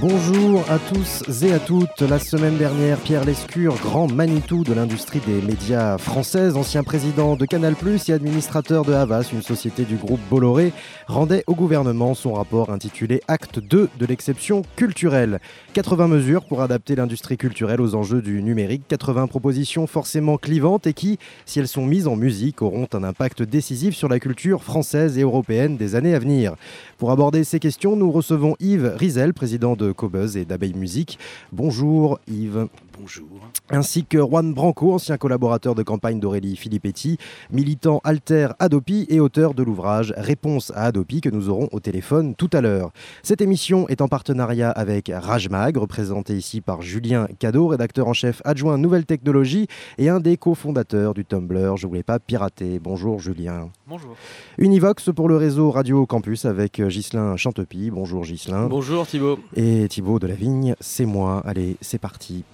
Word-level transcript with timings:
Bonjour 0.00 0.64
à 0.70 0.78
tous 0.78 1.22
et 1.42 1.52
à 1.52 1.58
toutes. 1.58 2.00
La 2.00 2.18
semaine 2.18 2.56
dernière, 2.56 2.98
Pierre 2.98 3.24
Lescure, 3.24 3.76
grand 3.76 4.10
Manitou 4.10 4.64
de 4.64 4.72
l'industrie 4.72 5.20
des 5.20 5.40
médias 5.40 5.98
françaises, 5.98 6.56
ancien 6.56 6.82
président 6.82 7.36
de 7.36 7.46
Canal+, 7.46 7.74
et 8.08 8.12
administrateur 8.12 8.84
de 8.84 8.92
Havas, 8.92 9.30
une 9.32 9.42
société 9.42 9.84
du 9.84 9.96
groupe 9.96 10.20
Bolloré, 10.30 10.72
rendait 11.06 11.44
au 11.46 11.54
gouvernement 11.54 12.14
son 12.14 12.32
rapport 12.34 12.70
intitulé 12.70 13.20
Acte 13.28 13.60
2 13.60 13.88
de 13.98 14.06
l'exception 14.06 14.62
culturelle. 14.76 15.38
80 15.74 16.08
mesures 16.08 16.44
pour 16.44 16.62
adapter 16.62 16.96
l'industrie 16.96 17.36
culturelle 17.36 17.80
aux 17.80 17.94
enjeux 17.94 18.22
du 18.22 18.42
numérique, 18.42 18.82
80 18.88 19.28
propositions 19.28 19.86
forcément 19.86 20.38
clivantes 20.38 20.86
et 20.86 20.92
qui, 20.92 21.18
si 21.46 21.60
elles 21.60 21.68
sont 21.68 21.86
mises 21.86 22.08
en 22.08 22.16
musique, 22.16 22.62
auront 22.62 22.88
un 22.92 23.04
impact 23.04 23.42
décisif 23.42 23.94
sur 23.94 24.08
la 24.08 24.18
culture 24.18 24.64
française 24.64 25.18
et 25.18 25.22
européenne 25.22 25.76
des 25.76 25.94
années 25.94 26.14
à 26.14 26.18
venir. 26.18 26.54
Pour 26.98 27.10
aborder 27.10 27.44
ces 27.44 27.60
questions, 27.60 27.96
nous 27.96 28.10
recevons 28.10 28.56
Yves 28.60 28.92
Rizel, 28.96 29.34
président 29.34 29.76
de 29.76 29.83
Cobuzz 29.92 30.36
et 30.36 30.44
d'Abeille 30.44 30.74
Musique. 30.74 31.18
Bonjour 31.52 32.18
Yves. 32.28 32.68
Bonjour. 32.98 33.26
Ainsi 33.70 34.04
que 34.04 34.18
Juan 34.18 34.54
Branco, 34.54 34.92
ancien 34.92 35.16
collaborateur 35.16 35.74
de 35.74 35.82
campagne 35.82 36.20
d'Aurélie 36.20 36.56
Filippetti, 36.56 37.18
militant 37.50 38.00
alter 38.04 38.48
Adopi 38.58 39.06
et 39.08 39.20
auteur 39.20 39.54
de 39.54 39.62
l'ouvrage 39.62 40.14
Réponse 40.16 40.70
à 40.76 40.84
Adopi 40.84 41.20
que 41.20 41.28
nous 41.28 41.48
aurons 41.48 41.68
au 41.72 41.80
téléphone 41.80 42.34
tout 42.34 42.50
à 42.52 42.60
l'heure. 42.60 42.92
Cette 43.22 43.40
émission 43.40 43.88
est 43.88 44.00
en 44.00 44.08
partenariat 44.08 44.70
avec 44.70 45.10
Rajmag, 45.12 45.76
représenté 45.76 46.36
ici 46.36 46.60
par 46.60 46.82
Julien 46.82 47.26
Cadeau, 47.38 47.68
rédacteur 47.68 48.06
en 48.06 48.12
chef 48.12 48.40
adjoint 48.44 48.78
Nouvelles 48.78 49.06
Technologies 49.06 49.66
et 49.98 50.08
un 50.08 50.20
des 50.20 50.36
cofondateurs 50.36 51.14
du 51.14 51.24
Tumblr 51.24 51.76
Je 51.76 51.86
voulais 51.86 52.02
pas 52.02 52.18
pirater. 52.18 52.78
Bonjour 52.78 53.18
Julien. 53.18 53.70
Bonjour. 53.86 54.14
Univox 54.58 55.10
pour 55.14 55.28
le 55.28 55.36
réseau 55.36 55.70
Radio 55.70 56.06
Campus 56.06 56.44
avec 56.44 56.80
Ghislain 56.80 57.36
Chantepie. 57.36 57.90
Bonjour 57.90 58.22
Ghislain. 58.22 58.68
Bonjour 58.68 59.06
Thibaut. 59.06 59.38
Et 59.56 59.88
Thibaut 59.88 60.18
de 60.18 60.26
la 60.26 60.34
Vigne, 60.34 60.74
c'est 60.80 61.06
moi. 61.06 61.42
Allez, 61.44 61.76
c'est 61.80 61.98
parti. 61.98 62.44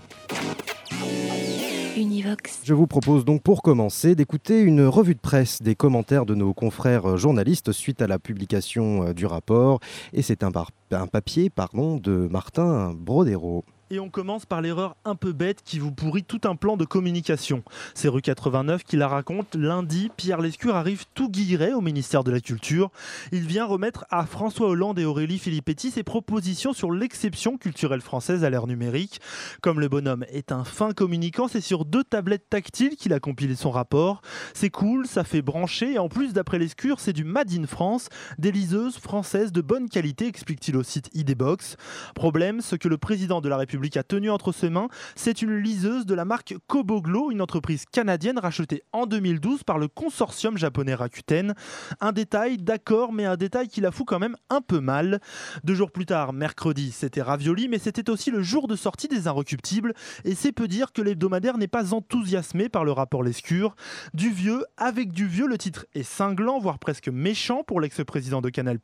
Je 2.64 2.74
vous 2.74 2.86
propose 2.86 3.24
donc 3.24 3.42
pour 3.42 3.62
commencer 3.62 4.14
d'écouter 4.14 4.60
une 4.60 4.86
revue 4.86 5.14
de 5.14 5.20
presse 5.20 5.60
des 5.60 5.74
commentaires 5.74 6.24
de 6.24 6.34
nos 6.34 6.54
confrères 6.54 7.16
journalistes 7.16 7.72
suite 7.72 8.00
à 8.00 8.06
la 8.06 8.18
publication 8.18 9.08
euh, 9.08 9.12
du 9.12 9.26
rapport. 9.26 9.80
Et 10.12 10.22
c'est 10.22 10.44
un 10.44 11.06
papier 11.06 11.50
pardon, 11.50 11.96
de 11.96 12.28
Martin 12.30 12.94
Brodero. 12.96 13.64
Et 13.92 13.98
on 13.98 14.08
commence 14.08 14.46
par 14.46 14.62
l'erreur 14.62 14.94
un 15.04 15.16
peu 15.16 15.32
bête 15.32 15.62
qui 15.64 15.80
vous 15.80 15.90
pourrit 15.90 16.22
tout 16.22 16.42
un 16.44 16.54
plan 16.54 16.76
de 16.76 16.84
communication. 16.84 17.64
C'est 17.92 18.06
rue 18.06 18.22
89 18.22 18.84
qui 18.84 18.96
la 18.96 19.08
raconte. 19.08 19.56
Lundi, 19.56 20.12
Pierre 20.16 20.40
Lescure 20.40 20.76
arrive 20.76 21.06
tout 21.14 21.28
guilleret 21.28 21.72
au 21.72 21.80
ministère 21.80 22.22
de 22.22 22.30
la 22.30 22.38
Culture. 22.38 22.92
Il 23.32 23.48
vient 23.48 23.64
remettre 23.64 24.06
à 24.08 24.26
François 24.26 24.68
Hollande 24.68 25.00
et 25.00 25.04
Aurélie 25.04 25.40
Filippetti 25.40 25.90
ses 25.90 26.04
propositions 26.04 26.72
sur 26.72 26.92
l'exception 26.92 27.58
culturelle 27.58 28.00
française 28.00 28.44
à 28.44 28.50
l'ère 28.50 28.68
numérique. 28.68 29.20
Comme 29.60 29.80
le 29.80 29.88
bonhomme 29.88 30.24
est 30.30 30.52
un 30.52 30.62
fin 30.62 30.92
communicant, 30.92 31.48
c'est 31.48 31.60
sur 31.60 31.84
deux 31.84 32.04
tablettes 32.04 32.48
tactiles 32.48 32.94
qu'il 32.94 33.12
a 33.12 33.18
compilé 33.18 33.56
son 33.56 33.72
rapport. 33.72 34.22
C'est 34.54 34.70
cool, 34.70 35.08
ça 35.08 35.24
fait 35.24 35.42
brancher 35.42 35.94
et 35.94 35.98
en 35.98 36.08
plus, 36.08 36.32
d'après 36.32 36.60
Lescure, 36.60 37.00
c'est 37.00 37.12
du 37.12 37.24
Made 37.24 37.52
in 37.52 37.66
France, 37.66 38.08
des 38.38 38.52
liseuses 38.52 38.98
françaises 38.98 39.50
de 39.50 39.62
bonne 39.62 39.88
qualité, 39.88 40.28
explique-t-il 40.28 40.76
au 40.76 40.84
site 40.84 41.10
IDbox. 41.12 41.76
Problème, 42.14 42.60
ce 42.60 42.76
que 42.76 42.86
le 42.86 42.96
président 42.96 43.40
de 43.40 43.48
la 43.48 43.56
République 43.56 43.79
a 43.96 44.02
tenu 44.02 44.30
entre 44.30 44.52
ses 44.52 44.70
mains, 44.70 44.88
c'est 45.14 45.42
une 45.42 45.56
liseuse 45.56 46.06
de 46.06 46.14
la 46.14 46.24
marque 46.24 46.54
Koboglo, 46.66 47.30
une 47.30 47.42
entreprise 47.42 47.84
canadienne 47.90 48.38
rachetée 48.38 48.82
en 48.92 49.06
2012 49.06 49.64
par 49.64 49.78
le 49.78 49.88
consortium 49.88 50.56
japonais 50.56 50.94
Rakuten. 50.94 51.54
Un 52.00 52.12
détail, 52.12 52.58
d'accord, 52.58 53.12
mais 53.12 53.24
un 53.24 53.36
détail 53.36 53.68
qui 53.68 53.80
la 53.80 53.90
fout 53.90 54.06
quand 54.06 54.18
même 54.18 54.36
un 54.48 54.60
peu 54.60 54.80
mal. 54.80 55.20
Deux 55.64 55.74
jours 55.74 55.90
plus 55.90 56.06
tard, 56.06 56.32
mercredi, 56.32 56.92
c'était 56.92 57.22
Ravioli, 57.22 57.68
mais 57.68 57.78
c'était 57.78 58.10
aussi 58.10 58.30
le 58.30 58.42
jour 58.42 58.68
de 58.68 58.76
sortie 58.76 59.08
des 59.08 59.28
Inrecuptibles, 59.28 59.94
et 60.24 60.34
c'est 60.34 60.52
peu 60.52 60.68
dire 60.68 60.92
que 60.92 61.02
l'hebdomadaire 61.02 61.58
n'est 61.58 61.68
pas 61.68 61.94
enthousiasmé 61.94 62.68
par 62.68 62.84
le 62.84 62.92
rapport 62.92 63.22
Lescure. 63.22 63.76
Du 64.14 64.30
vieux, 64.30 64.64
avec 64.76 65.12
du 65.12 65.26
vieux, 65.26 65.46
le 65.46 65.58
titre 65.58 65.86
est 65.94 66.02
cinglant, 66.02 66.58
voire 66.58 66.78
presque 66.78 67.08
méchant 67.08 67.62
pour 67.64 67.80
l'ex-président 67.80 68.40
de 68.40 68.48
Canal+. 68.48 68.78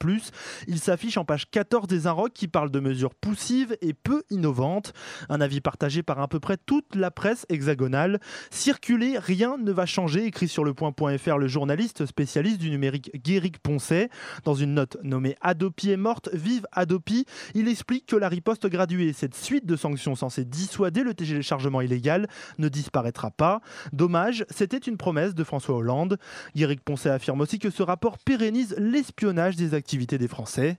Il 0.66 0.78
s'affiche 0.78 1.16
en 1.16 1.24
page 1.24 1.50
14 1.50 1.86
des 1.86 2.06
Inrocks 2.06 2.32
qui 2.32 2.48
parle 2.48 2.70
de 2.70 2.80
mesures 2.80 3.14
poussives 3.14 3.76
et 3.80 3.94
peu 3.94 4.22
innovantes. 4.30 4.85
Un 5.28 5.40
avis 5.40 5.60
partagé 5.60 6.02
par 6.02 6.20
à 6.20 6.28
peu 6.28 6.40
près 6.40 6.56
toute 6.56 6.94
la 6.94 7.10
presse 7.10 7.46
hexagonale. 7.48 8.20
Circuler, 8.50 9.18
rien 9.18 9.56
ne 9.58 9.72
va 9.72 9.86
changer, 9.86 10.24
écrit 10.26 10.48
sur 10.48 10.64
le 10.64 10.74
point.fr 10.74 11.38
le 11.38 11.48
journaliste 11.48 12.06
spécialiste 12.06 12.58
du 12.58 12.70
numérique 12.70 13.10
Guéric 13.14 13.58
Poncet. 13.58 14.08
Dans 14.44 14.54
une 14.54 14.74
note 14.74 14.96
nommée 15.02 15.36
Adopi 15.40 15.90
est 15.90 15.96
morte, 15.96 16.28
vive 16.32 16.66
Adopi, 16.72 17.24
il 17.54 17.68
explique 17.68 18.06
que 18.06 18.16
la 18.16 18.28
riposte 18.28 18.66
graduée, 18.66 19.12
cette 19.12 19.34
suite 19.34 19.66
de 19.66 19.76
sanctions 19.76 20.14
censées 20.14 20.44
dissuader 20.44 21.02
le 21.02 21.14
téléchargement 21.14 21.80
illégal, 21.80 22.28
ne 22.58 22.68
disparaîtra 22.68 23.30
pas. 23.30 23.60
Dommage, 23.92 24.44
c'était 24.50 24.76
une 24.78 24.96
promesse 24.96 25.34
de 25.34 25.44
François 25.44 25.76
Hollande. 25.76 26.18
Guéric 26.54 26.80
Poncet 26.82 27.10
affirme 27.10 27.40
aussi 27.40 27.58
que 27.58 27.70
ce 27.70 27.82
rapport 27.82 28.18
pérennise 28.18 28.74
l'espionnage 28.78 29.56
des 29.56 29.74
activités 29.74 30.18
des 30.18 30.28
Français. 30.28 30.78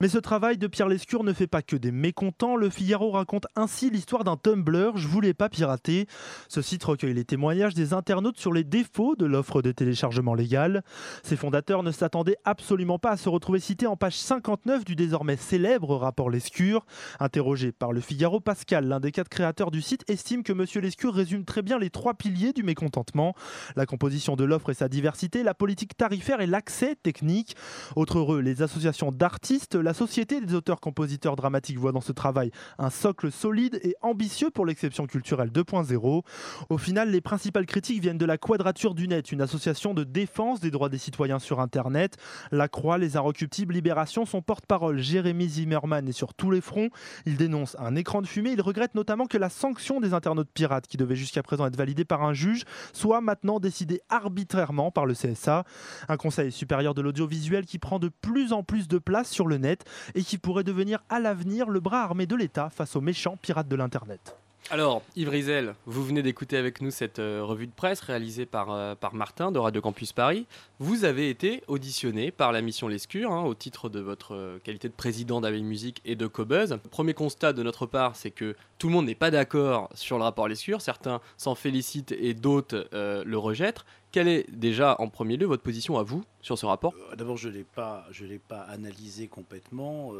Mais 0.00 0.08
ce 0.08 0.18
travail 0.18 0.58
de 0.58 0.66
Pierre 0.66 0.88
Lescure 0.88 1.24
ne 1.24 1.32
fait 1.32 1.46
pas 1.46 1.62
que 1.62 1.76
des 1.76 1.92
mécontents. 1.92 2.56
Le 2.56 2.70
Figaro 2.70 3.10
raconte 3.10 3.39
ainsi 3.56 3.90
l'histoire 3.90 4.24
d'un 4.24 4.36
Tumblr, 4.36 4.96
je 4.96 5.08
voulais 5.08 5.34
pas 5.34 5.48
pirater. 5.48 6.06
Ce 6.48 6.62
site 6.62 6.84
recueille 6.84 7.14
les 7.14 7.24
témoignages 7.24 7.74
des 7.74 7.92
internautes 7.92 8.38
sur 8.38 8.52
les 8.52 8.64
défauts 8.64 9.16
de 9.16 9.26
l'offre 9.26 9.62
de 9.62 9.72
téléchargement 9.72 10.34
légal. 10.34 10.82
Ses 11.22 11.36
fondateurs 11.36 11.82
ne 11.82 11.90
s'attendaient 11.90 12.38
absolument 12.44 12.98
pas 12.98 13.10
à 13.10 13.16
se 13.16 13.28
retrouver 13.28 13.60
cités 13.60 13.86
en 13.86 13.96
page 13.96 14.16
59 14.16 14.84
du 14.84 14.96
désormais 14.96 15.36
célèbre 15.36 15.96
rapport 15.96 16.30
Lescure. 16.30 16.84
Interrogé 17.18 17.72
par 17.72 17.92
le 17.92 18.00
Figaro, 18.00 18.40
Pascal, 18.40 18.86
l'un 18.86 19.00
des 19.00 19.12
quatre 19.12 19.28
créateurs 19.28 19.70
du 19.70 19.82
site, 19.82 20.08
estime 20.08 20.42
que 20.42 20.52
Monsieur 20.52 20.80
Lescure 20.80 21.14
résume 21.14 21.44
très 21.44 21.62
bien 21.62 21.78
les 21.78 21.90
trois 21.90 22.14
piliers 22.14 22.52
du 22.52 22.62
mécontentement 22.62 23.34
la 23.76 23.86
composition 23.86 24.36
de 24.36 24.44
l'offre 24.44 24.70
et 24.70 24.74
sa 24.74 24.88
diversité, 24.88 25.42
la 25.42 25.54
politique 25.54 25.96
tarifaire 25.96 26.40
et 26.40 26.46
l'accès 26.46 26.96
technique. 26.96 27.56
Autre 27.96 28.18
heureux, 28.18 28.40
les 28.40 28.62
associations 28.62 29.12
d'artistes, 29.12 29.74
la 29.74 29.94
société 29.94 30.40
des 30.40 30.54
auteurs-compositeurs 30.54 31.36
dramatiques 31.36 31.78
voit 31.78 31.92
dans 31.92 32.00
ce 32.00 32.12
travail 32.12 32.50
un 32.78 32.90
socle 32.90 33.29
solide 33.30 33.80
et 33.82 33.94
ambitieux 34.02 34.50
pour 34.50 34.66
l'exception 34.66 35.06
culturelle 35.06 35.50
2.0. 35.50 36.22
Au 36.68 36.78
final, 36.78 37.10
les 37.10 37.20
principales 37.20 37.66
critiques 37.66 38.02
viennent 38.02 38.18
de 38.18 38.26
la 38.26 38.38
Quadrature 38.38 38.94
du 38.94 39.08
Net, 39.08 39.32
une 39.32 39.40
association 39.40 39.94
de 39.94 40.04
défense 40.04 40.60
des 40.60 40.70
droits 40.70 40.88
des 40.88 40.98
citoyens 40.98 41.38
sur 41.38 41.60
Internet. 41.60 42.16
La 42.50 42.68
Croix, 42.68 42.98
les 42.98 43.16
Inrecuptibles, 43.16 43.74
Libération, 43.74 44.26
son 44.26 44.42
porte-parole 44.42 44.98
Jérémy 44.98 45.48
Zimmerman 45.48 46.08
est 46.08 46.12
sur 46.12 46.34
tous 46.34 46.50
les 46.50 46.60
fronts. 46.60 46.90
Il 47.26 47.36
dénonce 47.36 47.76
un 47.78 47.96
écran 47.96 48.22
de 48.22 48.26
fumée. 48.26 48.52
Il 48.52 48.60
regrette 48.60 48.94
notamment 48.94 49.26
que 49.26 49.38
la 49.38 49.48
sanction 49.48 50.00
des 50.00 50.14
internautes 50.14 50.50
pirates, 50.52 50.86
qui 50.86 50.96
devait 50.96 51.16
jusqu'à 51.16 51.42
présent 51.42 51.66
être 51.66 51.76
validée 51.76 52.04
par 52.04 52.22
un 52.22 52.34
juge, 52.34 52.64
soit 52.92 53.20
maintenant 53.20 53.60
décidée 53.60 54.00
arbitrairement 54.08 54.90
par 54.90 55.06
le 55.06 55.14
CSA. 55.14 55.64
Un 56.08 56.16
conseil 56.16 56.52
supérieur 56.52 56.94
de 56.94 57.02
l'audiovisuel 57.02 57.66
qui 57.66 57.78
prend 57.78 57.98
de 57.98 58.08
plus 58.08 58.52
en 58.52 58.62
plus 58.62 58.88
de 58.88 58.98
place 58.98 59.30
sur 59.30 59.46
le 59.46 59.58
net 59.58 59.84
et 60.14 60.22
qui 60.22 60.38
pourrait 60.38 60.64
devenir 60.64 61.02
à 61.08 61.20
l'avenir 61.20 61.68
le 61.68 61.80
bras 61.80 62.02
armé 62.02 62.26
de 62.26 62.36
l'État 62.36 62.70
face 62.70 62.96
aux 62.96 63.00
méchants 63.10 63.36
pirates 63.36 63.66
de 63.66 63.74
l'Internet. 63.74 64.36
Alors, 64.70 65.02
Yves 65.16 65.30
Rizel, 65.30 65.74
vous 65.84 66.04
venez 66.04 66.22
d'écouter 66.22 66.56
avec 66.56 66.80
nous 66.80 66.92
cette 66.92 67.18
euh, 67.18 67.42
revue 67.42 67.66
de 67.66 67.72
presse 67.72 68.00
réalisée 68.02 68.46
par, 68.46 68.70
euh, 68.70 68.94
par 68.94 69.14
Martin 69.14 69.50
de 69.50 69.58
Radio 69.58 69.80
Campus 69.80 70.12
Paris. 70.12 70.46
Vous 70.78 71.04
avez 71.04 71.28
été 71.28 71.64
auditionné 71.66 72.30
par 72.30 72.52
la 72.52 72.60
mission 72.60 72.86
Lescure 72.86 73.32
hein, 73.32 73.42
au 73.42 73.54
titre 73.54 73.88
de 73.88 73.98
votre 73.98 74.36
euh, 74.36 74.58
qualité 74.62 74.88
de 74.88 74.94
président 74.94 75.40
d'Aveille 75.40 75.64
Musique 75.64 76.00
et 76.04 76.14
de 76.14 76.28
Cobuzz. 76.28 76.76
Premier 76.92 77.14
constat 77.14 77.52
de 77.52 77.64
notre 77.64 77.86
part, 77.86 78.14
c'est 78.14 78.30
que 78.30 78.54
tout 78.78 78.86
le 78.86 78.92
monde 78.92 79.06
n'est 79.06 79.16
pas 79.16 79.32
d'accord 79.32 79.90
sur 79.92 80.18
le 80.18 80.22
rapport 80.22 80.46
Lescure. 80.46 80.80
Certains 80.80 81.20
s'en 81.36 81.56
félicitent 81.56 82.12
et 82.12 82.34
d'autres 82.34 82.86
euh, 82.94 83.24
le 83.26 83.38
rejettent. 83.38 83.84
Quelle 84.12 84.28
est 84.28 84.48
déjà 84.52 84.94
en 85.00 85.08
premier 85.08 85.36
lieu 85.36 85.46
votre 85.46 85.64
position 85.64 85.98
à 85.98 86.04
vous 86.04 86.22
sur 86.42 86.56
ce 86.56 86.66
rapport? 86.66 86.94
Euh, 87.10 87.16
D'abord, 87.16 87.36
je 87.36 87.48
ne 87.48 87.54
l'ai 87.54 87.64
pas, 87.64 88.06
je 88.12 88.24
l'ai 88.24 88.38
pas 88.38 88.60
analysé 88.60 89.26
complètement. 89.26 90.12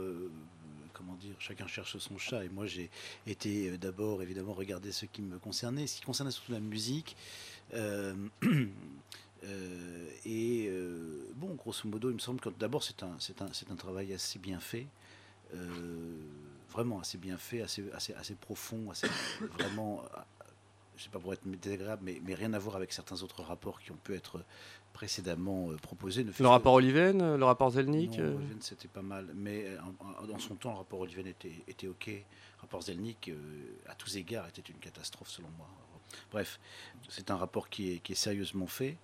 Comment 1.00 1.16
dire, 1.16 1.34
chacun 1.38 1.66
cherche 1.66 1.96
son 1.98 2.18
chat. 2.18 2.44
Et 2.44 2.48
moi, 2.48 2.66
j'ai 2.66 2.90
été 3.26 3.70
euh, 3.70 3.78
d'abord, 3.78 4.22
évidemment, 4.22 4.52
regarder 4.52 4.92
ce 4.92 5.06
qui 5.06 5.22
me 5.22 5.38
concernait. 5.38 5.86
Ce 5.86 5.96
qui 5.96 6.02
concernait 6.02 6.30
surtout 6.30 6.52
la 6.52 6.60
musique. 6.60 7.16
euh, 7.74 8.14
euh, 9.44 10.10
et 10.26 10.70
bon, 11.36 11.54
grosso 11.54 11.88
modo, 11.88 12.10
il 12.10 12.14
me 12.14 12.18
semble 12.18 12.40
que 12.40 12.50
d'abord, 12.50 12.84
c'est 12.84 13.02
un, 13.02 13.76
travail 13.76 14.12
assez 14.12 14.38
bien 14.38 14.60
fait. 14.60 14.86
vraiment 16.70 17.00
assez 17.00 17.18
bien 17.18 17.38
fait, 17.38 17.62
assez, 17.62 18.34
profond, 18.40 18.90
assez, 18.90 19.08
vraiment. 19.58 20.02
euh, 20.14 20.20
c'est 21.00 21.10
pas 21.10 21.18
pour 21.18 21.32
être 21.32 21.46
désagréable, 21.46 22.02
mais, 22.04 22.34
rien 22.34 22.52
à 22.52 22.58
voir 22.58 22.76
avec 22.76 22.92
certains 22.92 23.22
autres 23.22 23.42
rapports 23.42 23.80
qui 23.80 23.90
ont 23.90 23.96
pu 23.96 24.14
être 24.14 24.44
précédemment 24.92 25.68
proposés. 25.82 26.24
le 26.24 26.48
rapport 26.48 26.74
Oliven, 26.74 27.36
le 27.36 27.44
rapport 27.44 27.70
Zelnik 27.70 28.18
Non, 28.18 28.36
Oliven, 28.36 28.58
c'était 28.60 28.88
pas 28.88 29.02
mal. 29.02 29.28
Mais 29.34 29.66
dans 30.28 30.38
son 30.38 30.54
temps, 30.54 30.72
le 30.72 30.78
rapport 30.78 31.00
Oliven 31.00 31.26
était, 31.26 31.52
était 31.68 31.86
OK. 31.86 32.06
Le 32.06 32.60
rapport 32.60 32.82
Zelnik, 32.82 33.30
à 33.86 33.94
tous 33.94 34.16
égards, 34.16 34.48
était 34.48 34.62
une 34.62 34.78
catastrophe 34.78 35.28
selon 35.28 35.48
moi. 35.56 35.68
Bref, 36.30 36.60
c'est 37.08 37.30
un 37.30 37.36
rapport 37.36 37.68
qui 37.68 37.92
est, 37.92 37.98
qui 37.98 38.12
est 38.12 38.16
sérieusement 38.16 38.66
fait. 38.66 38.96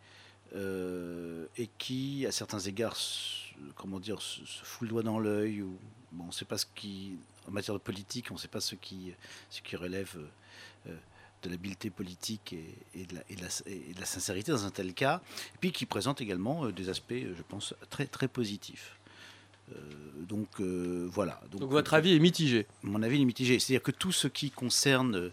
Euh, 0.54 1.46
et 1.56 1.68
qui, 1.78 2.24
à 2.26 2.32
certains 2.32 2.60
égards, 2.60 2.96
comment 3.74 3.98
dire, 3.98 4.22
se, 4.22 4.40
fout 4.62 4.82
le 4.82 4.88
doigt 4.88 5.02
dans 5.02 5.18
l'œil. 5.18 5.62
Ou, 5.62 5.76
bon, 6.12 6.24
on 6.24 6.26
ne 6.28 6.32
sait 6.32 6.44
pas 6.44 6.58
ce 6.58 6.66
qui, 6.74 7.18
en 7.48 7.50
matière 7.50 7.74
de 7.74 7.80
politique, 7.80 8.30
on 8.30 8.34
ne 8.34 8.38
sait 8.38 8.48
pas 8.48 8.60
ce 8.60 8.74
qui, 8.74 9.12
ce 9.50 9.60
qui 9.60 9.76
relève 9.76 10.16
euh, 10.86 10.96
de 11.46 11.50
l'habileté 11.50 11.90
politique 11.90 12.52
et, 12.52 13.00
et, 13.00 13.06
de 13.06 13.14
la, 13.14 13.20
et, 13.66 13.94
de 13.94 14.00
la, 14.00 14.06
sincérité 14.06 14.52
dans 14.52 14.64
un 14.64 14.70
tel 14.70 14.92
cas, 14.94 15.22
et 15.54 15.58
puis 15.60 15.72
qui 15.72 15.86
présente 15.86 16.20
également 16.20 16.66
euh, 16.66 16.72
des 16.72 16.88
aspects, 16.88 17.14
je 17.14 17.42
pense, 17.48 17.74
très, 17.90 18.06
très 18.06 18.28
positifs. 18.28 18.98
donc 20.28 20.60
voilà. 20.60 21.40
Donc, 21.50 21.62
donc 21.62 21.70
votre 21.70 21.94
avis 21.94 22.14
est 22.14 22.20
mitigé 22.20 22.66
Mon 22.82 23.02
avis 23.02 23.20
est 23.20 23.24
mitigé. 23.24 23.58
C'est-à-dire 23.58 23.82
que 23.82 23.90
tout 23.90 24.12
ce 24.12 24.28
qui 24.28 24.50
concerne 24.50 25.32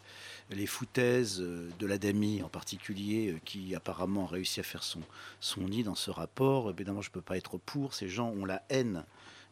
les 0.50 0.66
foutaises 0.66 1.40
euh, 1.42 1.70
de 1.80 1.88
l'ADAMI 1.88 2.42
en 2.44 2.50
particulier, 2.50 3.32
euh, 3.32 3.40
qui 3.46 3.76
apparemment 3.76 4.26
a 4.26 4.28
réussi 4.28 4.60
à 4.60 4.64
faire 4.64 4.84
son, 4.84 5.02
son 5.40 5.62
nid 5.62 5.84
dans 5.84 5.96
ce 5.96 6.12
rapport, 6.12 6.70
évidemment 6.70 7.02
je 7.02 7.10
ne 7.10 7.14
peux 7.14 7.22
pas 7.22 7.38
être 7.38 7.58
pour. 7.58 7.94
Ces 7.94 8.10
gens 8.10 8.30
ont 8.30 8.46
la 8.46 8.64
haine, 8.70 9.04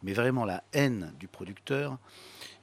mais 0.03 0.13
vraiment 0.13 0.45
la 0.45 0.63
haine 0.73 1.13
du 1.19 1.27
producteur. 1.27 1.97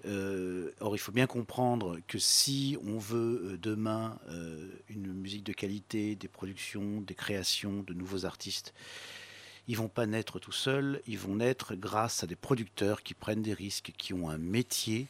Euh, 0.07 0.71
or, 0.81 0.95
il 0.95 0.99
faut 0.99 1.13
bien 1.13 1.27
comprendre 1.27 1.99
que 2.07 2.19
si 2.19 2.77
on 2.85 2.99
veut 2.99 3.59
demain 3.61 4.19
une 4.89 5.13
musique 5.13 5.45
de 5.45 5.53
qualité, 5.53 6.15
des 6.15 6.29
productions, 6.29 7.01
des 7.01 7.15
créations, 7.15 7.83
de 7.83 7.95
nouveaux 7.95 8.25
artistes, 8.25 8.75
ils 9.67 9.77
vont 9.77 9.89
pas 9.89 10.07
naître 10.07 10.39
tout 10.39 10.53
seuls, 10.53 11.03
ils 11.07 11.19
vont 11.19 11.37
naître 11.37 11.75
grâce 11.75 12.23
à 12.23 12.27
des 12.27 12.37
producteurs 12.37 13.03
qui 13.03 13.15
prennent 13.15 13.43
des 13.43 13.55
risques, 13.55 13.93
qui 13.99 14.15
ont 14.15 14.31
un 14.31 14.39
métier. 14.39 15.07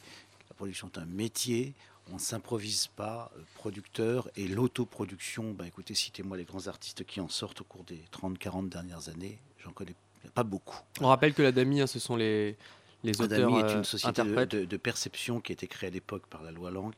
La 0.49 0.55
production 0.55 0.89
est 0.93 0.99
un 0.99 1.05
métier 1.05 1.73
on 2.11 2.15
ne 2.15 2.19
s'improvise 2.19 2.87
pas 2.87 3.31
euh, 3.35 3.41
producteur 3.55 4.29
et 4.35 4.47
l'autoproduction, 4.47 5.51
bah 5.51 5.67
écoutez, 5.67 5.93
citez-moi 5.93 6.37
les 6.37 6.43
grands 6.43 6.67
artistes 6.67 7.05
qui 7.05 7.21
en 7.21 7.29
sortent 7.29 7.61
au 7.61 7.63
cours 7.63 7.83
des 7.83 8.01
30-40 8.11 8.69
dernières 8.69 9.09
années, 9.09 9.37
j'en 9.63 9.71
connais 9.71 9.95
pas 10.33 10.43
beaucoup. 10.43 10.79
On 11.01 11.07
rappelle 11.07 11.33
que 11.33 11.41
la 11.41 11.51
DAMI, 11.51 11.81
hein, 11.81 11.87
ce 11.87 11.99
sont 11.99 12.15
les, 12.15 12.57
les 13.03 13.21
auteurs 13.21 13.49
est 13.59 13.73
une 13.73 13.79
euh, 13.79 13.83
société 13.83 14.23
de, 14.23 14.77
perception 14.77 15.39
qui 15.39 15.51
a 15.51 15.53
été 15.53 15.67
créée 15.67 15.87
à 15.87 15.91
l'époque 15.91 16.27
par 16.27 16.43
la 16.43 16.51
loi 16.51 16.71
Langue 16.71 16.93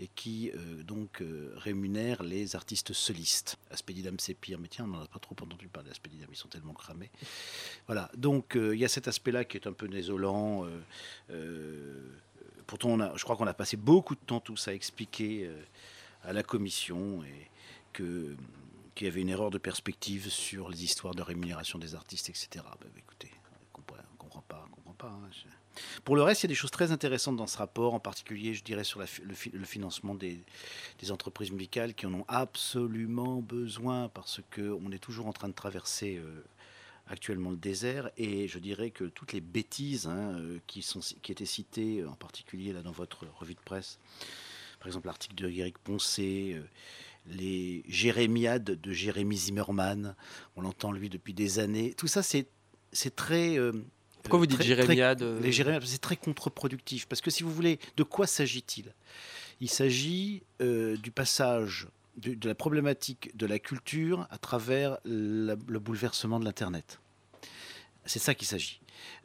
et 0.00 0.08
qui 0.14 0.50
euh, 0.50 0.82
donc 0.82 1.22
rémunère 1.56 2.22
les 2.22 2.56
artistes 2.56 2.92
solistes. 2.92 3.58
Aspédidam 3.70 4.16
c'est 4.18 4.34
pire, 4.34 4.58
mais 4.58 4.68
tiens, 4.68 4.84
on 4.84 4.88
n'en 4.88 5.02
a 5.02 5.06
pas 5.06 5.18
trop 5.18 5.36
entendu 5.40 5.68
parler 5.68 5.88
d'Aspédidam, 5.88 6.28
ils 6.30 6.36
sont 6.36 6.48
tellement 6.48 6.74
cramés. 6.74 7.10
Voilà, 7.86 8.10
donc 8.16 8.52
il 8.56 8.78
y 8.78 8.84
a 8.84 8.88
cet 8.88 9.08
aspect-là 9.08 9.44
qui 9.44 9.56
est 9.56 9.66
un 9.66 9.72
peu 9.72 9.88
désolant 9.88 10.66
pourtant, 12.66 13.16
je 13.16 13.24
crois 13.24 13.36
qu'on 13.36 13.46
a 13.46 13.54
passé 13.54 13.76
beaucoup 13.76 14.14
de 14.14 14.20
temps 14.20 14.40
tous 14.40 14.68
à 14.68 14.74
expliquer 14.74 15.46
euh, 15.46 15.62
à 16.24 16.32
la 16.32 16.42
commission 16.42 17.22
et 17.24 17.50
que 17.92 18.34
qu'il 18.94 19.06
y 19.06 19.10
avait 19.10 19.22
une 19.22 19.30
erreur 19.30 19.50
de 19.50 19.56
perspective 19.56 20.28
sur 20.28 20.68
les 20.68 20.84
histoires 20.84 21.14
de 21.14 21.22
rémunération 21.22 21.78
des 21.78 21.94
artistes, 21.94 22.28
etc. 22.28 22.48
Bah, 22.62 22.86
écoutez, 22.98 23.30
hein, 25.04 25.28
Pour 26.04 26.16
le 26.16 26.22
reste, 26.22 26.42
il 26.42 26.44
y 26.44 26.48
a 26.48 26.48
des 26.48 26.54
choses 26.54 26.70
très 26.70 26.92
intéressantes 26.92 27.36
dans 27.36 27.46
ce 27.46 27.58
rapport, 27.58 27.94
en 27.94 28.00
particulier, 28.00 28.54
je 28.54 28.64
dirais, 28.64 28.84
sur 28.84 29.00
le, 29.00 29.64
financement 29.64 30.14
des, 30.14 30.44
entreprises 31.10 31.50
musicales 31.50 31.94
qui 31.94 32.06
en 32.06 32.14
ont 32.14 32.24
absolument 32.28 33.40
besoin 33.40 34.08
parce 34.08 34.40
qu'on 34.54 34.92
est 34.92 34.98
toujours 34.98 35.26
en 35.26 35.32
train 35.32 35.48
de 35.48 35.54
traverser 35.54 36.16
euh, 36.16 36.44
actuellement 37.08 37.50
le 37.50 37.56
désert. 37.56 38.10
Et 38.16 38.48
je 38.48 38.58
dirais 38.58 38.90
que 38.90 39.04
toutes 39.04 39.32
les 39.32 39.40
bêtises 39.40 40.06
hein, 40.06 40.34
euh, 40.38 40.58
qui, 40.66 40.82
sont, 40.82 41.00
qui 41.22 41.32
étaient 41.32 41.44
citées, 41.44 42.04
en 42.04 42.14
particulier 42.14 42.72
là 42.72 42.82
dans 42.82 42.92
votre 42.92 43.26
revue 43.38 43.54
de 43.54 43.60
presse, 43.60 43.98
par 44.78 44.88
exemple 44.88 45.06
l'article 45.06 45.34
de 45.34 45.48
Eric 45.48 45.78
Poncé, 45.78 46.54
euh, 46.54 46.62
les 47.26 47.84
jérémiades 47.88 48.64
de 48.80 48.92
Jérémy 48.92 49.36
Zimmerman, 49.36 50.16
on 50.56 50.62
l'entend 50.62 50.90
lui 50.90 51.08
depuis 51.08 51.34
des 51.34 51.58
années. 51.58 51.94
Tout 51.94 52.08
ça, 52.08 52.22
c'est 52.22 52.46
très... 53.14 53.58
Pourquoi 54.22 54.38
vous 54.38 54.46
dites 54.46 54.58
Les 54.58 55.52
jérémiades, 55.52 55.84
c'est 55.84 56.00
très 56.00 56.16
contre-productif. 56.16 57.06
Parce 57.06 57.20
que 57.20 57.30
si 57.30 57.42
vous 57.42 57.52
voulez, 57.52 57.78
de 57.96 58.02
quoi 58.02 58.26
s'agit-il? 58.26 58.94
Il 59.60 59.68
s'agit 59.68 60.42
du 60.60 61.10
passage 61.10 61.88
de, 62.16 62.48
la 62.48 62.54
problématique 62.54 63.36
de 63.36 63.46
la 63.46 63.58
culture 63.58 64.26
à 64.30 64.38
travers 64.38 64.98
le 65.04 65.54
bouleversement 65.54 66.40
de 66.40 66.44
l'Internet. 66.44 67.00
C'est 68.04 68.18
ça 68.18 68.34
qu'il 68.34 68.46
s'agit. 68.46 68.80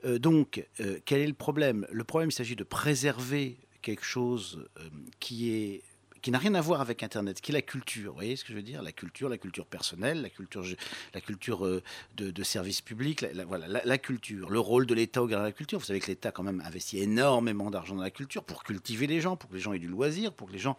Euh, 0.06 0.20
donc, 0.20 0.66
euh, 0.80 1.00
quel 1.06 1.22
est 1.22 1.28
le 1.28 1.34
problème? 1.34 1.88
Le 1.92 2.04
problème, 2.04 2.30
il 2.30 2.34
s'agit 2.34 2.56
de 2.56 2.64
préserver 2.64 3.58
quelque 3.82 4.04
chose 4.04 4.68
euh, 4.80 4.90
qui 5.20 5.52
est 5.52 5.84
qui 6.22 6.32
n'a 6.32 6.38
rien 6.38 6.56
à 6.56 6.62
voir 6.62 6.82
avec 6.82 7.04
Internet, 7.04 7.42
qui 7.42 7.52
est 7.52 7.54
la 7.54 7.62
culture. 7.62 8.12
Vous 8.12 8.18
voyez 8.18 8.36
ce 8.36 8.44
que 8.44 8.52
je 8.52 8.56
veux 8.56 8.64
dire? 8.64 8.82
La 8.82 8.92
culture, 8.92 9.30
la 9.30 9.38
culture 9.38 9.66
personnelle, 9.66 10.22
la 10.22 10.30
culture, 10.30 10.64
la 11.14 11.22
culture 11.22 11.66
de, 11.66 12.32
de 12.32 12.44
service 12.44 12.82
public, 12.82 13.22
la, 13.22 13.46
voilà, 13.46 13.68
la, 13.84 13.98
culture, 13.98 14.50
le 14.50 14.60
rôle 14.60 14.86
de 14.86 14.94
l'État 14.94 15.24
au 15.24 15.28
de 15.28 15.36
la 15.36 15.52
culture. 15.52 15.80
Vous 15.80 15.86
savez 15.86 16.00
que 16.00 16.08
l'État 16.08 16.32
quand 16.32 16.44
même 16.44 16.62
investit 16.66 17.00
énormément 17.00 17.70
d'argent 17.70 17.96
dans 17.96 18.02
la 18.02 18.12
culture 18.12 18.44
pour 18.44 18.64
cultiver 18.64 19.08
les 19.08 19.22
gens, 19.22 19.36
pour 19.36 19.50
que 19.50 19.56
les 19.56 19.62
gens 19.62 19.74
aient 19.74 19.80
du 19.80 19.88
loisir, 19.88 20.34
pour 20.34 20.48
que 20.48 20.54
les 20.54 20.60
gens 20.60 20.78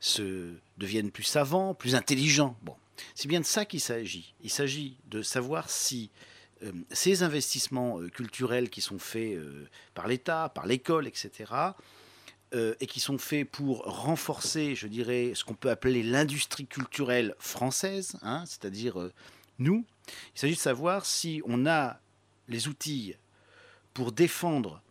se 0.00 0.52
deviennent 0.78 1.10
plus 1.10 1.24
savants, 1.24 1.74
plus 1.74 1.94
intelligents. 1.94 2.56
Bon, 2.62 2.76
c'est 3.14 3.28
bien 3.28 3.40
de 3.40 3.46
ça 3.46 3.64
qu'il 3.64 3.80
s'agit. 3.80 4.34
Il 4.42 4.50
s'agit 4.50 4.96
de 5.06 5.22
savoir 5.22 5.70
si 5.70 6.10
euh, 6.62 6.72
ces 6.90 7.22
investissements 7.22 8.00
euh, 8.00 8.08
culturels 8.08 8.70
qui 8.70 8.80
sont 8.80 8.98
faits 8.98 9.36
euh, 9.36 9.66
par 9.94 10.08
l'État, 10.08 10.48
par 10.48 10.66
l'école, 10.66 11.06
etc., 11.06 11.30
et 12.52 12.86
qui 12.86 13.00
sont 13.00 13.18
faits 13.18 13.50
pour 13.50 13.78
renforcer, 13.78 14.76
je 14.76 14.86
dirais, 14.86 15.32
ce 15.34 15.42
qu'on 15.42 15.54
peut 15.54 15.70
appeler 15.70 16.04
l'industrie 16.04 16.66
culturelle 16.66 17.34
française, 17.40 18.16
hein, 18.22 18.44
c'est-à-dire 18.46 19.10
nous, 19.58 19.84
il 20.34 20.38
s'agit 20.38 20.54
de 20.54 20.58
savoir 20.60 21.04
si 21.04 21.42
on 21.46 21.66
a 21.66 21.98
les 22.48 22.68
outils 22.68 23.14
pour 23.92 24.12
défendre 24.12 24.82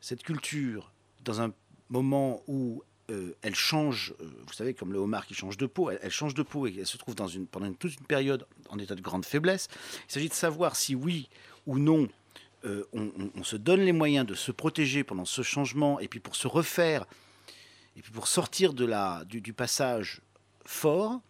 cette 0.00 0.22
culture 0.22 0.92
dans 1.24 1.40
un 1.40 1.52
moment 1.90 2.42
où 2.46 2.82
euh, 3.10 3.34
elle 3.42 3.54
change, 3.54 4.14
euh, 4.20 4.30
vous 4.46 4.52
savez, 4.52 4.74
comme 4.74 4.92
le 4.92 4.98
homard 4.98 5.26
qui 5.26 5.34
change 5.34 5.56
de 5.56 5.66
peau, 5.66 5.90
elle, 5.90 6.10
change 6.10 6.34
de 6.34 6.42
peau 6.42 6.66
et 6.66 6.74
elle 6.78 6.86
se 6.86 6.96
trouve 6.96 7.14
pendant 7.14 7.72
toute 7.72 7.94
une 7.94 8.06
période 8.06 8.46
en 8.68 8.78
état 8.78 8.94
de 8.94 9.00
grande 9.00 9.24
faiblesse. 9.24 9.68
Il 10.08 10.12
s'agit 10.12 10.28
de 10.28 10.34
savoir 10.34 10.76
si 10.76 10.94
oui 10.94 11.28
ou 11.66 11.78
non 11.78 12.08
euh, 12.64 12.84
on, 12.92 13.44
se 13.44 13.56
donne 13.56 13.80
les 13.80 13.92
moyens 13.92 14.26
de 14.26 14.34
se 14.34 14.50
protéger 14.50 15.04
pendant 15.04 15.24
ce 15.24 15.42
changement 15.42 16.00
et 16.00 16.08
puis 16.08 16.18
pour 16.18 16.34
se 16.34 16.48
refaire 16.48 17.06
et 17.96 18.02
puis 18.02 18.12
pour 18.12 18.26
sortir 18.26 18.72
de 18.72 18.84
la, 18.84 19.24
du 19.26 19.52
passage 19.52 20.20
fort, 20.64 21.20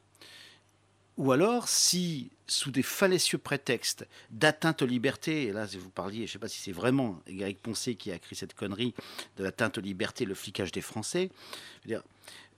ou 1.17 1.33
alors 1.33 1.69
si 1.69 2.31
sous 2.47 2.71
des 2.71 2.83
fallacieux 2.83 3.39
prétextes 3.39 4.07
d'atteinte 4.31 4.83
aux 4.83 4.87
libertés, 4.87 5.45
et 5.45 5.53
là 5.53 5.67
vous 5.67 5.91
parliez, 5.91 6.21
je 6.21 6.23
ne 6.23 6.27
sais 6.29 6.39
pas 6.39 6.49
si 6.49 6.61
c'est 6.61 6.73
vraiment 6.73 7.21
Eric 7.27 7.61
Poncé 7.61 7.95
qui 7.95 8.11
a 8.11 8.15
écrit 8.15 8.37
cette 8.37 8.55
connerie 8.55 8.95
de 9.37 9.45
l'atteinte 9.45 9.79
aux 9.79 9.83
libertés, 9.83 10.25
le 10.25 10.35
flicage 10.35 10.73
des 10.73 10.81
Français, 10.81 11.31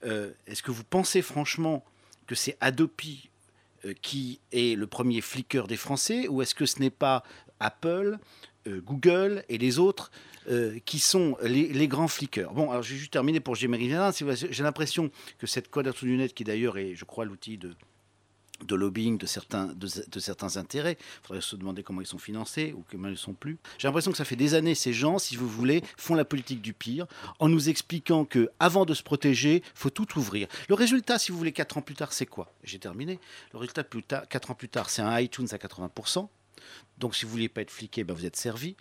euh, 0.03 0.31
est-ce 0.47 0.63
que 0.63 0.71
vous 0.71 0.83
pensez 0.83 1.21
franchement 1.21 1.83
que 2.27 2.35
c'est 2.35 2.57
Adopi 2.61 3.29
euh, 3.85 3.93
qui 4.01 4.39
est 4.51 4.77
le 4.77 4.87
premier 4.87 5.21
flicker 5.21 5.67
des 5.67 5.77
Français, 5.77 6.27
ou 6.27 6.41
est-ce 6.41 6.55
que 6.55 6.65
ce 6.65 6.79
n'est 6.79 6.89
pas 6.89 7.23
Apple, 7.59 8.17
Google 8.67 9.43
et 9.49 9.57
les 9.57 9.79
autres 9.79 10.11
qui 10.85 10.99
sont 10.99 11.37
les, 11.43 11.87
grands 11.87 12.07
flickers. 12.07 12.53
Bon, 12.53 12.71
alors 12.71 12.83
j'ai 12.83 12.95
juste 12.95 13.13
terminé 13.13 13.39
pour 13.39 13.55
Gémery 13.55 13.91
J'ai 14.49 14.63
l'impression 14.63 15.11
que 15.37 15.47
cette 15.47 15.69
quadrature 15.69 16.07
du 16.07 16.17
net, 16.17 16.33
qui 16.33 16.43
d'ailleurs 16.43 16.77
est, 16.77 16.95
je 16.95 17.05
crois, 17.05 17.25
l'outil 17.25 17.57
de, 17.57 17.75
lobbying 18.75 19.17
de 19.17 19.25
certains, 19.25 19.67
de, 19.67 20.19
certains 20.19 20.57
intérêts. 20.57 20.97
Il 20.99 21.27
faudrait 21.27 21.41
se 21.41 21.55
demander 21.55 21.83
comment 21.83 22.01
ils 22.01 22.07
sont 22.07 22.17
financés 22.17 22.73
ou 22.75 22.83
comment 22.89 23.07
ils 23.07 23.11
ne 23.11 23.15
sont 23.15 23.33
plus. 23.33 23.57
J'ai 23.77 23.87
l'impression 23.87 24.11
que 24.11 24.17
ça 24.17 24.25
fait 24.25 24.35
des 24.35 24.53
années, 24.53 24.75
ces 24.75 24.93
gens, 24.93 25.19
si 25.19 25.35
vous 25.35 25.47
voulez, 25.47 25.83
font 25.97 26.15
la 26.15 26.25
politique 26.25 26.61
du 26.61 26.73
pire 26.73 27.05
en 27.39 27.49
nous 27.49 27.69
expliquant 27.69 28.25
que 28.25 28.49
avant 28.59 28.85
de 28.85 28.93
se 28.93 29.03
protéger, 29.03 29.63
faut 29.75 29.89
tout 29.89 30.17
ouvrir. 30.17 30.47
Le 30.69 30.75
résultat, 30.75 31.19
si 31.19 31.31
vous 31.31 31.37
voulez, 31.37 31.51
quatre 31.51 31.77
ans 31.77 31.81
plus 31.81 31.95
tard, 31.95 32.13
c'est 32.13 32.25
quoi? 32.25 32.51
J'ai 32.63 32.79
terminé. 32.79 33.19
Le 33.53 33.59
résultat, 33.59 33.83
plus 33.83 34.03
tard, 34.03 34.27
quatre 34.27 34.51
ans 34.51 34.55
plus 34.55 34.69
tard, 34.69 34.89
c'est 34.89 35.01
un 35.01 35.19
iTunes 35.19 35.47
à 35.51 35.57
80%. 35.57 36.27
Donc, 36.97 37.15
si 37.15 37.25
vous 37.25 37.31
voulez 37.31 37.49
pas 37.49 37.61
être 37.61 37.71
fliqué, 37.71 38.03
ben 38.03 38.13
vous 38.13 38.25
êtes 38.25 38.35
servi. 38.35 38.75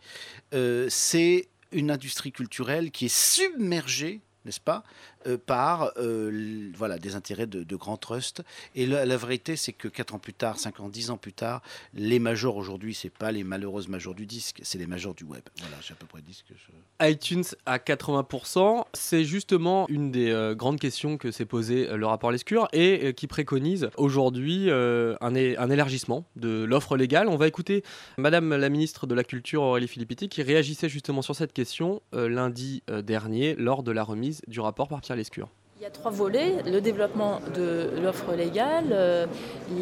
Euh, 0.55 0.87
c'est 0.91 1.49
une 1.73 1.91
industrie 1.91 2.33
culturelle 2.33 2.91
qui 2.91 3.07
est 3.07 3.15
submergée 3.15 4.21
n'est-ce 4.45 4.61
pas, 4.61 4.85
euh, 5.27 5.37
par 5.37 5.93
euh, 5.99 6.71
voilà, 6.75 6.99
des 6.99 7.15
intérêts 7.15 7.47
de, 7.47 7.63
de 7.63 7.77
grands 7.77 7.99
trusts. 7.99 8.43
Et 8.75 8.87
la, 8.87 9.17
vérité, 9.17 9.55
c'est 9.57 9.73
que 9.73 9.87
4 9.87 10.15
ans 10.15 10.19
plus 10.19 10.33
tard, 10.33 10.59
5 10.59 10.81
ans, 10.81 10.89
10 10.89 11.11
ans 11.11 11.19
plus 11.19 11.35
tard, 11.35 11.63
les 11.93 12.19
majors 12.19 12.57
aujourd'hui, 12.57 12.95
c'est 12.95 13.11
pas 13.11 13.31
les 13.31 13.45
malheureuses 13.45 13.89
majors 13.89 14.15
du 14.15 14.25
disque, 14.25 14.61
c'est 14.63 14.79
les 14.79 14.87
majors 14.87 15.15
du 15.15 15.25
web. 15.25 15.43
Voilà, 15.59 15.77
j'ai 15.83 15.93
à 15.93 15.97
peu 15.97 16.07
près 16.07 16.23
dit 16.23 16.33
ce 16.33 16.43
que 16.45 16.55
je... 16.55 17.07
iTunes 17.07 17.45
à 17.67 17.77
80%, 17.77 18.85
c'est 18.95 19.25
justement 19.25 19.87
une 19.89 20.11
des 20.11 20.31
euh, 20.31 20.55
grandes 20.55 20.81
questions 20.81 21.19
que 21.19 21.31
s'est 21.31 21.45
posé 21.45 21.89
euh, 21.89 21.97
le 21.97 22.07
rapport 22.07 22.31
Lescure 22.31 22.69
et 22.73 23.13
qui 23.15 23.27
préconise 23.27 23.91
aujourd'hui 23.97 24.71
un, 24.71 25.19
un 25.21 25.71
élargissement 25.71 26.25
de 26.37 26.65
l'offre 26.65 26.97
légale. 26.97 27.29
On 27.29 27.37
va 27.37 27.47
écouter 27.49 27.83
Madame 28.17 28.57
la 28.57 28.69
ministre 28.69 29.07
de 29.07 29.15
la 29.15 29.25
Culture 29.25 29.63
Aurélie 29.63 29.89
Filippetti 29.89 30.29
qui 30.29 30.43
réagissait 30.43 30.89
justement 30.89 31.23
sur 31.23 31.35
cette 31.35 31.53
question 31.53 32.03
lundi 32.13 32.83
dernier 33.03 33.55
lors 33.57 33.83
de 33.83 33.91
la 33.91 34.05
remise 34.05 34.43
du 34.47 34.61
rapport 34.61 34.89
par 34.89 35.01
Pierre 35.11 35.17
Lescure. 35.17 35.49
Il 35.81 35.85
y 35.85 35.87
a 35.87 35.91
trois 35.91 36.11
volets, 36.11 36.57
le 36.67 36.83
développement 36.83 37.41
de 37.55 37.89
l'offre 38.03 38.35
légale, 38.35 38.89
euh, 38.93 39.25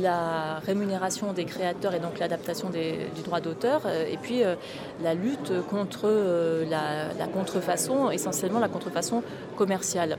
la 0.01 0.61
rémunération 0.61 1.33
des 1.33 1.45
créateurs 1.45 1.93
et 1.93 1.99
donc 1.99 2.21
l'adaptation 2.21 2.71
du 2.71 3.23
droit 3.25 3.41
d'auteur, 3.41 3.83
euh, 3.85 4.07
et 4.07 4.17
puis 4.17 4.45
euh, 4.45 4.55
la 5.03 5.15
lutte 5.15 5.53
contre 5.69 6.09
la, 6.71 7.27
contrefaçon, 7.27 8.13
essentiellement 8.13 8.61
la 8.61 8.69
contrefaçon 8.69 9.25
commerciale. 9.57 10.19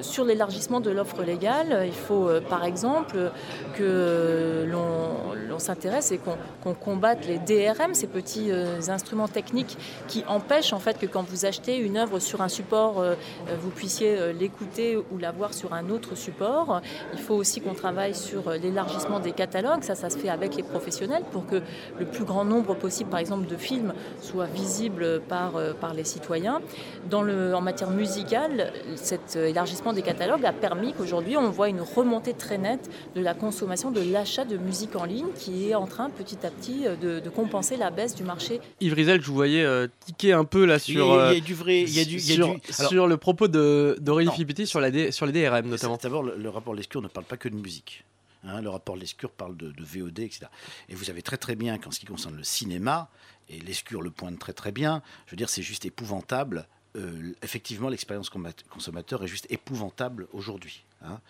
Sur 0.00 0.24
l'élargissement 0.24 0.80
de 0.80 0.90
l'offre 0.90 1.22
légale, 1.22 1.84
il 1.86 1.94
faut 1.94 2.28
par 2.48 2.64
exemple 2.64 3.30
que 3.76 4.66
l'on 4.68 5.58
s'intéresse 5.60 6.10
et 6.10 6.18
qu'on 6.18 6.74
combatte 6.74 7.26
les 7.26 7.38
DRM, 7.38 7.94
ces 7.94 8.08
petits 8.08 8.50
instruments 8.88 9.28
techniques 9.28 9.78
qui 10.08 10.24
empêchent 10.26 10.72
en 10.72 10.80
fait 10.80 10.98
que 10.98 11.06
quand 11.06 11.22
vous 11.22 11.44
achetez 11.44 11.76
une 11.76 11.96
œuvre 11.96 12.18
sur 12.18 12.40
un 12.40 12.48
support, 12.48 13.04
vous 13.60 13.70
puissiez 13.70 14.32
l'écouter 14.32 14.96
ou 14.96 15.19
la 15.20 15.30
voir 15.32 15.54
sur 15.54 15.72
un 15.72 15.90
autre 15.90 16.14
support. 16.16 16.80
Il 17.12 17.18
faut 17.20 17.34
aussi 17.34 17.60
qu'on 17.60 17.74
travaille 17.74 18.14
sur 18.14 18.48
euh, 18.48 18.56
l'élargissement 18.56 19.20
des 19.20 19.32
catalogues. 19.32 19.82
Ça, 19.82 19.94
ça 19.94 20.10
se 20.10 20.18
fait 20.18 20.28
avec 20.28 20.56
les 20.56 20.62
professionnels 20.62 21.22
pour 21.32 21.46
que 21.46 21.60
le 21.98 22.06
plus 22.06 22.24
grand 22.24 22.44
nombre 22.44 22.74
possible, 22.74 23.10
par 23.10 23.20
exemple, 23.20 23.46
de 23.46 23.56
films 23.56 23.92
soient 24.20 24.46
visibles 24.46 25.20
par, 25.28 25.56
euh, 25.56 25.72
par 25.72 25.94
les 25.94 26.04
citoyens. 26.04 26.60
Dans 27.08 27.22
le, 27.22 27.54
en 27.54 27.60
matière 27.60 27.90
musicale, 27.90 28.72
cet 28.96 29.36
euh, 29.36 29.46
élargissement 29.48 29.92
des 29.92 30.02
catalogues 30.02 30.44
a 30.44 30.52
permis 30.52 30.92
qu'aujourd'hui, 30.92 31.36
on 31.36 31.50
voit 31.50 31.68
une 31.68 31.80
remontée 31.80 32.34
très 32.34 32.58
nette 32.58 32.90
de 33.14 33.20
la 33.20 33.34
consommation, 33.34 33.90
de 33.90 34.00
l'achat 34.12 34.44
de 34.44 34.56
musique 34.56 34.96
en 34.96 35.04
ligne 35.04 35.26
qui 35.36 35.70
est 35.70 35.74
en 35.74 35.86
train 35.86 36.10
petit 36.10 36.38
à 36.44 36.50
petit 36.50 36.84
de, 37.02 37.20
de 37.20 37.30
compenser 37.30 37.76
la 37.76 37.90
baisse 37.90 38.14
du 38.14 38.22
marché 38.24 38.60
Yves 38.80 38.94
Rizel, 38.94 39.20
je 39.20 39.26
vous 39.26 39.34
voyais 39.34 39.62
euh, 39.64 39.86
tiquer 40.06 40.32
un 40.32 40.44
peu 40.44 40.64
là 40.64 40.78
sur, 40.78 40.92
il, 41.06 41.08
y 41.08 41.20
a, 41.20 41.32
il 41.32 41.38
y 41.38 41.40
a 41.40 41.44
du 41.44 41.54
vrai, 41.54 41.82
il 41.82 41.96
y 41.96 42.00
a 42.00 42.04
du... 42.04 42.16
il 42.16 42.28
y 42.28 42.32
a 42.32 42.34
sur, 42.34 42.46
du- 42.54 42.60
alors- 42.78 42.90
sur 42.90 43.06
le 43.06 43.16
propos 43.16 43.48
de- 43.48 43.96
d'Aurélie. 44.00 44.30
Filippetti 44.30 44.66
sur, 44.66 44.80
la 44.80 44.90
Sur 45.12 45.26
les 45.26 45.32
DRM 45.32 45.68
notamment. 45.68 45.96
D'abord, 45.96 46.22
le, 46.22 46.36
le 46.36 46.48
rapport 46.48 46.74
Lescure 46.74 47.02
ne 47.02 47.08
parle 47.08 47.26
pas 47.26 47.36
que 47.36 47.48
de 47.48 47.56
musique. 47.56 48.04
Hein, 48.44 48.62
le 48.62 48.70
rapport 48.70 48.96
Lescure 48.96 49.30
parle 49.30 49.56
de, 49.56 49.70
de 49.70 49.84
VOD, 49.84 50.20
etc. 50.20 50.46
Et 50.88 50.94
vous 50.94 51.04
savez 51.04 51.20
très 51.22 51.36
très 51.36 51.56
bien 51.56 51.76
qu'en 51.78 51.90
ce 51.90 52.00
qui 52.00 52.06
concerne 52.06 52.36
le 52.36 52.44
cinéma, 52.44 53.10
et 53.50 53.58
Lescure 53.60 54.00
le 54.00 54.10
pointe 54.10 54.38
très 54.38 54.52
très 54.54 54.72
bien, 54.72 55.02
je 55.26 55.32
veux 55.32 55.36
dire, 55.36 55.50
c'est 55.50 55.62
juste 55.62 55.84
épouvantable. 55.84 56.66
Euh, 56.96 57.32
effectivement, 57.42 57.88
l'expérience 57.88 58.30
consommateur 58.68 59.22
est 59.22 59.28
juste 59.28 59.46
épouvantable 59.50 60.26
aujourd'hui. 60.32 60.84
hein. 61.02 61.20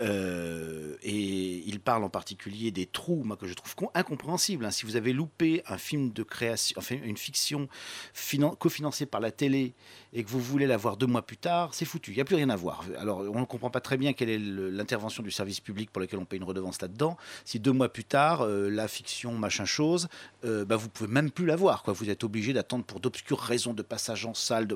Euh, 0.00 0.96
et 1.02 1.62
il 1.66 1.80
parle 1.80 2.04
en 2.04 2.08
particulier 2.08 2.70
des 2.70 2.86
trous, 2.86 3.22
moi 3.24 3.36
que 3.36 3.46
je 3.46 3.54
trouve 3.54 3.74
incompréhensibles. 3.94 4.64
hein. 4.64 4.70
Si 4.70 4.86
vous 4.86 4.96
avez 4.96 5.12
loupé 5.12 5.62
un 5.66 5.78
film 5.78 6.12
de 6.12 6.22
création, 6.22 6.74
enfin 6.78 6.96
une 7.02 7.16
fiction 7.18 7.68
finan- 8.14 8.56
cofinancée 8.56 9.04
par 9.06 9.20
la 9.20 9.30
télé 9.30 9.74
et 10.12 10.24
que 10.24 10.30
vous 10.30 10.40
voulez 10.40 10.66
la 10.66 10.76
voir 10.76 10.96
deux 10.96 11.06
mois 11.06 11.22
plus 11.22 11.36
tard, 11.36 11.74
c'est 11.74 11.84
foutu. 11.84 12.10
Il 12.12 12.14
n'y 12.14 12.20
a 12.20 12.24
plus 12.24 12.36
rien 12.36 12.50
à 12.50 12.56
voir. 12.56 12.84
Alors, 12.98 13.20
on 13.20 13.40
ne 13.40 13.44
comprend 13.44 13.70
pas 13.70 13.80
très 13.80 13.96
bien 13.96 14.12
quelle 14.12 14.28
est 14.28 14.38
l'intervention 14.38 15.22
du 15.22 15.30
service 15.30 15.60
public 15.60 15.90
pour 15.90 16.00
lequel 16.00 16.18
on 16.18 16.24
paye 16.24 16.38
une 16.38 16.44
redevance 16.44 16.80
là-dedans. 16.80 17.16
Si 17.44 17.60
deux 17.60 17.72
mois 17.72 17.88
plus 17.88 18.04
tard, 18.04 18.42
euh, 18.42 18.68
la 18.68 18.88
fiction, 18.88 19.32
machin 19.32 19.64
chose, 19.64 20.08
euh, 20.44 20.64
bah, 20.64 20.76
vous 20.76 20.88
pouvez 20.88 21.10
même 21.10 21.30
plus 21.30 21.46
la 21.46 21.56
voir. 21.56 21.82
Quoi. 21.82 21.94
Vous 21.94 22.10
êtes 22.10 22.24
obligé 22.24 22.52
d'attendre 22.52 22.84
pour 22.84 23.00
d'obscures 23.00 23.40
raisons 23.40 23.74
de 23.74 23.82
passage 23.82 24.26
en 24.26 24.34
salle. 24.34 24.68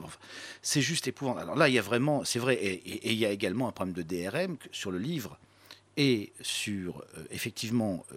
C'est 0.62 0.80
juste 0.80 1.06
épouvantable. 1.08 1.44
Alors 1.44 1.56
là, 1.56 1.68
il 1.68 1.74
y 1.74 1.78
a 1.78 1.82
vraiment, 1.82 2.24
c'est 2.24 2.38
vrai, 2.38 2.54
et, 2.54 3.10
il 3.12 3.18
y 3.18 3.26
a 3.26 3.30
également 3.30 3.68
un 3.68 3.72
problème 3.72 3.94
de 3.94 4.02
DRM 4.02 4.56
sur 4.72 4.90
le 4.90 4.98
livre 4.98 5.38
et 5.96 6.32
sur 6.42 7.02
euh, 7.16 7.24
effectivement 7.30 8.04
euh, 8.12 8.16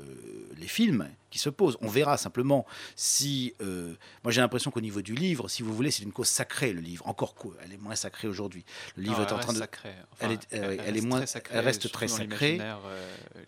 les 0.57 0.67
films 0.67 1.07
qui 1.29 1.39
se 1.39 1.49
posent. 1.49 1.77
On 1.81 1.87
verra 1.87 2.17
simplement 2.17 2.65
si. 2.95 3.53
euh, 3.61 3.93
moi, 4.23 4.31
j'ai 4.31 4.41
l'impression 4.41 4.71
qu'au 4.71 4.81
niveau 4.81 5.01
du 5.01 5.13
livre, 5.13 5.47
si 5.47 5.61
vous 5.63 5.73
voulez, 5.73 5.91
c'est 5.91 6.03
une 6.03 6.11
cause 6.11 6.27
sacrée 6.27 6.73
le 6.73 6.81
livre. 6.81 7.07
Encore 7.07 7.35
quoi, 7.35 7.53
elle 7.63 7.71
est 7.71 7.77
moins 7.77 7.95
sacrée 7.95 8.27
aujourd'hui. 8.27 8.65
Le 8.95 9.03
livre 9.03 9.19
Non, 9.19 9.27
est 9.27 9.31
en 9.31 9.39
train 9.39 9.53
de. 9.53 9.59
sacrée. 9.59 9.93
elle 10.19 10.31
est, 10.31 10.47
elle 10.51 10.63
elle 10.63 10.79
est 10.79 10.91
reste 10.91 11.05
moins. 11.05 11.17
très 11.19 11.27
sacrée, 11.27 11.55
elle 11.57 11.65
reste 11.65 11.91
très 11.91 12.07
sacrée. 12.07 12.59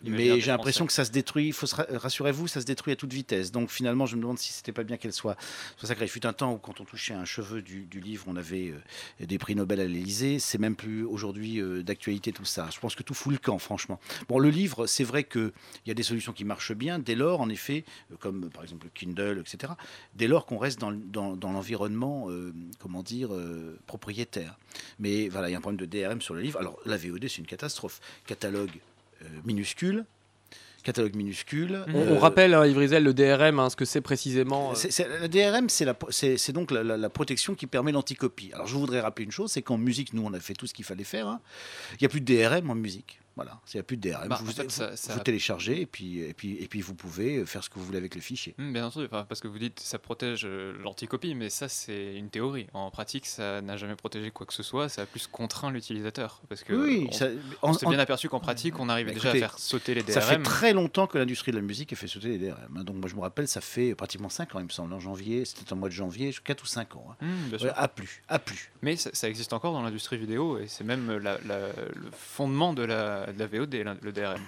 mais 0.04 0.40
j'ai 0.40 0.50
l'impression 0.50 0.86
que 0.86 0.92
ça 0.92 1.04
se 1.04 1.10
détruit. 1.10 1.48
Il 1.48 1.52
faut 1.52 1.66
rassurez-vous, 1.90 2.46
ça 2.48 2.60
se 2.60 2.66
détruit 2.66 2.92
à 2.92 2.96
toute 2.96 3.12
vitesse. 3.12 3.50
Donc 3.52 3.70
finalement, 3.70 4.06
je 4.06 4.16
me 4.16 4.22
demande 4.22 4.38
si 4.38 4.52
c'était 4.52 4.72
pas 4.72 4.84
bien 4.84 4.96
qu'elle 4.96 5.12
soit, 5.12 5.36
soit 5.76 5.88
sacrée. 5.88 6.04
Il 6.06 6.08
fut 6.10 6.24
un 6.24 6.32
temps 6.32 6.52
où 6.54 6.58
quand 6.58 6.80
on 6.80 6.84
touchait 6.84 7.14
un 7.14 7.24
cheveu 7.24 7.62
du, 7.62 7.84
du 7.84 8.00
livre, 8.00 8.24
on 8.28 8.36
avait 8.36 8.72
des 9.20 9.38
prix 9.38 9.54
Nobel 9.56 9.80
à 9.80 9.84
l'Élysée. 9.84 10.38
C'est 10.38 10.58
même 10.58 10.76
plus 10.76 11.04
aujourd'hui 11.04 11.60
d'actualité 11.82 12.32
tout 12.32 12.44
ça. 12.44 12.68
Je 12.72 12.78
pense 12.78 12.94
que 12.94 13.02
tout 13.02 13.14
fout 13.14 13.32
le 13.32 13.38
camp, 13.38 13.58
franchement. 13.58 13.98
Bon, 14.28 14.38
le 14.38 14.50
livre, 14.50 14.86
c'est 14.86 15.04
vrai 15.04 15.24
qu'il 15.24 15.52
y 15.86 15.90
a 15.90 15.94
des 15.94 16.02
solutions 16.02 16.32
qui 16.32 16.44
marchent 16.44 16.72
bien. 16.74 16.98
Dès 16.98 17.14
lors, 17.14 17.40
en 17.40 17.48
effet, 17.48 17.84
euh, 18.10 18.16
comme 18.18 18.44
euh, 18.44 18.48
par 18.48 18.62
exemple 18.62 18.84
le 18.86 18.90
Kindle, 18.94 19.38
etc. 19.40 19.72
Dès 20.14 20.26
lors 20.28 20.46
qu'on 20.46 20.58
reste 20.58 20.78
dans, 20.80 20.90
le- 20.90 20.96
dans, 20.96 21.36
dans 21.36 21.52
l'environnement, 21.52 22.26
euh, 22.30 22.52
comment 22.78 23.02
dire, 23.02 23.32
euh, 23.34 23.78
propriétaire. 23.86 24.58
Mais 24.98 25.28
voilà, 25.28 25.48
il 25.48 25.52
y 25.52 25.54
a 25.54 25.58
un 25.58 25.60
problème 25.60 25.80
de 25.80 25.86
DRM 25.86 26.20
sur 26.20 26.34
le 26.34 26.40
livre. 26.40 26.58
Alors 26.58 26.78
la 26.86 26.96
VOD, 26.96 27.22
c'est 27.28 27.38
une 27.38 27.46
catastrophe. 27.46 28.00
Catalogue 28.26 28.70
euh, 29.22 29.26
minuscule. 29.44 30.04
Catalogue 30.84 31.14
minuscule. 31.14 31.84
On, 31.94 32.00
Euh, 32.00 32.14
on 32.16 32.18
rappelle, 32.18 32.54
hein, 32.54 32.66
Yves 32.66 32.76
Rizel, 32.78 33.04
le 33.04 33.14
DRM, 33.14 33.60
hein, 33.60 33.70
ce 33.70 33.76
que 33.76 33.84
c'est 33.84 34.00
précisément. 34.00 34.72
euh, 34.72 35.16
la 35.20 35.28
DRM, 35.28 35.68
c'est 35.68 36.50
donc 36.52 36.72
la, 36.72 36.82
la- 36.82 36.96
la 36.96 37.08
protection 37.08 37.54
qui 37.54 37.68
permet 37.68 37.92
l'anticopie. 37.92 38.50
Alors 38.52 38.66
je 38.66 38.74
voudrais 38.74 39.00
rappeler 39.00 39.24
une 39.26 39.30
chose, 39.30 39.52
c'est 39.52 39.62
qu'en 39.62 39.78
musique, 39.78 40.12
nous, 40.12 40.24
on 40.24 40.32
a 40.34 40.40
fait 40.40 40.54
tout 40.54 40.66
ce 40.66 40.74
qu'il 40.74 40.84
fallait 40.84 41.04
faire. 41.04 41.28
hein. 41.28 41.40
Il 41.92 41.98
n'y 42.00 42.06
a 42.06 42.08
plus 42.08 42.20
de 42.20 42.34
DRM 42.34 42.68
en 42.68 42.74
musique. 42.74 43.20
Voilà, 43.34 43.60
il 43.72 43.76
n'y 43.76 43.80
a 43.80 43.82
plus 43.82 43.96
de 43.96 44.10
DRM. 44.10 44.28
Bah, 44.28 44.38
vous, 44.42 44.50
en 44.50 44.54
fait, 44.54 44.64
vous- 44.64 44.68
ça- 44.70 44.94
ça- 44.96 45.14
vous 45.14 45.20
téléchargez 45.20 45.80
et 45.80 45.86
puis, 45.86 46.18
et, 46.20 46.34
puis, 46.34 46.56
et 46.62 46.68
puis 46.68 46.82
vous 46.82 46.94
pouvez 46.94 47.46
faire 47.46 47.64
ce 47.64 47.70
que 47.70 47.78
vous 47.78 47.84
voulez 47.86 47.96
avec 47.98 48.14
le 48.14 48.20
fichier. 48.20 48.54
Hmm, 48.58 48.72
Bien 48.72 48.86
entendu, 48.86 49.08
parce 49.08 49.40
que 49.40 49.48
vous 49.48 49.58
dites 49.58 49.80
ça 49.80 49.98
protège 49.98 50.42
euh, 50.44 50.74
l'anticopie, 50.82 51.34
mais 51.34 51.48
ça 51.48 51.68
c'est 51.68 52.14
une 52.16 52.28
théorie. 52.28 52.66
En 52.74 52.90
pratique, 52.90 53.24
ça 53.26 53.62
n'a 53.62 53.76
jamais 53.78 53.96
protégé 53.96 54.30
quoi 54.30 54.44
que 54.44 54.52
ce 54.52 54.62
soit, 54.62 54.88
ça 54.90 55.02
a 55.02 55.06
plus 55.06 55.26
contraint 55.26 55.70
l'utilisateur. 55.70 56.42
Parce 56.48 56.62
que 56.62 56.74
Oui, 56.74 57.06
on, 57.08 57.12
ça- 57.12 57.28
on 57.62 57.70
en- 57.70 57.72
s'est 57.72 57.86
en- 57.86 57.90
bien 57.90 57.98
aperçu 57.98 58.28
qu'en 58.28 58.40
pratique, 58.40 58.78
on 58.78 58.88
arrivait 58.90 59.12
Bah, 59.12 59.14
déjà 59.14 59.28
écoutez, 59.30 59.44
à 59.44 59.48
faire 59.48 59.58
sauter 59.58 59.94
les 59.94 60.02
Ça 60.12 60.20
fait 60.20 60.34
DRM. 60.34 60.42
très 60.42 60.72
longtemps 60.74 61.06
que 61.06 61.16
l'industrie 61.16 61.52
de 61.52 61.56
la 61.56 61.62
musique 61.62 61.92
a 61.92 61.96
fait 61.96 62.06
sauter 62.08 62.28
les 62.28 62.38
DRM. 62.38 62.76
hein. 62.76 62.84
Donc 62.84 62.96
moi 62.96 63.08
je 63.08 63.14
me 63.16 63.20
rappelle, 63.20 63.48
ça 63.48 63.60
fait 63.62 63.94
pratiquement 63.94 64.28
5 64.28 64.54
ans, 64.54 64.58
il 64.60 64.66
me 64.66 64.70
semble, 64.70 64.92
en 64.92 65.00
janvier, 65.00 65.44
c'était 65.46 65.72
en 65.72 65.76
mois 65.76 65.88
de 65.88 65.94
janvier, 65.94 66.34
4 66.44 66.62
ou 66.62 66.66
5 66.66 66.96
ans. 66.96 67.06
hein. 67.20 67.26
Sûr. 67.56 67.62
Ouais, 67.68 67.72
à 67.76 67.88
plus, 67.88 68.22
à 68.28 68.38
plus. 68.38 68.70
Mais 68.82 68.96
ça, 68.96 69.08
ça 69.14 69.28
existe 69.28 69.52
encore 69.54 69.72
dans 69.72 69.82
l'industrie 69.82 70.18
vidéo 70.18 70.58
et 70.58 70.66
c'est 70.68 70.84
même 70.84 71.10
la- 71.16 71.38
la- 71.46 71.68
le 71.68 72.10
fondement 72.12 72.72
de 72.74 72.82
la, 72.82 73.21
de 73.26 73.38
la 73.38 73.46
VOD, 73.46 73.74
le 74.02 74.12
DRM. 74.12 74.40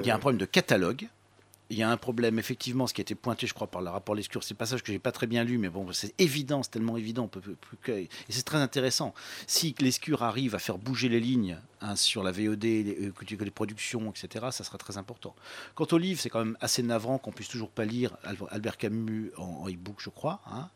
Il 0.00 0.06
y 0.06 0.10
a 0.10 0.14
un 0.14 0.18
problème 0.18 0.38
de 0.38 0.44
catalogue. 0.46 1.08
Il 1.72 1.78
y 1.78 1.84
a 1.84 1.88
un 1.90 1.96
problème, 1.96 2.36
effectivement, 2.40 2.88
ce 2.88 2.94
qui 2.94 3.00
a 3.00 3.04
été 3.04 3.14
pointé, 3.14 3.46
je 3.46 3.54
crois, 3.54 3.68
par 3.68 3.80
le 3.80 3.90
rapport 3.90 4.16
Lescure. 4.16 4.42
C'est 4.42 4.54
un 4.54 4.56
passage 4.56 4.82
que 4.82 4.90
j'ai 4.90 4.98
pas 4.98 5.12
très 5.12 5.28
bien 5.28 5.44
lu, 5.44 5.56
mais 5.56 5.68
bon, 5.68 5.92
c'est 5.92 6.12
évident, 6.20 6.64
c'est 6.64 6.72
tellement 6.72 6.96
évident. 6.96 7.30
Et 7.86 8.08
c'est 8.28 8.42
très 8.42 8.58
intéressant. 8.58 9.14
Si 9.46 9.76
Lescure 9.78 10.24
arrive 10.24 10.56
à 10.56 10.58
faire 10.58 10.78
bouger 10.78 11.08
les 11.08 11.20
lignes 11.20 11.60
hein, 11.80 11.94
sur 11.94 12.24
la 12.24 12.32
VOD, 12.32 12.64
les, 12.64 12.96
euh, 13.06 13.12
les 13.38 13.50
productions, 13.52 14.10
etc., 14.10 14.46
ça 14.50 14.64
sera 14.64 14.78
très 14.78 14.98
important. 14.98 15.36
Quant 15.76 15.86
au 15.92 15.98
livre, 15.98 16.20
c'est 16.20 16.28
quand 16.28 16.44
même 16.44 16.56
assez 16.60 16.82
navrant 16.82 17.18
qu'on 17.18 17.30
puisse 17.30 17.48
toujours 17.48 17.70
pas 17.70 17.84
lire 17.84 18.16
Al- 18.24 18.36
Albert 18.50 18.76
Camus 18.76 19.30
en, 19.36 19.44
en 19.44 19.68
e-book, 19.68 19.98
je 20.00 20.10
crois. 20.10 20.40
hein. 20.50 20.70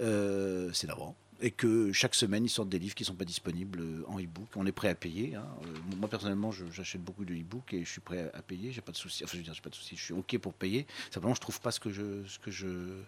Euh, 0.00 0.70
c'est 0.72 0.86
navrant. 0.86 1.14
Et 1.42 1.50
que 1.50 1.92
chaque 1.92 2.14
semaine, 2.14 2.44
ils 2.44 2.48
sortent 2.50 2.68
des 2.68 2.78
livres 2.78 2.94
qui 2.94 3.02
ne 3.02 3.06
sont 3.06 3.14
pas 3.14 3.24
disponibles 3.24 3.80
euh, 3.80 4.04
en 4.08 4.18
e-book. 4.20 4.48
On 4.56 4.66
est 4.66 4.72
prêt 4.72 4.88
à 4.88 4.94
payer. 4.94 5.34
hein. 5.36 5.44
Euh, 5.64 5.96
moi, 5.98 6.08
personnellement, 6.08 6.50
j'achète 6.72 7.02
beaucoup 7.02 7.24
de 7.24 7.32
e-book 7.34 7.72
et 7.72 7.84
je 7.84 7.90
suis 7.90 8.00
prêt 8.00 8.30
à, 8.34 8.42
payer. 8.42 8.72
J'ai 8.72 8.82
pas 8.82 8.92
de 8.92 8.96
souci. 8.98 9.24
Enfin, 9.24 9.32
je 9.34 9.38
veux 9.38 9.44
dire, 9.44 9.54
j'ai 9.54 9.62
pas 9.62 9.70
de 9.70 9.74
souci. 9.74 9.96
Je 9.96 10.02
suis 10.04 10.12
OK 10.14 10.36
pour 10.38 10.52
payer. 10.52 10.86
Simplement, 11.10 11.34
je 11.34 11.40
trouve 11.40 11.60
pas 11.60 11.70
ce 11.70 11.80
que 11.80 11.90
je. 11.90 12.24
Ce 12.26 12.38
que 12.38 12.50
je... 12.50 12.66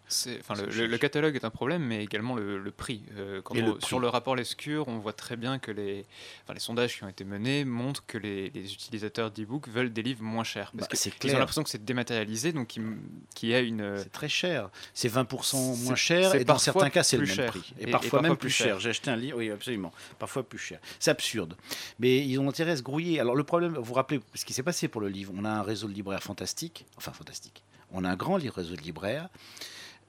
C'est- 0.08 0.38
Enfin, 0.40 0.54
le, 0.62 0.70
je 0.70 0.84
catalogue 0.96 1.34
est 1.36 1.44
un 1.44 1.50
problème, 1.50 1.82
mais 1.84 2.02
également 2.02 2.34
le, 2.34 2.58
le 2.58 2.70
prix. 2.70 3.02
Euh, 3.16 3.42
quand 3.42 3.54
Et 3.54 3.62
on- 3.62 3.66
le 3.66 3.74
prix. 3.76 3.86
Sur 3.86 4.00
le 4.00 4.08
rapport 4.08 4.34
Lescure, 4.36 4.88
on 4.88 4.98
voit 4.98 5.12
très 5.12 5.36
bien 5.36 5.58
que 5.58 5.70
les, 5.70 6.06
enfin, 6.44 6.54
les 6.54 6.60
sondages 6.60 6.96
qui 6.96 7.04
ont 7.04 7.08
été 7.08 7.24
menés 7.24 7.64
montrent 7.66 8.04
que 8.06 8.16
les, 8.18 8.48
les 8.50 8.72
utilisateurs 8.72 9.30
d'e-book 9.30 9.68
veulent 9.68 9.92
des 9.92 10.02
livres 10.02 10.22
moins 10.22 10.44
chers. 10.44 10.72
Parce 10.72 10.88
Bah, 10.88 10.96
qu'ils 10.96 11.12
clair. 11.14 11.34
ont 11.34 11.38
l'impression 11.38 11.62
que 11.64 11.70
c'est 11.70 11.84
dématérialisé, 11.84 12.52
donc 12.52 12.76
il- 12.76 12.96
qu'il 13.34 13.50
y 13.50 13.54
a 13.54 13.60
une... 13.60 13.98
C'est 13.98 14.12
très 14.12 14.28
cher. 14.30 14.70
C'est 14.94 15.08
20% 15.12 15.84
moins 15.84 15.94
cher 15.96 16.34
et 16.34 16.44
dans 16.44 16.56
certains 16.58 16.88
cas, 16.88 17.02
c'est 17.02 17.18
le 17.18 17.26
même 17.26 17.34
cher. 17.34 17.50
prix. 17.50 17.74
Et, 17.78 17.84
Et- 17.84 17.88
et 17.88 17.90
parfois 17.90 18.21
parfois 18.22 18.30
même 18.30 18.38
plus 18.38 18.48
plus 18.48 18.54
cher. 18.54 18.66
cher. 18.66 18.80
J'ai 18.80 18.90
acheté 18.90 19.10
un 19.10 19.16
livre, 19.16 19.38
oui, 19.38 19.50
absolument. 19.50 19.92
Parfois 20.18 20.42
plus 20.42 20.58
cher. 20.58 20.80
C'est 20.98 21.10
absurde. 21.10 21.56
Mais 21.98 22.26
ils 22.26 22.38
ont 22.38 22.48
intérêt 22.48 22.72
à 22.72 22.76
se 22.76 22.82
grouiller. 22.82 23.20
Alors 23.20 23.34
le 23.34 23.44
problème, 23.44 23.74
vous 23.74 23.84
vous 23.84 23.94
rappelez 23.94 24.20
ce 24.34 24.44
qui 24.44 24.52
s'est 24.52 24.62
passé 24.62 24.88
pour 24.88 25.00
le 25.00 25.08
livre. 25.08 25.32
On 25.36 25.44
a 25.44 25.50
un 25.50 25.62
réseau 25.62 25.88
de 25.88 25.92
libraires 25.92 26.22
fantastique. 26.22 26.86
Enfin, 26.96 27.12
fantastique. 27.12 27.62
On 27.92 28.04
a 28.04 28.10
un 28.10 28.16
grand 28.16 28.34
réseau 28.34 28.74
de 28.74 28.80
libraires 28.80 29.28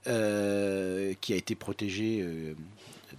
euh, 0.06 1.14
qui 1.20 1.32
a 1.32 1.36
été 1.36 1.54
protégé 1.54 2.20
euh, 2.22 2.54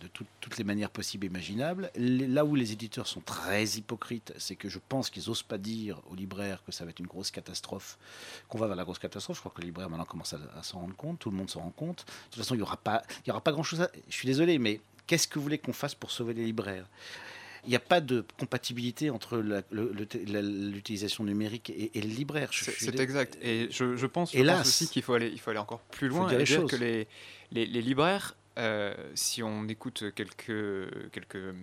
de 0.06 0.10
tout- 0.10 0.26
toutes 0.40 0.58
les 0.58 0.64
manières 0.64 0.90
possibles 0.90 1.26
et 1.26 1.30
imaginables. 1.30 1.92
Les- 1.96 2.28
là 2.28 2.46
où 2.46 2.56
les 2.56 2.72
éditeurs 2.72 3.08
sont 3.08 3.22
très 3.22 3.66
hypocrites, 3.66 4.34
c'est 4.38 4.56
que 4.56 4.70
je 4.70 4.80
pense 4.90 5.10
qu'ils 5.10 5.24
n'osent 5.28 5.44
pas 5.44 5.58
dire 5.58 6.02
aux 6.10 6.16
libraires 6.16 6.64
que 6.66 6.72
ça 6.72 6.84
va 6.86 6.92
être 6.92 7.00
une 7.00 7.08
grosse 7.08 7.32
catastrophe, 7.32 7.98
qu'on 8.48 8.58
va 8.58 8.68
vers 8.68 8.76
la 8.76 8.84
grosse 8.84 9.00
catastrophe. 9.00 9.38
Je 9.38 9.42
crois 9.42 9.52
que 9.56 9.62
les 9.62 9.68
libraires 9.68 9.90
maintenant 9.90 10.06
commencent 10.06 10.34
à, 10.34 10.40
à 10.58 10.64
s'en 10.64 10.80
rendre 10.80 10.96
compte, 10.96 11.20
tout 11.20 11.32
le 11.32 11.38
monde 11.38 11.50
s'en 11.50 11.62
rend 11.62 11.72
compte. 11.72 12.06
De 12.06 12.12
toute 12.32 12.42
façon, 12.44 12.54
il 12.54 12.58
n'y 12.58 12.64
aura 12.64 12.78
pas, 12.78 13.02
il 13.26 13.30
y 13.30 13.32
aura 13.32 13.42
pas 13.42 13.52
grand-chose 13.52 13.82
à... 13.82 13.90
Je 14.08 14.16
suis 14.16 14.28
désolé, 14.28 14.60
mais 14.60 14.80
qu'est-ce 15.08 15.28
que 15.28 15.36
vous 15.40 15.44
voulez 15.44 15.58
qu'on 15.58 15.74
fasse 15.74 15.96
pour 15.96 16.12
sauver 16.12 16.34
les 16.34 16.46
libraires? 16.46 16.88
Il 17.66 17.70
n'y 17.70 17.76
a 17.76 17.80
pas 17.80 18.00
de 18.00 18.24
compatibilité 18.40 19.10
entre 19.10 19.44
l'utilisation 19.72 21.24
numérique 21.24 21.72
et, 21.72 21.98
et 21.98 22.02
le 22.02 22.10
libraire. 22.10 22.50
C'est 22.54 23.00
exact. 23.00 23.38
Et 23.42 23.68
je, 23.72 23.96
je 23.96 24.06
pense, 24.06 24.34
je 24.34 24.38
Hélas. 24.38 24.58
pense 24.60 24.68
aussi 24.68 24.88
qu'il 24.88 25.02
faut 25.02 25.14
aller, 25.14 25.30
il 25.30 25.40
faut 25.40 25.50
aller 25.50 25.60
encore 25.60 25.80
plus 25.80 26.08
loin 26.08 26.30
et 26.30 26.44
dire 26.44 26.66
que 26.66 26.76
les, 26.76 27.08
les, 27.52 27.66
les 27.66 27.82
libraires, 27.82 28.36
euh, 28.58 28.94
si 29.16 29.44
on 29.44 29.68
écoute 29.68 30.06
quelques, 30.16 31.12
quelques 31.12 31.56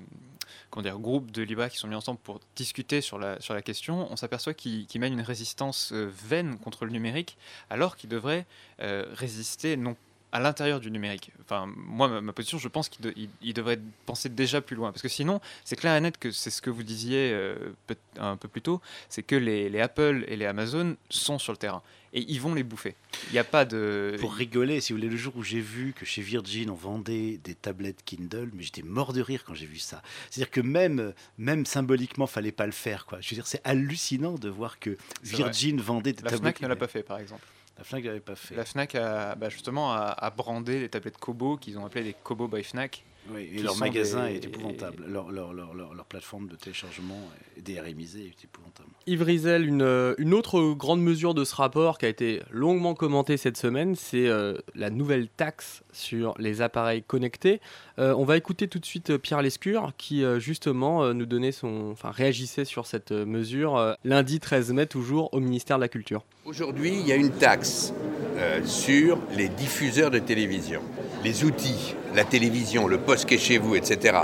comment 0.71 0.83
dire, 0.83 0.99
groupes 0.99 1.31
de 1.31 1.43
libraires 1.43 1.71
qui 1.71 1.79
sont 1.79 1.89
mis 1.89 1.95
ensemble 1.95 2.19
pour 2.23 2.41
discuter 2.57 3.01
sur 3.01 3.19
la, 3.19 3.41
sur 3.41 3.55
la 3.55 3.63
question, 3.63 4.11
on 4.11 4.17
s'aperçoit 4.17 4.55
qu'ils 4.55 4.87
qu'ils 4.87 5.01
mènent 5.01 5.15
une 5.15 5.21
résistance 5.21 5.93
euh, 5.93 6.11
vaine 6.11 6.59
contre 6.59 6.85
le 6.85 6.91
numérique, 6.91 7.37
alors 7.71 7.97
qu'ils 7.97 8.11
devraient 8.11 8.47
euh, 8.81 9.07
résister 9.13 9.77
non 9.77 9.97
à 10.33 10.41
l'intérieur 10.41 10.81
du 10.81 10.91
numérique. 10.91 11.31
Enfin, 11.43 11.71
moi, 11.77 12.09
ma, 12.09 12.21
ma 12.23 12.33
position, 12.33 12.57
je 12.59 12.69
pense 12.69 12.89
qu'ils 12.89 13.03
de- 13.05 13.53
devraient 13.53 13.79
penser 14.07 14.29
déjà 14.31 14.61
plus 14.63 14.75
loin. 14.77 14.91
Parce 14.91 15.03
que 15.03 15.09
sinon, 15.09 15.41
c'est 15.65 15.77
clair 15.77 15.95
et 15.95 16.01
net 16.01 16.17
que 16.19 16.31
c'est 16.31 16.51
ce 16.51 16.63
que 16.63 16.71
vous 16.71 16.83
disiez 16.83 17.31
euh, 17.33 17.55
peut- 17.87 17.97
un 18.19 18.37
peu 18.37 18.49
plus 18.49 18.63
tôt, 18.63 18.81
c'est 19.11 19.23
que 19.23 19.37
les, 19.37 19.69
les 19.69 19.81
Apple 19.81 20.25
et 20.29 20.37
les 20.37 20.47
Amazon 20.47 20.97
sont 21.11 21.39
sur 21.39 21.53
le 21.53 21.59
terrain. 21.59 21.83
Et 22.15 22.25
ils 22.31 22.41
vont 22.41 22.55
les 22.55 22.63
bouffer. 22.63 22.95
Il 23.29 23.33
n'y 23.33 23.39
a 23.39 23.45
pas 23.45 23.65
de... 23.65 24.17
Pour 24.21 24.35
rigoler, 24.35 24.81
si 24.83 24.93
vous 24.93 24.99
voulez, 24.99 25.09
le 25.09 25.17
jour 25.17 25.35
où 25.37 25.43
j'ai 25.43 25.61
vu 25.61 25.95
que 25.95 26.05
chez 26.05 26.21
Virgin 26.21 26.69
on 26.69 26.75
vendait 26.75 27.39
des 27.43 27.55
tablettes 27.55 28.03
Kindle, 28.05 28.51
mais 28.53 28.63
j'étais 28.63 28.83
mort 28.83 29.15
de 29.15 29.23
rire 29.23 29.45
quand 29.47 29.55
j'ai 29.55 29.65
vu 29.65 29.79
ça. 29.79 30.03
C'est-à-dire 30.31 30.51
que 30.51 30.61
même, 30.61 31.15
même 31.39 31.65
symboliquement, 31.65 32.27
fallait 32.27 32.53
pas 32.53 32.67
le 32.67 32.73
faire. 32.73 33.07
Quoi. 33.07 33.21
Je 33.23 33.31
veux 33.31 33.35
dire, 33.37 33.47
c'est 33.47 33.63
hallucinant 33.65 34.35
de 34.35 34.51
voir 34.51 34.79
que 34.79 34.97
Virgin 35.23 35.81
vendait 35.81 36.13
des 36.13 36.23
La 36.23 36.31
tablettes. 36.33 36.41
FNAC 36.57 36.61
ne 36.63 36.69
l'a 36.69 36.77
pas 36.77 36.89
fait, 36.89 37.03
par 37.03 37.19
exemple. 37.19 37.43
La 37.83 37.87
FNAC 37.87 38.05
l'avait 38.05 38.21
pas 38.21 38.37
fait. 38.37 38.55
La 38.55 38.65
FNAC 38.65 38.95
a 38.95 39.35
bah, 39.35 39.49
justement 39.49 39.93
a, 39.93 40.15
a 40.17 40.31
brandé 40.31 40.79
les 40.79 40.89
tablettes 40.89 41.19
Kobo 41.19 41.57
qu'ils 41.57 41.81
ont 41.81 41.85
appelées 41.85 42.05
les 42.05 42.15
Kobo 42.15 42.47
by 42.47 42.63
FNAC. 42.63 43.03
Oui, 43.31 43.49
et 43.55 43.63
leur 43.63 43.77
magasin 43.77 44.27
des- 44.27 44.35
est 44.35 44.45
épouvantable. 44.45 45.05
Leur, 45.07 45.31
leur, 45.31 45.53
leur, 45.53 45.75
leur, 45.75 45.95
leur 45.95 46.05
plateforme 46.07 46.49
de 46.49 46.57
téléchargement 46.57 47.19
est 47.57 47.61
DRMisée 47.63 48.25
est 48.27 48.45
épouvantable. 48.45 48.89
Yves 49.07 49.23
Rizel, 49.23 49.65
une, 49.67 49.83
euh, 49.83 50.15
une 50.19 50.35
autre 50.35 50.73
grande 50.75 51.01
mesure 51.01 51.33
de 51.35 51.45
ce 51.45 51.55
rapport 51.55 51.99
qui 51.99 52.07
a 52.07 52.09
été 52.09 52.41
longuement 52.51 52.95
commentée 52.95 53.37
cette 53.37 53.57
semaine, 53.57 53.95
c'est 53.95 54.27
euh, 54.29 54.55
la 54.75 54.91
nouvelle 54.91 55.29
taxe 55.29 55.83
sur 55.93 56.35
les 56.39 56.63
appareils 56.63 57.03
connectés. 57.05 57.61
Euh, 57.99 58.15
on 58.17 58.25
va 58.25 58.37
écouter 58.37 58.67
tout 58.69 58.79
de 58.81 58.87
suite 58.87 59.17
Pierre 59.19 59.43
Lescure 59.43 59.93
qui 59.97 60.25
euh, 60.25 60.39
justement 60.41 61.05
euh, 61.05 61.13
nous 61.13 61.27
donnait 61.27 61.53
son, 61.53 61.91
enfin 61.93 62.11
réagissait 62.11 62.65
sur 62.65 62.87
cette 62.87 63.13
mesure 63.13 63.77
euh, 63.77 63.95
lundi 64.05 64.41
13 64.41 64.73
mai 64.73 64.87
toujours 64.87 65.33
au 65.33 65.41
ministère 65.41 65.77
de 65.77 65.83
la 65.83 65.89
Culture. 65.89 66.25
Aujourd'hui, 66.45 66.91
il 66.99 67.07
y 67.07 67.13
a 67.13 67.17
une 67.17 67.31
taxe 67.31 67.93
euh, 68.37 68.65
sur 68.65 69.19
les 69.37 69.49
diffuseurs 69.49 70.11
de 70.11 70.19
télévision, 70.19 70.83
les 71.25 71.45
outils, 71.45 71.95
la 72.15 72.25
télévision, 72.25 72.87
le 72.87 72.99
poste 72.99 73.27
qui 73.27 73.35
est 73.35 73.39
chez 73.39 73.59
vous, 73.59 73.75
etc. 73.75 74.19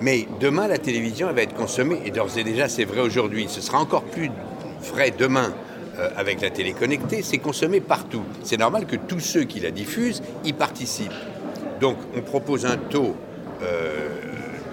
Mais 0.00 0.26
demain, 0.40 0.68
la 0.68 0.78
télévision, 0.78 1.28
elle 1.28 1.34
va 1.34 1.42
être 1.42 1.54
consommée, 1.54 2.00
et 2.04 2.10
d'ores 2.10 2.36
et 2.38 2.44
déjà, 2.44 2.68
c'est 2.68 2.84
vrai 2.84 3.00
aujourd'hui, 3.00 3.46
ce 3.48 3.60
sera 3.60 3.78
encore 3.78 4.04
plus 4.04 4.30
vrai 4.92 5.12
demain 5.16 5.52
euh, 5.98 6.08
avec 6.16 6.40
la 6.40 6.50
télé 6.50 6.72
connectée, 6.72 7.22
c'est 7.22 7.38
consommé 7.38 7.80
partout. 7.80 8.22
C'est 8.44 8.58
normal 8.58 8.86
que 8.86 8.96
tous 8.96 9.20
ceux 9.20 9.44
qui 9.44 9.58
la 9.58 9.72
diffusent 9.72 10.22
y 10.44 10.52
participent. 10.52 11.10
Donc, 11.80 11.96
on 12.16 12.20
propose 12.20 12.66
un 12.66 12.76
taux 12.76 13.16
euh, 13.62 14.08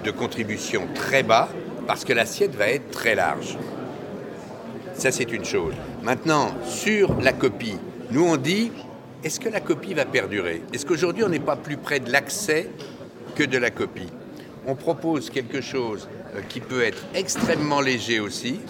de 0.04 0.10
contribution 0.12 0.86
très 0.94 1.24
bas 1.24 1.48
parce 1.86 2.04
que 2.04 2.12
l'assiette 2.12 2.54
va 2.54 2.68
être 2.68 2.90
très 2.90 3.16
large. 3.16 3.58
Ça, 4.94 5.10
c'est 5.10 5.32
une 5.32 5.44
chose. 5.44 5.74
Maintenant, 6.02 6.52
sur 6.64 7.14
la 7.20 7.32
copie, 7.32 7.76
nous, 8.12 8.24
on 8.24 8.36
dit, 8.36 8.70
est-ce 9.24 9.40
que 9.40 9.48
la 9.48 9.60
copie 9.60 9.94
va 9.94 10.04
perdurer? 10.04 10.62
Est-ce 10.72 10.86
qu'aujourd'hui, 10.86 11.24
on 11.24 11.28
n'est 11.28 11.38
pas 11.38 11.56
plus 11.56 11.76
près 11.76 12.00
de 12.00 12.10
l'accès 12.10 12.70
que 13.34 13.44
de 13.44 13.58
la 13.58 13.70
copie? 13.70 14.08
On 14.66 14.74
propose 14.74 15.30
quelque 15.30 15.60
chose 15.60 16.08
euh, 16.34 16.40
qui 16.48 16.60
peut 16.60 16.82
être 16.82 17.04
extrêmement 17.14 17.80
léger 17.80 18.20
aussi. 18.20 18.60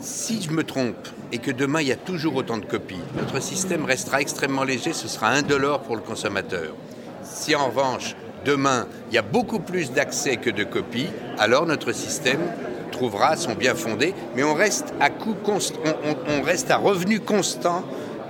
Si 0.00 0.40
je 0.40 0.50
me 0.50 0.64
trompe 0.64 1.08
et 1.30 1.38
que 1.38 1.50
demain, 1.50 1.82
il 1.82 1.88
y 1.88 1.92
a 1.92 1.96
toujours 1.96 2.36
autant 2.36 2.58
de 2.58 2.64
copies, 2.64 3.02
notre 3.16 3.40
système 3.40 3.84
restera 3.84 4.20
extrêmement 4.20 4.64
léger, 4.64 4.92
ce 4.92 5.08
sera 5.08 5.28
indolore 5.28 5.82
pour 5.82 5.94
le 5.94 6.02
consommateur. 6.02 6.74
Si 7.22 7.54
en 7.54 7.66
revanche, 7.66 8.16
demain, 8.44 8.86
il 9.10 9.14
y 9.14 9.18
a 9.18 9.22
beaucoup 9.22 9.60
plus 9.60 9.92
d'accès 9.92 10.38
que 10.38 10.50
de 10.50 10.64
copies, 10.64 11.08
alors 11.38 11.66
notre 11.66 11.92
système 11.92 12.40
trouvera 12.90 13.36
son 13.36 13.54
bien 13.54 13.74
fondé, 13.74 14.14
mais 14.34 14.42
on 14.42 14.54
reste 14.54 14.94
à 15.00 15.10
coût 15.10 15.36
on 15.46 16.42
reste 16.42 16.70
à 16.70 16.76
revenu 16.76 17.20
constant, 17.20 17.84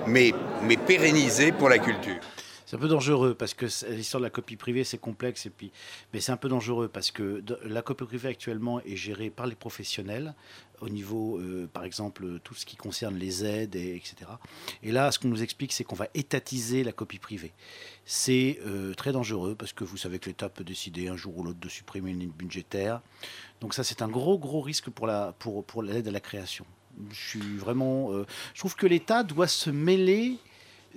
mais, 0.07 0.35
mais 0.63 0.77
pérennisé 0.77 1.53
pour 1.53 1.69
la 1.69 1.79
culture. 1.79 2.21
C'est 2.71 2.77
un 2.77 2.79
peu 2.79 2.89
dangereux 2.89 3.35
parce 3.35 3.53
que 3.53 3.67
l'histoire 3.91 4.21
de 4.21 4.27
la 4.27 4.31
copie 4.31 4.55
privée, 4.55 4.85
c'est 4.85 4.99
complexe. 4.99 5.45
Et 5.47 5.51
puis, 5.51 5.73
mais 6.13 6.21
c'est 6.21 6.31
un 6.31 6.37
peu 6.37 6.49
dangereux 6.49 6.87
parce 6.87 7.11
que 7.11 7.43
la 7.65 7.83
copie 7.83 8.05
privée 8.05 8.29
actuellement 8.29 8.81
est 8.83 8.95
gérée 8.95 9.29
par 9.29 9.49
les 9.49 9.57
professionnels 9.57 10.35
au 10.81 10.89
niveau, 10.89 11.39
euh, 11.39 11.69
par 11.73 11.85
exemple, 11.85 12.39
tout 12.45 12.55
ce 12.55 12.65
qui 12.65 12.77
concerne 12.77 13.17
les 13.17 13.45
aides, 13.45 13.75
et, 13.75 13.97
etc. 13.97 14.15
Et 14.85 14.93
là, 14.93 15.11
ce 15.11 15.19
qu'on 15.19 15.27
nous 15.27 15.43
explique, 15.43 15.73
c'est 15.73 15.83
qu'on 15.83 15.97
va 15.97 16.07
étatiser 16.15 16.85
la 16.85 16.93
copie 16.93 17.19
privée. 17.19 17.53
C'est 18.05 18.61
euh, 18.65 18.95
très 18.95 19.11
dangereux 19.11 19.57
parce 19.57 19.73
que 19.73 19.83
vous 19.83 19.97
savez 19.97 20.21
que 20.21 20.27
l'État 20.27 20.49
peut 20.49 20.65
décider 20.65 21.09
un 21.09 21.17
jour 21.17 21.37
ou 21.39 21.43
l'autre 21.43 21.59
de 21.59 21.69
supprimer 21.69 22.13
une 22.13 22.21
ligne 22.21 22.31
budgétaire. 22.31 23.03
Donc 23.61 23.75
ça, 23.75 23.83
c'est 23.83 24.01
un 24.01 24.09
gros, 24.09 24.39
gros 24.39 24.61
risque 24.61 24.91
pour 24.91 25.09
la 25.09 25.35
pour, 25.41 25.65
pour 25.65 25.83
l'aide 25.83 26.07
à 26.07 26.13
la 26.13 26.21
création. 26.21 26.65
Je 27.11 27.31
suis 27.31 27.57
vraiment. 27.57 28.13
euh, 28.13 28.27
je 28.55 28.61
trouve 28.61 28.77
que 28.77 28.87
l'État 28.87 29.25
doit 29.25 29.49
se 29.49 29.71
mêler 29.71 30.39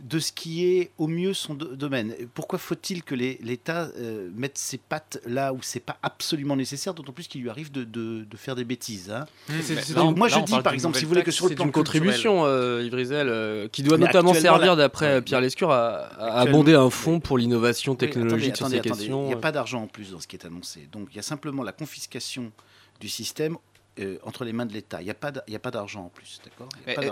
de 0.01 0.19
ce 0.19 0.32
qui 0.32 0.65
est 0.65 0.91
au 0.97 1.08
mieux 1.08 1.34
son 1.34 1.53
do- 1.53 1.75
domaine. 1.75 2.15
Pourquoi 2.34 2.58
faut-il 2.60 3.03
que 3.03 3.13
l'État 3.15 3.89
euh, 3.97 4.29
mette 4.36 4.58
ses 4.58 4.77
pattes 4.77 5.19
là 5.25 5.53
où 5.53 5.60
c'est 5.62 5.79
pas 5.79 5.97
absolument 6.01 6.56
nécessaire, 6.56 6.93
d'autant 6.93 7.12
plus 7.13 7.27
qu'il 7.27 7.41
lui 7.41 7.49
arrive 7.49 7.71
de, 7.71 7.84
de- 7.84 8.23
de 8.23 8.38
faire 8.38 8.56
des 8.56 8.63
bêtises 8.63 9.12
hein. 9.12 9.25
Donc, 9.49 9.62
c'est 9.63 9.95
moi, 10.17 10.29
là, 10.29 10.39
je 10.39 10.43
dis 10.45 10.60
par 10.62 10.73
exemple, 10.73 10.97
si 10.97 11.03
vous 11.03 11.10
voulez 11.10 11.23
que 11.23 11.32
sur 11.32 11.47
le 11.47 11.56
plan 11.56 11.65
une 11.65 11.71
contribution, 11.71 12.43
euh, 12.45 12.82
Yves 12.84 12.95
Rizel, 12.95 13.27
euh, 13.29 13.67
qui 13.67 13.84
doit 13.84 13.97
Mais 13.97 14.06
notamment 14.08 14.34
servir, 14.34 14.75
d'après 14.75 15.15
Ouais, 15.15 15.21
Pierre 15.21 15.41
Lescure, 15.41 15.71
à, 15.71 16.06
abonder 16.39 16.73
un 16.73 16.89
fonds 16.89 17.19
pour 17.19 17.38
l'innovation 17.38 17.95
technologique 17.95 18.53
attendez, 18.53 18.56
sur 18.58 18.65
attendez, 18.65 18.75
ces 18.75 18.79
attendez. 18.79 18.97
questions. 18.99 19.23
Il 19.23 19.27
n'y 19.27 19.34
a 19.34 19.38
pas 19.38 19.51
d'argent 19.51 19.84
en 19.84 19.88
plus 19.88 20.12
dans 20.12 20.19
ce 20.19 20.27
qui 20.27 20.36
est 20.36 20.45
annoncé. 20.45 20.88
Donc 20.91 21.10
il 21.12 21.15
y 21.17 21.19
a 21.19 21.23
simplement 21.23 21.62
la 21.63 21.71
confiscation 21.71 22.51
du 22.99 23.10
système 23.10 23.58
euh, 23.99 24.17
entre 24.23 24.43
les 24.45 24.53
mains 24.53 24.65
de 24.65 24.73
l'État. 24.73 25.01
Il 25.01 25.06
n'y 25.06 25.12
a 25.12 25.13
pas 25.60 25.71
d'argent 25.71 26.06
en 26.06 26.10
plus, 26.10 26.39
d'accord? 26.43 26.69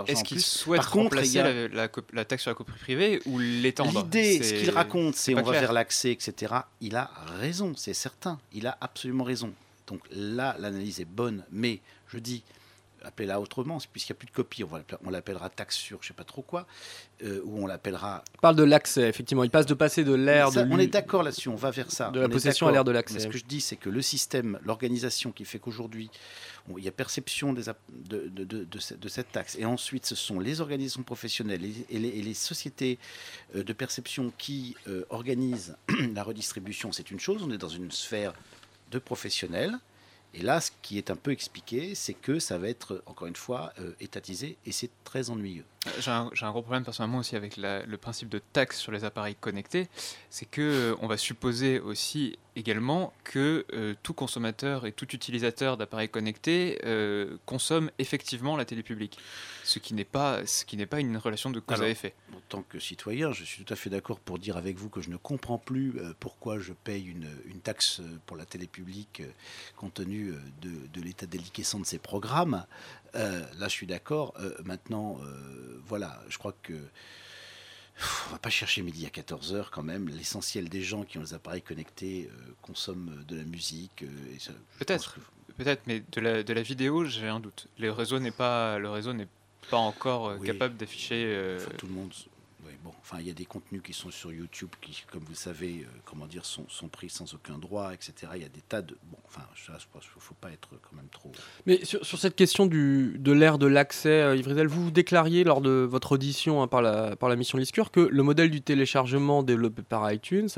Est-ce 0.08 0.24
qu'il 0.24 0.40
souhaite 0.40 0.80
Par 0.80 0.90
contre, 0.90 1.14
il 1.16 1.18
remplacer 1.20 1.38
a- 1.38 1.52
la, 1.52 1.68
la 1.68 1.88
cop- 1.88 2.10
la 2.12 2.24
taxe 2.24 2.42
sur 2.42 2.50
la 2.50 2.54
copie 2.56 2.72
privée 2.72 3.20
ou 3.26 3.38
l'étendre? 3.38 4.02
L'idée, 4.02 4.42
ce 4.42 4.54
qu'il 4.54 4.70
raconte, 4.70 5.14
c'est 5.14 5.34
on 5.34 5.42
va 5.42 5.52
vers 5.52 5.72
l'accès, 5.72 6.10
etc. 6.10 6.54
Il 6.80 6.96
a 6.96 7.10
raison, 7.38 7.72
c'est 7.76 7.94
certain. 7.94 8.38
Il 8.52 8.66
a 8.66 8.76
absolument 8.80 9.24
raison. 9.24 9.52
Donc 9.86 10.00
là, 10.10 10.56
l'analyse 10.58 11.00
est 11.00 11.04
bonne, 11.04 11.44
mais 11.52 11.80
je 12.08 12.18
dis, 12.18 12.42
appelez-la 13.04 13.40
autrement, 13.40 13.78
puisqu'il 13.92 14.12
n'y 14.12 14.16
a 14.16 14.18
plus 14.20 14.26
de 14.26 14.32
copie, 14.32 14.64
on, 15.04 15.10
l'appellera 15.10 15.48
taxe 15.50 15.76
sur 15.76 15.98
je 16.02 16.06
ne 16.06 16.08
sais 16.08 16.14
pas 16.14 16.24
trop 16.24 16.42
quoi, 16.42 16.66
euh, 17.24 17.40
ou 17.44 17.62
on 17.62 17.66
l'appellera... 17.66 18.24
Il 18.34 18.40
parle 18.40 18.56
de 18.56 18.62
l'accès, 18.64 19.08
effectivement. 19.08 19.44
Il 19.44 19.50
passe 19.50 19.66
de 19.66 19.74
passer 19.74 20.04
de 20.04 20.14
l'ère 20.14 20.50
de 20.50 20.60
on 20.70 20.78
est 20.78 20.86
d'accord 20.86 21.22
là-dessus, 21.22 21.48
on 21.48 21.54
va 21.56 21.70
vers 21.70 21.90
ça. 21.90 22.10
de 22.10 22.20
la 22.20 22.26
On 22.26 22.30
possession 22.30 22.66
à 22.68 22.72
l'ère 22.72 22.84
de 22.84 22.90
l'accès. 22.92 23.20
Ce 23.20 23.26
que 23.28 23.38
je 23.38 23.44
dis, 23.44 23.60
c'est 23.60 23.76
que 23.76 23.88
le 23.90 24.02
système, 24.02 24.58
l'organisation 24.64 25.32
qui 25.32 25.44
fait 25.44 25.58
qu'aujourd'hui, 25.58 26.10
il 26.78 26.84
y 26.84 26.88
a 26.88 26.92
perception 26.92 27.52
des, 27.52 27.64
de, 27.90 28.28
de- 28.28 28.44
de- 28.44 28.64
de 28.64 28.78
ce- 28.78 28.94
de 28.94 29.08
cette 29.08 29.32
taxe. 29.32 29.56
Et 29.58 29.64
ensuite, 29.64 30.06
ce 30.06 30.14
sont 30.14 30.38
les 30.38 30.60
organisations 30.60 31.02
professionnelles 31.02 31.64
et, 31.64 31.86
et 31.90 31.98
les, 31.98 32.08
et 32.08 32.22
les 32.22 32.34
sociétés 32.34 32.98
euh, 33.56 33.64
de 33.64 33.72
perception 33.72 34.32
qui 34.38 34.76
euh, 34.88 35.04
organisent 35.10 35.76
la 36.14 36.22
redistribution. 36.22 36.92
C'est 36.92 37.10
une 37.10 37.18
chose, 37.20 37.42
on 37.42 37.50
est 37.50 37.58
dans 37.58 37.68
une 37.68 37.90
sphère 37.90 38.32
de 38.92 38.98
professionnels. 38.98 39.78
Et 40.34 40.42
là, 40.42 40.60
ce 40.60 40.70
qui 40.80 40.98
est 40.98 41.10
un 41.10 41.16
peu 41.16 41.30
expliqué, 41.30 41.94
c'est 41.94 42.14
que 42.14 42.38
ça 42.38 42.58
va 42.58 42.68
être, 42.68 43.02
encore 43.06 43.28
une 43.28 43.36
fois, 43.36 43.72
euh, 43.78 43.92
étatisé 44.00 44.56
et 44.64 44.72
c'est 44.72 44.90
très 45.04 45.30
ennuyeux. 45.30 45.64
J'ai 45.98 46.12
un, 46.12 46.28
gros 46.52 46.62
problème 46.62 46.84
personnellement 46.84 47.18
aussi 47.18 47.34
avec 47.34 47.56
la- 47.56 47.84
le 47.84 47.96
principe 47.96 48.28
de 48.28 48.38
taxe 48.38 48.78
sur 48.78 48.92
les 48.92 49.02
appareils 49.04 49.34
connectés, 49.34 49.88
c'est 50.30 50.46
que 50.46 50.60
euh, 50.92 50.96
on 51.00 51.08
va 51.08 51.16
supposer 51.16 51.80
aussi 51.80 52.38
également 52.54 53.12
que 53.24 53.66
euh, 53.72 53.94
tout 54.04 54.14
consommateur 54.14 54.86
et 54.86 54.92
tout 54.92 55.08
utilisateur 55.12 55.76
d'appareils 55.76 56.08
connectés 56.08 56.78
euh, 56.84 57.36
consomme 57.46 57.90
effectivement 57.98 58.56
la 58.56 58.64
télé 58.64 58.84
publique, 58.84 59.18
ce 59.64 59.80
qui 59.80 59.94
n'est 59.94 60.04
pas 60.04 60.46
ce 60.46 60.64
qui 60.64 60.76
n'est 60.76 60.86
pas 60.86 61.00
une 61.00 61.16
relation 61.16 61.50
de 61.50 61.58
cause 61.58 61.78
Alors, 61.78 61.88
à 61.88 61.90
effet. 61.90 62.14
En 62.32 62.40
tant 62.48 62.62
que 62.62 62.78
citoyen, 62.78 63.32
je 63.32 63.42
suis 63.42 63.64
tout 63.64 63.72
à 63.72 63.76
fait 63.76 63.90
d'accord 63.90 64.20
pour 64.20 64.38
dire 64.38 64.56
avec 64.56 64.76
vous 64.76 64.88
que 64.88 65.00
je 65.00 65.10
ne 65.10 65.16
comprends 65.16 65.58
plus 65.58 65.94
pourquoi 66.20 66.60
je 66.60 66.74
paye 66.74 67.06
une, 67.06 67.28
une 67.46 67.60
taxe 67.60 68.00
pour 68.26 68.36
la 68.36 68.44
télé 68.44 68.68
publique 68.68 69.22
compte 69.76 69.94
tenu 69.94 70.32
de, 70.60 70.70
de 70.92 71.00
l'état 71.04 71.26
déliquescent 71.26 71.80
de 71.80 71.86
ces 71.86 71.98
programmes. 71.98 72.66
Euh, 73.14 73.42
là, 73.58 73.68
je 73.68 73.72
suis 73.72 73.86
d'accord. 73.86 74.34
Euh, 74.40 74.54
maintenant, 74.64 75.18
euh, 75.22 75.80
voilà, 75.86 76.20
je 76.28 76.38
crois 76.38 76.54
que 76.62 76.72
pff, 76.72 78.26
on 78.28 78.32
va 78.32 78.38
pas 78.38 78.50
chercher 78.50 78.82
midi 78.82 79.04
à 79.06 79.10
14h 79.10 79.66
quand 79.70 79.82
même. 79.82 80.08
L'essentiel 80.08 80.68
des 80.68 80.82
gens 80.82 81.04
qui 81.04 81.18
ont 81.18 81.22
les 81.22 81.34
appareils 81.34 81.62
connectés 81.62 82.30
consomment 82.62 83.22
de 83.28 83.36
la 83.36 83.44
musique. 83.44 84.04
Peut-être, 84.78 85.14
que- 85.14 85.52
peut-être, 85.62 85.82
mais 85.86 86.02
de 86.12 86.20
la, 86.20 86.42
de 86.42 86.52
la 86.52 86.62
vidéo, 86.62 87.04
j'ai 87.04 87.28
un 87.28 87.40
doute. 87.40 87.66
Le 87.78 87.90
réseau 87.92 88.18
n'est 88.18 88.30
pas, 88.30 88.78
le 88.78 88.88
réseau 88.90 89.12
n'est 89.12 89.28
pas 89.70 89.76
encore 89.76 90.34
Oui. 90.38 90.46
capable 90.46 90.76
d'afficher. 90.76 91.58
tout 91.78 91.86
le 91.86 91.92
monde. 91.92 92.12
Bon, 92.82 92.90
enfin, 93.00 93.18
il 93.20 93.26
y 93.26 93.30
a 93.30 93.34
des 93.34 93.44
contenus 93.44 93.82
qui 93.82 93.92
sont 93.92 94.10
sur 94.10 94.32
YouTube 94.32 94.68
qui, 94.80 95.04
comme 95.10 95.22
vous 95.24 95.34
savez, 95.34 95.84
euh, 95.84 95.98
comment 96.04 96.26
dire, 96.26 96.44
sont, 96.44 96.64
sont 96.68 96.88
pris 96.88 97.08
sans 97.08 97.32
aucun 97.34 97.58
droit, 97.58 97.92
etc. 97.94 98.14
Il 98.34 98.42
y 98.42 98.44
a 98.44 98.48
des 98.48 98.60
tas 98.60 98.82
de. 98.82 98.96
Bon, 99.10 99.18
enfin, 99.26 99.42
ça, 99.54 99.74
je 99.78 99.84
pense 99.92 100.02
qu'il 100.02 100.20
faut 100.20 100.34
pas 100.34 100.50
être 100.50 100.68
quand 100.70 100.96
même 100.96 101.08
trop. 101.10 101.32
Mais 101.66 101.84
sur, 101.84 102.04
sur 102.04 102.18
cette 102.18 102.36
question 102.36 102.66
du, 102.66 103.16
de 103.18 103.32
l'ère 103.32 103.58
de 103.58 103.66
l'accès, 103.66 104.22
euh, 104.22 104.36
Yves 104.36 104.48
Rizel, 104.48 104.66
vous 104.66 104.90
déclariez 104.90 105.44
lors 105.44 105.60
de 105.60 105.86
votre 105.88 106.12
audition 106.12 106.62
hein, 106.62 106.68
par, 106.68 106.82
la, 106.82 107.16
par 107.16 107.28
la 107.28 107.36
mission 107.36 107.58
Liscure 107.58 107.90
que 107.90 108.00
le 108.00 108.22
modèle 108.22 108.50
du 108.50 108.62
téléchargement 108.62 109.42
développé 109.42 109.82
par 109.82 110.10
iTunes 110.12 110.48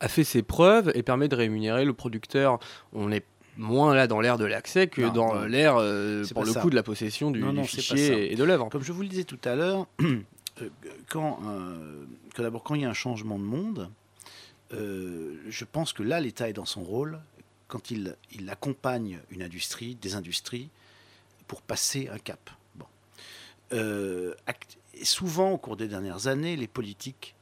a 0.00 0.08
fait 0.08 0.24
ses 0.24 0.42
preuves 0.42 0.90
et 0.94 1.02
permet 1.02 1.28
de 1.28 1.36
rémunérer 1.36 1.84
le 1.84 1.92
producteur. 1.92 2.58
On 2.92 3.10
est 3.12 3.24
moins 3.58 3.94
là 3.94 4.06
dans 4.06 4.20
l'ère 4.20 4.38
de 4.38 4.44
l'accès 4.44 4.86
que 4.86 5.02
Non, 5.02 5.12
dans 5.12 5.44
l'ère, 5.46 5.76
euh, 5.78 6.24
pour 6.34 6.44
le 6.44 6.52
ça. 6.52 6.60
coup, 6.60 6.70
de 6.70 6.74
la 6.74 6.82
possession 6.82 7.30
du, 7.30 7.40
Non, 7.40 7.50
du 7.50 7.56
non, 7.56 7.64
fichier 7.64 8.32
et 8.32 8.36
de 8.36 8.44
l'œuvre. 8.44 8.68
Comme 8.68 8.82
je 8.82 8.92
vous 8.92 9.02
le 9.02 9.08
disais 9.08 9.24
tout 9.24 9.38
à 9.44 9.54
l'heure, 9.54 9.86
quand, 11.08 11.40
euh, 11.44 12.04
d'abord, 12.38 12.62
quand 12.62 12.74
il 12.74 12.82
y 12.82 12.84
a 12.84 12.90
un 12.90 12.94
changement 12.94 13.38
de 13.38 13.44
monde, 13.44 13.90
euh, 14.72 15.36
je 15.48 15.64
pense 15.64 15.92
que 15.92 16.02
là, 16.02 16.20
l'État 16.20 16.48
est 16.48 16.54
dans 16.54 16.64
son 16.64 16.82
rôle 16.82 17.20
quand 17.68 17.90
il, 17.90 18.16
accompagne 18.48 19.20
une 19.30 19.42
industrie, 19.42 19.96
des 19.96 20.14
industries, 20.14 20.68
pour 21.48 21.62
passer 21.62 22.08
un 22.08 22.18
cap. 22.18 22.50
Bon. 22.76 22.86
Euh, 23.72 24.34
souvent, 25.02 25.50
au 25.50 25.58
cours 25.58 25.76
des 25.76 25.88
dernières 25.88 26.26
années, 26.26 26.56
les 26.56 26.68
politiques 26.68 27.34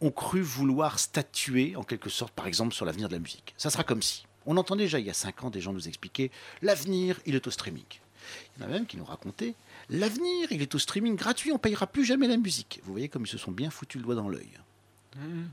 ont 0.00 0.10
cru 0.10 0.40
vouloir 0.40 0.98
statuer, 0.98 1.74
en 1.76 1.82
quelque 1.82 2.10
sorte, 2.10 2.32
par 2.32 2.46
exemple, 2.46 2.74
sur 2.74 2.84
l'avenir 2.84 3.08
de 3.08 3.14
la 3.14 3.18
musique. 3.18 3.54
Ça 3.56 3.70
sera 3.70 3.82
comme 3.82 4.02
si. 4.02 4.26
On 4.46 4.56
entendait 4.56 4.84
déjà 4.84 5.00
il 5.00 5.06
y 5.06 5.10
a 5.10 5.14
cinq 5.14 5.42
ans 5.42 5.50
des 5.50 5.60
gens 5.60 5.72
nous 5.72 5.88
expliquer 5.88 6.30
l'avenir, 6.62 7.20
il 7.26 7.34
est 7.34 7.46
au 7.46 7.50
streaming. 7.50 7.84
Il 8.56 8.62
y 8.62 8.64
en 8.64 8.68
a 8.68 8.70
même 8.70 8.86
qui 8.86 8.96
nous 8.96 9.04
racontaient 9.04 9.54
l'avenir, 9.90 10.50
il 10.50 10.62
est 10.62 10.74
au 10.74 10.78
streaming 10.78 11.16
gratuit, 11.16 11.52
on 11.52 11.58
payera 11.58 11.86
plus 11.86 12.04
jamais 12.04 12.28
la 12.28 12.36
musique. 12.36 12.80
Vous 12.84 12.92
voyez 12.92 13.08
comme 13.08 13.24
ils 13.24 13.30
se 13.30 13.38
sont 13.38 13.52
bien 13.52 13.70
foutus 13.70 14.00
le 14.00 14.04
doigt 14.04 14.14
dans 14.14 14.28
l'œil. 14.28 14.50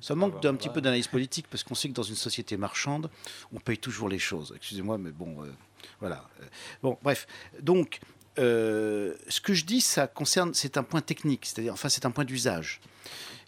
Ça 0.01 0.13
manque 0.15 0.41
d'un 0.41 0.55
petit 0.55 0.67
peu 0.69 0.81
d'analyse 0.81 1.07
politique 1.07 1.47
parce 1.49 1.63
qu'on 1.63 1.75
sait 1.75 1.87
que 1.87 1.93
dans 1.93 2.03
une 2.03 2.15
société 2.15 2.57
marchande, 2.57 3.09
on 3.53 3.59
paye 3.59 3.77
toujours 3.77 4.09
les 4.09 4.19
choses. 4.19 4.53
Excusez-moi, 4.55 4.97
mais 4.97 5.11
bon, 5.11 5.41
euh, 5.41 5.47
voilà. 6.01 6.27
Bon, 6.81 6.97
bref. 7.01 7.27
Donc, 7.61 8.01
euh, 8.39 9.13
ce 9.29 9.39
que 9.39 9.53
je 9.53 9.65
dis, 9.65 9.81
ça 9.81 10.07
concerne, 10.07 10.53
c'est 10.53 10.77
un 10.77 10.83
point 10.83 11.01
technique, 11.01 11.45
c'est-à-dire, 11.45 11.73
enfin, 11.73 11.89
c'est 11.89 12.05
un 12.05 12.11
point 12.11 12.25
d'usage. 12.25 12.81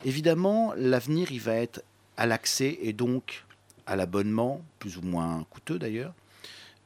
Évidemment, 0.05 0.73
l'avenir, 0.77 1.31
il 1.31 1.41
va 1.41 1.55
être 1.55 1.83
à 2.17 2.25
l'accès 2.25 2.77
et 2.81 2.93
donc 2.93 3.43
à 3.85 3.95
l'abonnement, 3.95 4.63
plus 4.79 4.97
ou 4.97 5.01
moins 5.01 5.45
coûteux 5.49 5.79
d'ailleurs, 5.79 6.13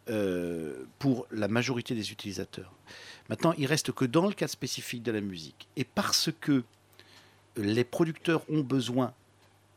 euh, 0.10 0.86
pour 0.98 1.28
la 1.32 1.48
majorité 1.48 1.94
des 1.94 2.12
utilisateurs. 2.12 2.74
Maintenant, 3.30 3.54
il 3.58 3.66
reste 3.68 3.92
que 3.92 4.06
dans 4.06 4.26
le 4.28 4.34
cas 4.34 4.48
spécifique 4.48 5.04
de 5.04 5.12
la 5.12 5.22
musique, 5.22 5.68
et 5.78 5.84
parce 5.84 6.30
que 6.42 6.64
les 7.58 7.84
producteurs 7.84 8.42
ont 8.50 8.62
besoin 8.62 9.14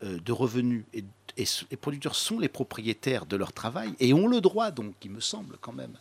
euh, 0.04 0.18
de 0.24 0.32
revenus 0.32 0.84
et, 0.94 1.04
les 1.70 1.78
producteurs 1.78 2.14
sont 2.14 2.38
les 2.38 2.48
propriétaires 2.50 3.24
de 3.24 3.36
leur 3.36 3.54
travail 3.54 3.94
et 4.00 4.12
ont 4.12 4.26
le 4.28 4.42
droit, 4.42 4.70
donc, 4.70 4.92
il 5.02 5.10
me 5.10 5.20
semble 5.20 5.56
quand 5.62 5.72
même, 5.72 5.92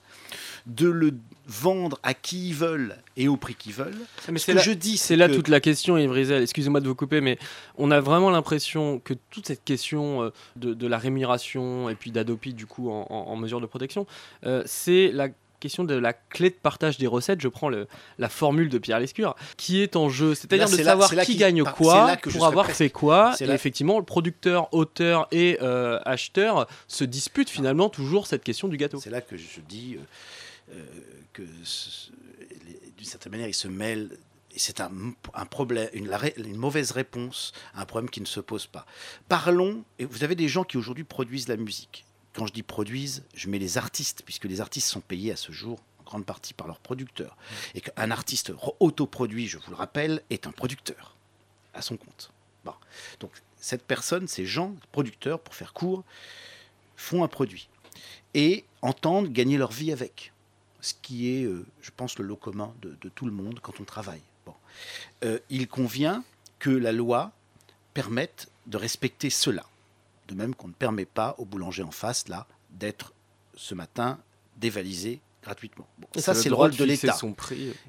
de 0.66 0.90
le 0.90 1.14
vendre 1.48 1.98
à 2.04 2.14
qui 2.14 2.50
ils 2.50 2.54
veulent 2.54 2.98
et 3.16 3.30
au 3.30 3.38
prix 3.38 3.56
qu'ils 3.56 3.72
veulent. 3.72 3.96
Mais 4.30 4.40
Ce 4.40 4.46
c'est 4.48 4.52
que 4.52 4.58
là, 4.58 4.62
je 4.64 4.72
dis, 4.72 4.98
c'est 4.98 5.16
là 5.16 5.30
toute 5.30 5.48
la 5.48 5.62
question, 5.62 5.98
Yves 5.98 6.12
Rizel. 6.12 6.44
Excusez-moi 6.44 6.82
de 6.82 6.88
vous 6.90 6.96
couper, 6.96 7.22
mais 7.22 7.40
on 7.78 7.92
a 7.92 8.02
vraiment 8.02 8.30
l'impression 8.30 9.00
que 9.00 9.14
toute 9.30 9.48
cette 9.48 9.64
question 9.64 10.22
euh, 10.24 10.30
de, 10.58 10.74
de 10.74 10.86
la 10.88 10.98
rémunération 10.98 11.90
et 11.90 11.96
puis 11.96 12.12
d'Adopi, 12.12 12.54
du 12.54 12.66
coup, 12.66 12.90
en, 12.92 13.08
en- 13.10 13.32
en 13.32 13.36
mesure 13.38 13.62
de 13.62 13.68
protection, 13.68 14.06
euh, 14.46 14.64
c'est 14.66 15.14
la 15.14 15.30
question 15.62 15.86
de 15.86 15.94
la 15.94 16.12
clé 16.12 16.50
de 16.50 16.56
partage 16.56 16.98
des 16.98 17.08
recettes. 17.08 17.40
Je 17.40 17.48
prends 17.48 17.70
le- 17.70 17.88
la 18.20 18.28
formule 18.28 18.68
de 18.68 18.78
Pierre 18.78 19.00
Lescure, 19.00 19.36
qui 19.56 19.82
est 19.82 19.96
en 19.96 20.10
jeu. 20.10 20.36
C'est-à-dire 20.36 20.70
de 20.70 20.76
là- 20.76 20.84
savoir 20.84 21.16
là 21.16 21.24
qui 21.24 21.38
gagne 21.38 21.64
par- 21.64 21.78
c'est 21.78 21.84
quoi 21.84 22.18
pour 22.34 22.46
avoir 22.46 22.66
presque- 22.66 22.78
fait 22.80 22.90
quoi. 22.90 23.34
Et 23.40 23.46
là- 23.46 23.54
effectivement, 23.56 23.98
le 24.00 24.04
producteur, 24.06 24.74
auteur 24.74 25.28
et 25.32 25.58
euh, 25.62 26.00
acheteur 26.04 26.68
se 26.90 27.06
disputent 27.06 27.50
finalement 27.50 27.88
toujours 27.88 28.28
cette 28.28 28.44
question 28.44 28.68
du 28.68 28.76
gâteau. 28.76 29.00
C'est 29.00 29.10
là 29.10 29.22
que 29.22 29.38
je 29.38 29.62
dis 29.62 29.96
euh, 29.98 30.74
euh, 30.76 30.84
que 31.34 31.44
d'une 32.98 33.06
certaine 33.06 33.32
manière, 33.32 33.48
ils 33.48 33.54
se 33.54 33.68
mêlent. 33.68 34.18
C'est 34.58 34.82
un, 34.82 34.92
un 35.34 35.46
problème, 35.46 35.88
une 35.94 36.58
mauvaise 36.58 36.92
réponse 36.92 37.54
à 37.74 37.84
un 37.84 37.86
problème 37.86 38.10
qui 38.10 38.20
ne 38.20 38.26
se 38.26 38.42
pose 38.42 38.68
pas. 38.68 38.86
Parlons, 39.30 39.84
et 39.98 40.04
vous 40.04 40.26
avez 40.26 40.36
des 40.36 40.50
gens 40.50 40.66
qui 40.66 40.76
aujourd'hui 40.78 41.06
produisent 41.06 41.48
la 41.48 41.56
musique. 41.56 42.04
Quand 42.34 42.48
je 42.48 42.54
dis 42.54 42.64
produisent, 42.64 43.24
je 43.34 43.50
mets 43.50 43.60
les 43.60 43.78
artistes, 43.78 44.24
puisque 44.24 44.46
les 44.46 44.62
artistes 44.62 44.88
sont 44.88 45.02
payés 45.02 45.32
à 45.32 45.36
ce 45.36 45.52
jour 45.52 45.80
en 46.00 46.04
grande 46.04 46.26
partie 46.26 46.54
par 46.54 46.68
leurs 46.68 46.80
producteurs. 46.80 47.36
Et 47.76 47.82
qu'un 47.82 48.12
artiste 48.12 48.52
ro- 48.56 48.76
autoproduit, 48.80 49.48
je 49.48 49.58
vous 49.58 49.70
le 49.70 49.76
rappelle, 49.76 50.22
est 50.30 50.48
un 50.48 50.52
producteur 50.52 51.16
à 51.74 51.82
son 51.82 51.98
compte. 51.98 52.32
Bon. 52.64 52.74
Donc 53.20 53.32
cette 53.60 53.84
personne, 53.84 54.28
ces 54.28 54.46
gens, 54.46 54.76
producteurs, 54.92 55.40
pour 55.40 55.56
faire 55.56 55.74
court, 55.74 56.04
font 56.96 57.24
un 57.24 57.28
produit 57.28 57.68
et 58.34 58.64
entendent 58.82 59.32
gagner 59.32 59.58
leur 59.58 59.72
vie 59.72 59.92
avec. 59.92 60.32
Ce 60.80 60.94
qui 61.00 61.30
est, 61.30 61.44
euh, 61.44 61.66
je 61.82 61.92
pense, 61.96 62.18
le 62.18 62.26
lot 62.26 62.38
commun 62.38 62.74
de, 62.82 62.98
de 63.02 63.10
tout 63.10 63.26
le 63.26 63.32
monde 63.32 63.60
quand 63.62 63.80
on 63.80 63.84
travaille. 63.84 64.22
Bon. 64.46 64.56
Euh, 65.24 65.38
il 65.50 65.68
convient 65.68 66.24
que 66.60 66.70
la 66.70 66.92
loi 66.92 67.32
permette 67.94 68.50
de 68.68 68.78
respecter 68.78 69.30
cela. 69.30 69.66
De 70.32 70.36
même 70.36 70.56
qu'on 70.56 70.70
ne 70.70 70.74
permet 70.74 71.04
pas 71.06 71.36
au 71.40 71.46
boulanger 71.46 71.84
en 71.84 71.92
face, 71.92 72.30
là, 72.30 72.48
d'être 72.70 73.14
ce 73.54 73.76
matin 73.76 74.18
dévalisé 74.56 75.20
gratuitement. 75.44 75.86
Bon, 75.98 76.08
ça, 76.16 76.34
c'est 76.34 76.48
le 76.48 76.56
rôle 76.56 76.74
de 76.74 76.84
l'État. 76.86 77.18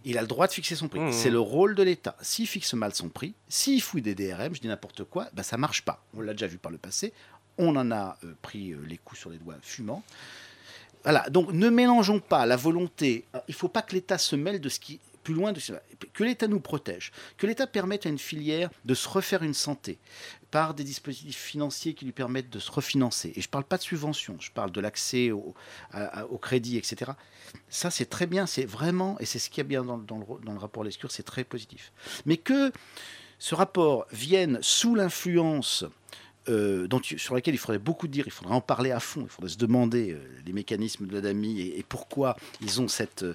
Il 0.05 0.19
a 0.19 0.23
le 0.23 0.27
droit 0.27 0.49
de 0.49 0.53
fixer 0.53 0.75
son 0.75 0.89
prix. 0.89 0.99
Mmh. 0.99 1.13
C'est 1.13 1.31
le 1.31 1.39
rôle 1.39 1.77
de 1.77 1.85
l'État. 1.85 2.17
S'il 2.21 2.49
fixe 2.49 2.75
mal 2.75 2.95
son 2.95 3.11
prix, 3.11 3.35
s'il 3.49 3.81
fouille 3.81 4.03
des 4.03 4.17
DRM, 4.17 4.57
je 4.57 4.61
dis 4.61 4.67
n'importe 4.67 5.05
quoi, 5.05 5.29
ben 5.35 5.45
ça 5.45 5.57
marche 5.57 5.83
pas. 5.85 6.05
On 6.15 6.21
l'a 6.21 6.33
déjà 6.33 6.49
vu 6.49 6.59
par 6.59 6.73
le 6.73 6.79
passé. 6.79 7.13
On 7.59 7.77
en 7.77 7.93
a 7.93 8.19
euh, 8.25 8.35
pris 8.43 8.73
euh, 8.73 8.83
les 8.89 8.99
coups 8.99 9.21
sur 9.21 9.31
les 9.31 9.39
doigts 9.39 9.55
fumants. 9.63 10.03
Voilà, 11.05 11.29
donc 11.31 11.53
ne 11.53 11.69
mélangeons 11.69 12.19
pas 12.19 12.45
la 12.45 12.57
volonté. 12.57 13.25
euh, 13.37 13.41
Il 13.47 13.53
ne 13.53 13.57
faut 13.57 13.69
pas 13.69 13.83
que 13.83 13.95
l'État 13.95 14.19
se 14.19 14.35
mêle 14.35 14.61
de 14.61 14.69
ce 14.69 14.81
qui 14.81 14.99
plus 15.23 15.35
loin 15.35 15.53
de. 15.53 15.61
Que 16.13 16.25
l'État 16.25 16.49
nous 16.49 16.59
protège, 16.59 17.13
que 17.37 17.47
l'État 17.47 17.69
permette 17.69 18.07
à 18.07 18.09
une 18.09 18.19
filière 18.19 18.71
de 18.85 18.95
se 18.95 19.09
refaire 19.09 19.45
une 19.45 19.55
santé 19.55 19.99
par 20.53 20.75
des 20.75 20.85
dispositifs 20.85 21.37
financiers 21.39 21.95
qui 21.95 22.05
lui 22.05 22.13
permettent 22.13 22.51
de 22.51 22.59
se 22.61 22.71
refinancer. 22.71 23.33
Et 23.35 23.41
je 23.41 23.49
ne 23.49 23.51
parle 23.51 23.65
pas 23.65 23.79
de 23.79 23.83
subventions, 23.83 24.37
je 24.39 24.53
parle 24.53 24.71
de 24.71 24.81
l'accès 24.81 25.33
au, 25.33 25.55
crédit, 26.41 26.77
etc. 26.77 27.13
Ça, 27.69 27.91
c'est 27.91 28.05
très 28.05 28.27
bien, 28.27 28.47
c'est 28.47 28.67
vraiment, 28.67 29.19
et 29.19 29.25
c'est 29.25 29.39
ce 29.39 29.49
qu'il 29.49 29.59
y 29.59 29.61
a 29.63 29.65
bien 29.65 29.83
dans, 29.83 29.97
le, 29.97 30.59
rapport 30.59 30.85
Lescure, 30.85 31.11
c'est 31.11 31.23
très 31.23 31.43
positif. 31.43 31.91
Mais 32.27 32.37
que 32.37 32.71
ce 33.39 33.55
rapport 33.55 34.07
vienne 34.13 34.59
sous 34.61 34.95
l'influence 34.95 35.85
euh, 36.49 36.87
dont 36.87 37.01
sur 37.03 37.35
laquelle 37.35 37.55
il 37.55 37.59
faudrait 37.59 37.79
beaucoup 37.79 38.07
dire, 38.07 38.25
il 38.27 38.33
faudrait 38.33 38.55
en 38.55 38.61
parler 38.61 38.91
à 38.91 39.01
fond, 39.01 39.23
il 39.23 39.29
faudrait 39.29 39.51
se 39.51 39.59
demander 39.59 40.13
euh, 40.13 40.21
les 40.45 40.53
mécanismes 40.53 41.07
de 41.07 41.15
l'ADAMI 41.15 41.61
et, 41.61 41.79
et 41.79 41.83
pourquoi 41.83 42.37
ils 42.61 42.81
ont 42.81 42.89
cette, 42.89 43.23
euh, 43.23 43.35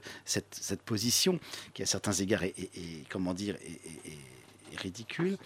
position 0.85 1.39
qui 1.73 1.81
à 1.81 1.85
certains 1.85 2.13
égards 2.13 2.43
est- 2.43 2.69
comment 3.09 3.33
dire, 3.33 3.55
est, 3.55 4.11
est- 4.69 4.71
est- 4.71 4.75
est 4.75 4.79
ridicule, 4.81 5.37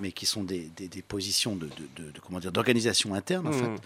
mais 0.00 0.12
qui 0.12 0.26
sont 0.26 0.42
des, 0.44 0.70
des- 0.76 0.88
des 0.88 1.02
positions 1.02 1.56
de, 1.56 1.66
de- 1.66 2.04
de- 2.04 2.10
de- 2.10 2.20
comment 2.20 2.38
dire 2.40 2.52
d'organisation 2.52 3.14
interne 3.14 3.46
en 3.46 3.50
Mmh. 3.50 3.54
fait. 3.54 3.82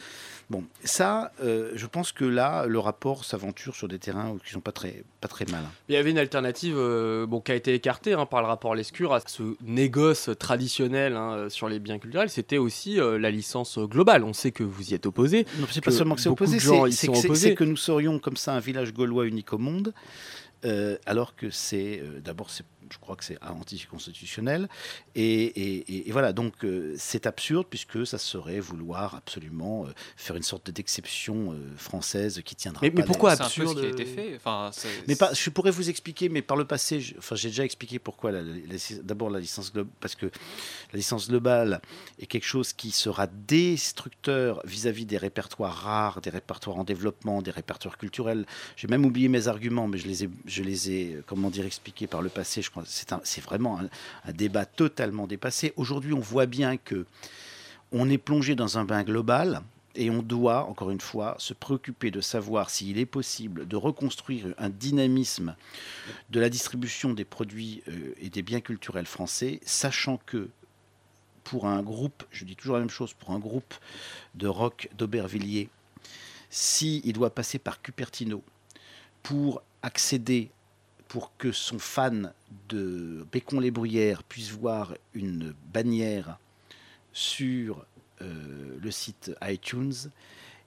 Bon, 0.51 0.64
ça, 0.85 1.33
euh, 1.42 1.71
je 1.75 1.87
pense 1.87 2.12
que 2.12 2.25
là, 2.25 2.66
le 2.66 2.79
rapport 2.79 3.25
s'aventure 3.25 3.75
sur 3.75 3.88
des 3.88 3.99
terrains 3.99 4.37
qui 4.45 4.51
sont 4.53 4.61
pas 4.61 4.73
très, 4.73 5.03
pas 5.21 5.29
très 5.29 5.47
malins. 5.47 5.71
Il 5.88 5.95
y 5.95 5.97
avait 5.97 6.11
une 6.11 6.18
alternative 6.18 6.75
euh, 6.77 7.27
bon, 7.27 7.40
qui 7.40 7.53
a 7.53 7.55
été 7.55 7.73
écartée 7.75 8.12
hein, 8.12 8.27
par 8.27 8.42
le 8.42 8.49
rapport 8.49 8.75
Lescure 8.75 9.14
à 9.14 9.21
ce 9.27 9.57
négoce 9.62 10.29
traditionnel 10.38 11.16
hein, 11.16 11.49
sur 11.49 11.68
les 11.68 11.79
biens 11.79 11.99
culturels. 11.99 12.29
C'était 12.29 12.59
aussi 12.59 13.01
euh, 13.01 13.18
la 13.18 13.31
licence 13.31 13.79
globale. 13.79 14.25
On 14.25 14.33
sait 14.35 14.51
que 14.51 14.62
vous 14.64 14.90
y 14.90 14.95
êtes 14.95 15.07
opposé. 15.07 15.47
Non, 15.59 15.66
c'est 15.71 15.81
pas 15.83 15.90
seulement 15.90 16.16
que 16.16 16.21
c'est 16.21 16.29
opposé, 16.29 16.59
c'est- 16.59 17.51
que, 17.51 17.55
que 17.55 17.64
nous 17.64 17.77
serions 17.77 18.18
comme 18.18 18.37
ça 18.37 18.53
un 18.55 18.61
village 18.61 18.92
gaulois 18.92 19.27
unique 19.27 19.53
au 19.55 19.59
monde, 19.59 19.95
euh, 20.64 20.99
alors 21.07 21.35
que 21.35 21.51
c'est 21.51 22.01
euh, 22.03 22.21
d'abord, 22.21 22.51
c'est- 22.51 22.64
je 22.92 22.98
crois 22.98 23.16
que 23.16 23.24
c'est 23.24 23.38
anticonstitutionnel, 23.42 24.68
et, 25.14 25.22
et- 25.24 25.76
et- 25.92 26.09
et 26.09 26.12
voilà, 26.12 26.33
donc 26.33 26.64
euh, 26.64 26.94
c'est 26.98 27.26
absurde 27.26 27.66
puisque 27.68 28.07
ça 28.07 28.18
serait 28.18 28.61
vouloir 28.61 29.14
absolument 29.16 29.87
euh, 29.87 29.90
faire 30.16 30.37
une 30.37 30.42
sorte 30.42 30.70
d'exception 30.70 31.52
euh, 31.52 31.57
française 31.76 32.40
qui 32.44 32.55
tiendra 32.55 32.81
Mais- 32.83 32.90
pas. 32.90 33.00
mais 33.00 33.07
pourquoi 33.07 33.37
peu 33.37 33.44
ce 33.44 33.74
qui 33.74 33.87
a 33.87 33.88
été 33.88 34.05
fait. 34.07 34.37
Enfin, 34.37 34.70
mais 35.09 35.16
pas, 35.16 35.33
je 35.33 35.50
pourrais 35.50 35.70
vous 35.70 35.88
expliquer, 35.90 36.28
mais 36.28 36.42
par 36.42 36.57
le 36.57 36.64
passé, 36.64 37.00
je- 37.00 37.16
enfin, 37.18 37.35
j'ai 37.37 37.48
déjà 37.48 37.64
expliqué 37.64 37.98
pourquoi. 37.98 38.31
D'abord, 39.02 39.31
la 39.31 39.40
licence 39.40 39.72
globale, 39.72 39.92
parce 40.00 40.14
que 40.14 40.26
la 40.26 40.96
licence 40.96 41.28
globale 41.28 41.81
est 42.18 42.26
quelque 42.26 42.44
chose 42.46 42.72
qui 42.72 42.90
sera 42.90 43.26
destructeur 43.26 44.61
vis-à-vis 44.64 45.07
des 45.07 45.18
répertoires 45.18 45.74
rares, 45.74 46.20
des 46.20 46.31
répertoires 46.31 46.76
en 46.78 46.85
développement, 46.85 47.42
des 47.42 47.50
répertoires 47.50 47.98
culturels. 47.98 48.46
J'ai 48.76 48.88
même 48.88 49.05
oublié 49.05 49.28
mes 49.28 49.48
arguments, 49.48 49.88
mais 49.88 49.98
je 49.98 50.07
les 50.07 50.24
ai, 50.24 50.31
je 50.46 50.62
les 50.62 50.90
ai, 50.90 51.14
euh, 51.14 51.22
comment 51.26 51.50
dire, 51.50 51.64
expliqués 51.66 52.07
par 52.07 52.22
le 52.22 52.28
passé. 52.28 52.62
Je 52.62 52.70
crois 52.70 52.82
c'est 52.85 53.40
vraiment 53.40 53.81
un, 53.81 54.33
débat 54.33 54.66
totalement 54.66 55.27
dépassé. 55.27 55.73
Aujourd'hui, 55.77 56.12
on 56.12 56.21
voit 56.21 56.47
bien 56.47 56.77
que 56.77 57.07
on 57.92 58.09
est 58.09 58.18
plongé 58.18 58.55
dans 58.55 58.79
un 58.79 58.85
bain 58.85 59.03
global 59.03 59.62
et 59.95 60.09
on 60.09 60.23
doit, 60.23 60.64
encore 60.64 60.90
une 60.90 61.01
fois, 61.01 61.35
se 61.38 61.53
préoccuper 61.53 62.11
de 62.11 62.21
savoir 62.21 62.71
s'il 62.71 62.99
est 62.99 63.07
possible 63.07 63.68
de 63.68 63.77
reconstruire 63.77 64.55
un 64.57 64.71
dynamisme 64.71 65.55
de 66.31 66.40
la 66.40 66.49
distribution 66.49 67.12
des 67.12 67.27
produits 67.27 67.83
euh, 67.88 68.14
et 68.18 68.31
des 68.31 68.42
biens 68.42 68.61
culturels 68.61 69.07
français, 69.07 69.61
sachant 69.64 70.18
que 70.25 70.49
pour 71.45 71.66
un 71.66 71.83
groupe, 71.83 72.25
je 72.31 72.45
dis 72.45 72.57
toujours 72.57 72.77
la 72.77 72.81
même 72.81 72.90
chose, 72.90 73.12
pour 73.12 73.31
un 73.31 73.38
groupe 73.38 73.75
de 74.35 74.47
rock 74.47 74.88
d'Aubervilliers, 74.97 75.68
s'il 76.49 77.12
doit 77.12 77.35
passer 77.35 77.59
par 77.59 77.83
Cupertino 77.83 78.42
pour 79.23 79.62
accéder, 79.83 80.51
pour 81.12 81.37
que 81.37 81.53
son 81.53 81.79
fan 81.79 82.33
de 82.70 83.27
Bécon-les-Bruyères 83.33 84.22
puisse 84.22 84.51
voir 84.51 84.94
une 85.12 85.53
bannière 85.70 86.38
sur 87.12 87.85
euh, 88.22 88.79
le 88.81 88.90
site 88.90 89.31
iTunes, 89.42 89.92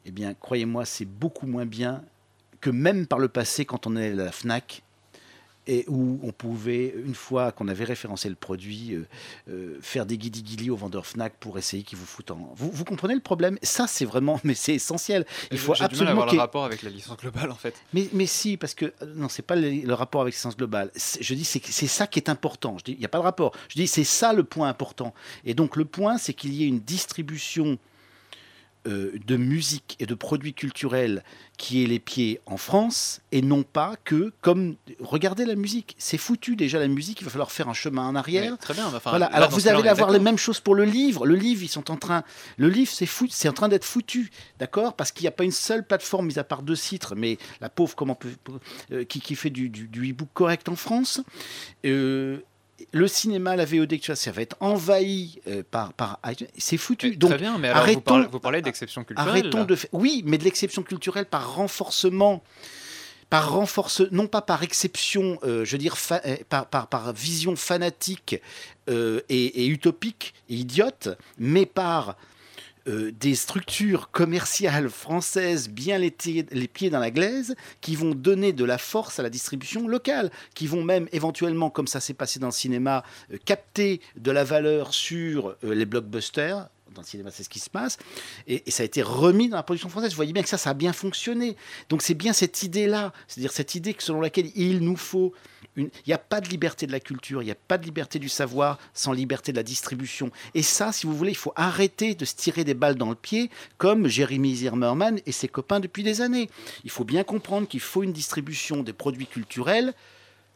eh 0.05 0.12
bien, 0.12 0.36
croyez-moi, 0.36 0.86
c'est 0.86 1.05
beaucoup 1.05 1.47
moins 1.47 1.65
bien 1.65 2.03
que 2.62 2.69
même 2.69 3.08
par 3.08 3.17
le 3.17 3.27
passé 3.27 3.65
quand 3.65 3.88
on 3.88 3.95
est 3.95 4.12
à 4.12 4.13
la 4.13 4.31
FNAC 4.31 4.84
et 5.67 5.86
où 5.88 6.19
on 6.23 6.32
pouvait, 6.32 6.93
une 7.06 7.15
fois 7.15 7.51
qu'on 7.51 7.67
avait 7.67 7.84
référencé 7.84 8.30
le 8.30 8.36
produit, 8.36 8.93
euh, 8.93 9.08
euh, 9.49 9.78
faire 9.82 10.06
des 10.06 10.17
guidi-guili 10.17 10.69
aux 10.69 10.75
vendeurs 10.75 11.06
Fnac 11.06 11.34
pour 11.39 11.58
essayer 11.58 11.84
qu'ils 11.84 11.97
vous 11.97 12.06
foutent 12.06 12.32
en. 12.32 12.54
Vous, 12.56 12.69
vous 12.71 12.86
comprenez 12.86 13.15
le 13.15 13.21
problème? 13.21 13.58
Ça, 13.63 13.88
c'est 13.88 14.06
vraiment, 14.06 14.39
mais 14.43 14.54
c'est 14.54 14.75
essentiel. 14.75 15.25
Il 15.51 15.58
faut 15.58 15.73
absolument. 15.73 15.95
Du 15.95 16.04
mal 16.04 16.08
à 16.08 16.12
avoir 16.12 16.34
le 16.34 16.39
rapport 16.39 16.65
avec 16.65 16.84
la 16.84 16.89
licence 16.89 17.17
globale, 17.17 17.51
en 17.51 17.56
fait. 17.56 17.75
Mais, 17.93 18.08
mais 18.13 18.25
si, 18.25 18.58
parce 18.58 18.73
que 18.73 18.93
non, 19.15 19.30
c'est 19.30 19.41
pas 19.41 19.56
le, 19.56 19.69
le, 19.69 19.93
rapport 19.93 20.21
avec 20.21 20.34
la 20.34 20.38
licence 20.38 20.58
globale. 20.58 20.91
Je 21.19 21.34
dis, 21.34 21.45
c'est 21.45 21.65
c'est 21.65 21.88
ça 21.88 22.08
qui 22.08 22.19
est 22.19 22.30
important. 22.30 22.78
Je 22.78 22.86
dis, 22.86 22.91
il 22.93 22.99
n'y 22.99 23.06
a 23.06 23.10
pas 23.10 23.19
de 23.19 23.23
rapport. 23.23 23.54
Je 23.69 23.75
dis, 23.75 23.88
c'est 23.88 24.04
ça 24.04 24.34
le 24.34 24.43
point 24.43 24.69
important. 24.69 25.13
Et 25.45 25.54
donc 25.54 25.75
le 25.75 25.86
point, 25.86 26.17
c'est 26.17 26.34
qu'il 26.34 26.54
y 26.54 26.63
ait 26.63 26.67
une 26.67 26.80
distribution 26.80 27.65
euh, 27.65 27.78
de 28.86 29.38
musique 29.38 29.95
et 30.00 30.06
de 30.06 30.13
produits 30.13 30.54
culturels 30.54 31.24
qui 31.58 31.84
est 31.84 31.88
les 31.88 32.00
pieds 32.00 32.39
en 32.45 32.58
France 32.58 33.21
et 33.32 33.41
non 33.41 33.63
pas 33.63 33.95
que 34.04 34.34
comme 34.41 34.76
regardez 35.00 35.45
la 35.45 35.56
musique 35.56 35.95
c'est 35.98 36.17
foutu 36.17 36.56
déjà 36.56 36.80
la 36.80 36.88
musique 36.88 37.21
il 37.21 37.24
va 37.24 37.32
falloir 37.32 37.52
faire 37.52 37.69
un 37.69 37.74
chemin 37.74 38.08
en 38.08 38.15
arrière. 38.15 38.58
Très 38.58 38.74
bien 38.74 38.86
enfin, 38.88 39.10
voilà 39.10 39.26
alors 39.28 39.50
vous 39.50 39.67
allez 39.67 39.88
avoir 39.88 40.12
les 40.12 40.19
mêmes 40.19 40.38
choses 40.38 40.60
pour 40.60 40.76
le 40.76 40.84
livre. 40.84 41.26
Le 41.26 41.36
livre 41.36 41.63
ils 41.63 41.69
sont 41.69 41.89
en 41.89 41.98
train 41.98 42.24
le 42.58 42.69
livre 42.69 42.91
c'est 42.91 43.10
c'est 43.30 43.50
en 43.50 43.54
train 43.54 43.69
d'être 43.69 43.86
foutu 43.86 44.32
d'accord? 44.60 44.95
Parce 44.95 45.12
qu'il 45.12 45.24
n'y 45.24 45.30
a 45.30 45.32
pas 45.32 45.43
une 45.43 45.52
seule 45.52 45.86
plateforme 45.86 46.28
mis 46.28 46.38
à 46.38 46.43
part 46.43 46.62
deux 46.62 46.76
sites 46.76 47.06
mais 47.15 47.38
la 47.62 47.69
pauvre 47.69 47.95
comment 47.95 48.15
peut, 48.15 48.30
euh, 48.91 49.04
qui, 49.04 49.19
qui 49.19 49.36
fait 49.36 49.50
du, 49.50 49.69
du, 49.69 49.88
du 49.88 50.12
e-book 50.12 50.30
correct 50.34 50.69
en 50.69 50.76
France. 50.76 51.21
Euh, 51.86 52.39
le 52.91 53.07
cinéma, 53.07 53.55
la 53.55 53.65
VOD, 53.65 53.99
tu 53.99 54.07
vois, 54.07 54.15
ça 54.15 54.31
va 54.31 54.41
être 54.41 54.57
envahi 54.59 55.39
euh, 55.47 55.63
par, 55.69 55.93
par 55.93 56.19
C'est 56.57 56.77
foutu. 56.77 57.15
Donc, 57.15 57.31
Très 57.31 57.39
bien, 57.39 57.57
mais 57.57 57.69
alors 57.69 57.83
arrêtons, 57.83 57.99
vous 57.99 58.01
parlez, 58.01 58.27
vous 58.27 58.39
parlez 58.39 58.61
d'exception 58.61 59.03
culturelle. 59.03 59.29
Arrêtons 59.29 59.63
de 59.63 59.77
Oui, 59.91 60.23
mais 60.25 60.38
de 60.38 60.43
l'exception 60.43 60.83
culturelle 60.83 61.25
par 61.25 61.55
renforcement. 61.55 62.43
Par 63.29 63.53
renforce, 63.53 64.01
non 64.11 64.27
pas 64.27 64.41
par 64.41 64.61
exception, 64.61 65.39
euh, 65.43 65.65
je 65.65 65.71
veux 65.71 65.77
dire, 65.79 65.97
fa... 65.97 66.21
par, 66.47 66.67
par, 66.67 66.88
par, 66.88 67.11
vision 67.11 67.55
fanatique 67.55 68.39
euh, 68.88 69.21
et, 69.29 69.63
et, 69.63 69.67
utopique 69.67 70.35
et 70.47 70.55
idiote, 70.55 71.09
mais 71.39 71.65
par 71.65 72.17
euh, 72.88 73.12
des 73.12 73.34
structures 73.34 74.12
commerciales 74.12 74.89
françaises 74.89 75.69
bien 75.69 75.98
les, 75.98 76.15
les, 76.52 76.67
pieds 76.67 76.91
dans 76.91 77.00
la 77.00 77.10
glaise 77.10 77.56
qui 77.82 77.95
vont 77.95 78.13
donner 78.13 78.54
de 78.54 78.63
la 78.63 78.78
force 78.78 79.19
à 79.19 79.24
la 79.24 79.32
distribution 79.32 79.88
locale, 79.88 80.30
qui 80.54 80.67
vont 80.67 80.84
même 80.84 81.08
éventuellement, 81.12 81.71
comme 81.71 81.88
ça 81.88 82.00
s'est 82.00 82.13
passé 82.13 82.39
dans 82.39 82.48
le 82.48 82.54
cinéma, 82.54 83.04
euh, 83.32 83.38
capter 83.43 84.02
de 84.17 84.30
la 84.30 84.43
valeur 84.43 84.93
sur 84.93 85.56
euh, 85.63 85.74
les 85.74 85.86
blockbusters 85.86 86.69
dans 86.93 87.02
le 87.02 87.08
cinéma, 87.08 87.32
c'est 87.32 87.43
ce 87.43 87.50
qui 87.50 87.60
se 87.60 87.69
passe. 87.69 87.98
Et, 88.48 88.63
ça 88.69 88.84
a 88.84 88.86
été 88.86 89.02
remis 89.02 89.50
dans 89.50 89.58
la 89.58 89.63
production 89.63 89.89
française. 89.89 90.12
Vous 90.12 90.17
voyez 90.17 90.34
bien 90.34 90.43
que 90.43 90.50
ça, 90.50 90.58
ça 90.58 90.71
a 90.71 90.74
bien 90.74 90.93
fonctionné. 90.93 91.56
Donc 91.89 92.02
c'est 92.02 92.13
bien 92.13 92.34
cette 92.34 92.63
idée-là, 92.63 93.12
c'est-à-dire 93.28 93.52
cette 93.52 93.76
idée 93.76 93.93
que 93.93 94.04
selon 94.04 94.21
laquelle 94.21 94.52
il 94.56 94.80
nous 94.80 94.95
faut. 94.95 95.34
Il 95.78 95.89
n'y 96.08 96.13
a 96.13 96.17
pas 96.17 96.39
de 96.39 96.48
liberté 96.48 96.88
de 96.88 96.93
la 96.93 97.02
culture, 97.02 97.41
il 97.41 97.45
n'y 97.45 97.52
a 97.52 97.56
pas 97.56 97.78
de 97.78 97.84
liberté 97.84 98.17
du 98.17 98.30
savoir 98.30 98.80
sans 98.93 99.12
liberté 99.12 99.52
de 99.52 99.58
la 99.58 99.63
distribution. 99.63 100.32
Et 100.54 100.62
ça, 100.62 100.93
si 100.93 101.06
vous 101.06 101.13
voulez, 101.13 101.32
il 101.32 101.38
faut 101.38 101.52
arrêter 101.58 102.15
de 102.15 102.24
se 102.24 102.34
tirer 102.34 102.63
des 102.63 102.74
balles 102.74 102.95
dans 102.95 103.10
le 103.10 103.15
pied 103.15 103.50
comme 103.78 104.08
Jérémy 104.08 104.56
Zimmerman 104.56 105.19
et 105.26 105.34
ses 105.34 105.50
copains 105.50 105.82
depuis 105.82 106.04
des 106.04 106.21
années. 106.21 106.50
Il 106.86 106.91
faut 106.91 107.04
bien 107.04 107.26
comprendre 107.26 107.67
qu'il 107.67 107.82
faut 107.82 108.04
une 108.04 108.13
distribution 108.13 108.84
des 108.84 108.93
produits 108.93 109.28
culturels 109.28 109.93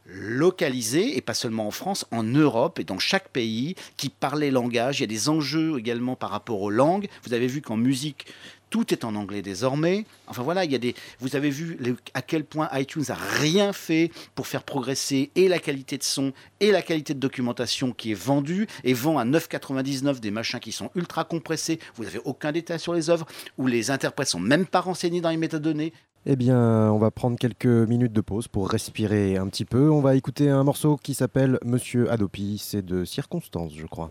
localisé, 0.06 1.16
et 1.16 1.20
pas 1.20 1.34
seulement 1.34 1.66
en 1.66 1.70
France, 1.70 2.06
en 2.10 2.22
Europe 2.22 2.78
et 2.78 2.84
dans 2.84 2.98
chaque 2.98 3.28
pays 3.28 3.74
qui 3.96 4.08
parle 4.08 4.40
les 4.40 4.50
langages. 4.50 4.98
Il 4.98 5.02
y 5.02 5.04
a 5.04 5.06
des 5.06 5.28
enjeux 5.28 5.78
également 5.78 6.16
par 6.16 6.30
rapport 6.30 6.60
aux 6.60 6.70
langues. 6.70 7.08
Vous 7.24 7.34
avez 7.34 7.46
vu 7.46 7.60
qu'en 7.60 7.76
musique, 7.76 8.26
tout 8.70 8.92
est 8.94 9.04
en 9.04 9.16
anglais 9.16 9.42
désormais. 9.42 10.06
Enfin 10.28 10.42
voilà, 10.42 10.64
il 10.64 10.72
y 10.72 10.76
a 10.76 10.78
des. 10.78 10.94
Vous 11.18 11.36
avez 11.36 11.50
vu 11.50 11.76
à 12.14 12.22
quel 12.22 12.44
point 12.44 12.68
iTunes 12.72 13.04
a 13.08 13.14
rien 13.14 13.72
fait 13.72 14.10
pour 14.34 14.46
faire 14.46 14.62
progresser 14.62 15.30
et 15.34 15.48
la 15.48 15.58
qualité 15.58 15.98
de 15.98 16.04
son 16.04 16.32
et 16.60 16.70
la 16.70 16.80
qualité 16.80 17.12
de 17.12 17.18
documentation 17.18 17.92
qui 17.92 18.12
est 18.12 18.14
vendue 18.14 18.68
et 18.84 18.94
vend 18.94 19.18
à 19.18 19.24
9,99 19.24 20.20
des 20.20 20.30
machins 20.30 20.60
qui 20.60 20.72
sont 20.72 20.90
ultra 20.94 21.24
compressés. 21.24 21.80
Vous 21.96 22.04
n'avez 22.04 22.20
aucun 22.24 22.52
détail 22.52 22.78
sur 22.78 22.94
les 22.94 23.10
œuvres 23.10 23.26
où 23.58 23.66
les 23.66 23.90
interprètes 23.90 24.28
sont 24.28 24.40
même 24.40 24.66
pas 24.66 24.80
renseignés 24.80 25.20
dans 25.20 25.30
les 25.30 25.36
métadonnées. 25.36 25.92
Eh 26.26 26.36
bien, 26.36 26.58
on 26.92 26.98
va 26.98 27.10
prendre 27.10 27.38
quelques 27.38 27.64
minutes 27.64 28.12
de 28.12 28.20
pause 28.20 28.46
pour 28.46 28.68
respirer 28.68 29.38
un 29.38 29.46
petit 29.48 29.64
peu. 29.64 29.90
On 29.90 30.00
va 30.00 30.16
écouter 30.16 30.50
un 30.50 30.62
morceau 30.64 30.98
qui 31.02 31.14
s'appelle 31.14 31.58
Monsieur 31.64 32.10
Adopi. 32.10 32.58
C'est 32.62 32.84
de 32.84 33.06
circonstance, 33.06 33.72
je 33.74 33.86
crois. 33.86 34.10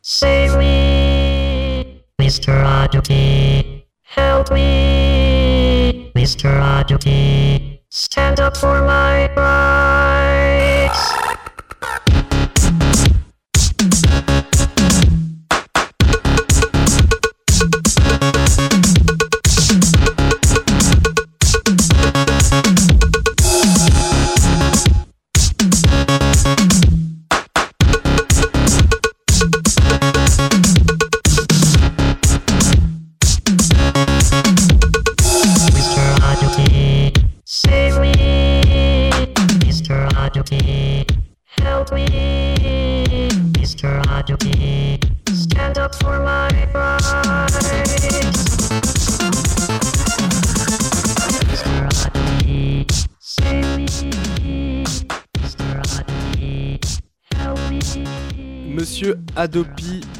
Save 0.00 0.56
me, 0.56 1.84
Mr. 2.18 2.50
Adopi. 2.64 3.84
Help 4.16 4.50
me, 4.52 6.10
Mr. 6.14 6.48
Adopi. 6.62 7.80
Stand 7.90 8.40
up 8.40 8.56
for 8.56 8.80
my 8.82 9.28
rights. 9.36 11.25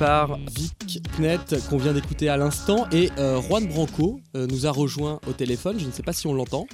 Vic 0.07 1.03
Knet 1.16 1.38
qu'on 1.69 1.79
vient 1.79 1.92
d'écouter 1.92 2.29
à 2.29 2.37
l'instant 2.37 2.87
et 2.92 3.11
euh, 3.19 3.40
Juan 3.42 3.66
Branco 3.66 4.21
euh, 4.37 4.47
nous 4.47 4.66
a 4.66 4.71
rejoint 4.71 5.21
au 5.29 5.33
téléphone, 5.33 5.81
je 5.81 5.87
ne 5.87 5.90
sais 5.90 6.05
pas 6.05 6.12
si 6.12 6.29
on 6.29 6.35
l'entend. 6.35 6.66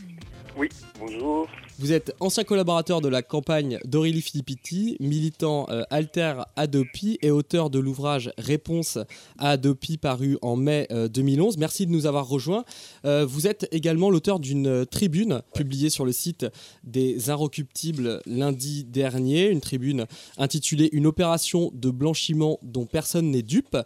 Oui, 0.56 0.68
bonjour. 0.98 1.48
Vous 1.78 1.92
êtes 1.92 2.14
ancien 2.20 2.44
collaborateur 2.44 3.00
de 3.00 3.08
la 3.08 3.22
campagne 3.22 3.78
d'Aurélie 3.84 4.20
Filippiti, 4.20 4.96
militant 5.00 5.66
euh, 5.70 5.82
Alter 5.90 6.34
Adopi 6.54 7.18
et 7.22 7.30
auteur 7.30 7.70
de 7.70 7.78
l'ouvrage 7.78 8.30
Réponse 8.36 8.98
à 9.38 9.50
Adopi 9.50 9.96
paru 9.96 10.38
en 10.42 10.54
mai 10.54 10.86
euh, 10.90 11.08
2011. 11.08 11.56
Merci 11.56 11.86
de 11.86 11.90
nous 11.90 12.06
avoir 12.06 12.28
rejoints. 12.28 12.64
Euh, 13.04 13.24
vous 13.24 13.46
êtes 13.46 13.68
également 13.72 14.10
l'auteur 14.10 14.38
d'une 14.38 14.84
tribune 14.86 15.40
publiée 15.54 15.88
sur 15.88 16.04
le 16.04 16.12
site 16.12 16.46
des 16.84 17.30
Inrecuptibles 17.30 18.20
lundi 18.26 18.84
dernier, 18.84 19.48
une 19.48 19.60
tribune 19.60 20.06
intitulée 20.36 20.90
Une 20.92 21.06
opération 21.06 21.70
de 21.74 21.90
blanchiment 21.90 22.58
dont 22.62 22.84
personne 22.84 23.30
n'est 23.30 23.42
dupe. 23.42 23.76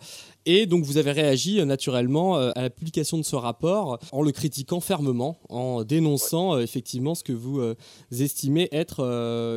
Et 0.48 0.66
donc 0.66 0.84
vous 0.84 0.96
avez 0.96 1.10
réagi 1.10 1.60
euh, 1.60 1.64
naturellement 1.64 2.38
euh, 2.38 2.52
à 2.54 2.62
la 2.62 2.70
publication 2.70 3.18
de 3.18 3.24
ce 3.24 3.34
rapport 3.34 3.98
en 4.12 4.22
le 4.22 4.30
critiquant 4.30 4.80
fermement, 4.80 5.40
en 5.48 5.82
dénonçant 5.82 6.54
euh, 6.54 6.60
effectivement 6.60 7.16
ce 7.16 7.24
que 7.24 7.32
vous 7.32 7.74
estimez 8.12 8.68
être 8.70 9.00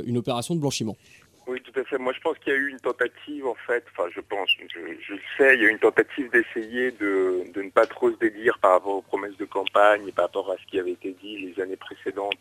une 0.06 0.18
opération 0.18 0.56
de 0.56 0.60
blanchiment. 0.60 0.96
Oui, 1.48 1.62
tout 1.62 1.80
à 1.80 1.84
fait. 1.84 1.98
Moi, 1.98 2.14
je 2.14 2.20
pense 2.22 2.38
qu'il 2.40 2.54
y 2.54 2.56
a 2.56 2.60
eu 2.60 2.70
une 2.70 2.80
tentative, 2.80 3.48
en 3.48 3.56
fait, 3.66 3.84
enfin, 3.92 4.10
je 4.14 4.22
pense, 4.22 4.50
je, 4.72 5.14
le 5.14 5.20
sais, 5.38 5.56
il 5.56 5.62
y 5.62 5.66
a 5.66 5.70
eu 5.70 5.72
une 5.72 5.80
tentative 5.80 6.30
d'essayer 6.32 6.92
de, 6.92 7.52
de, 7.54 7.62
ne 7.62 7.70
pas 7.70 7.88
trop 7.88 8.12
se 8.12 8.18
dédire 8.18 8.60
par 8.60 8.72
rapport 8.74 8.98
aux 8.98 9.02
promesses 9.02 9.38
de 9.38 9.46
campagne 9.46 10.08
et 10.08 10.12
par 10.12 10.26
rapport 10.26 10.52
à 10.52 10.58
ce 10.58 10.66
qui 10.70 10.80
avait 10.80 10.92
été 10.92 11.16
dit 11.22 11.38
les 11.38 11.62
années 11.62 11.76
précédentes 11.76 12.38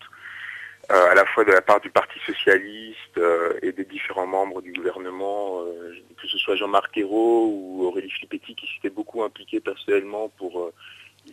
à 0.88 1.14
la 1.14 1.27
fois 1.27 1.44
de 1.44 1.53
la 1.53 1.61
part 1.61 1.81
du 1.81 1.90
Parti 1.90 2.18
socialiste 2.24 3.18
euh, 3.18 3.59
et 3.62 3.72
des 3.72 3.85
différents 3.85 4.27
membres 4.27 4.62
du 4.62 4.72
gouvernement, 4.72 5.62
euh, 5.62 5.92
que 6.20 6.27
ce 6.27 6.38
soit 6.38 6.57
Jean-Marc 6.57 6.96
Ayrault 6.96 7.51
ou 7.53 7.85
Aurélie 7.87 8.11
Filippetti, 8.11 8.55
qui 8.55 8.66
s'étaient 8.74 8.94
beaucoup 8.94 9.22
impliqués 9.22 9.61
personnellement 9.61 10.31
pour 10.38 10.61
euh, 10.61 10.72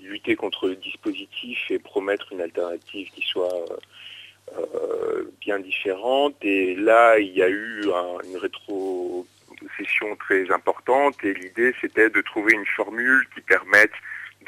lutter 0.03 0.35
contre 0.35 0.67
le 0.67 0.75
dispositif 0.75 1.57
et 1.69 1.79
promettre 1.79 2.31
une 2.33 2.41
alternative 2.41 3.09
qui 3.15 3.21
soit 3.21 3.53
euh, 3.53 4.61
euh, 4.75 5.31
bien 5.39 5.59
différente. 5.59 6.35
Et 6.41 6.75
là, 6.75 7.17
il 7.17 7.31
y 7.33 7.41
a 7.41 7.47
eu 7.49 7.83
un- 7.93 8.19
une 8.29 8.37
rétrocession 8.37 10.15
très 10.17 10.51
importante 10.51 11.15
et 11.23 11.33
l'idée, 11.33 11.73
c'était 11.81 12.09
de 12.09 12.21
trouver 12.21 12.53
une 12.53 12.65
formule 12.65 13.25
qui 13.33 13.41
permette 13.41 13.91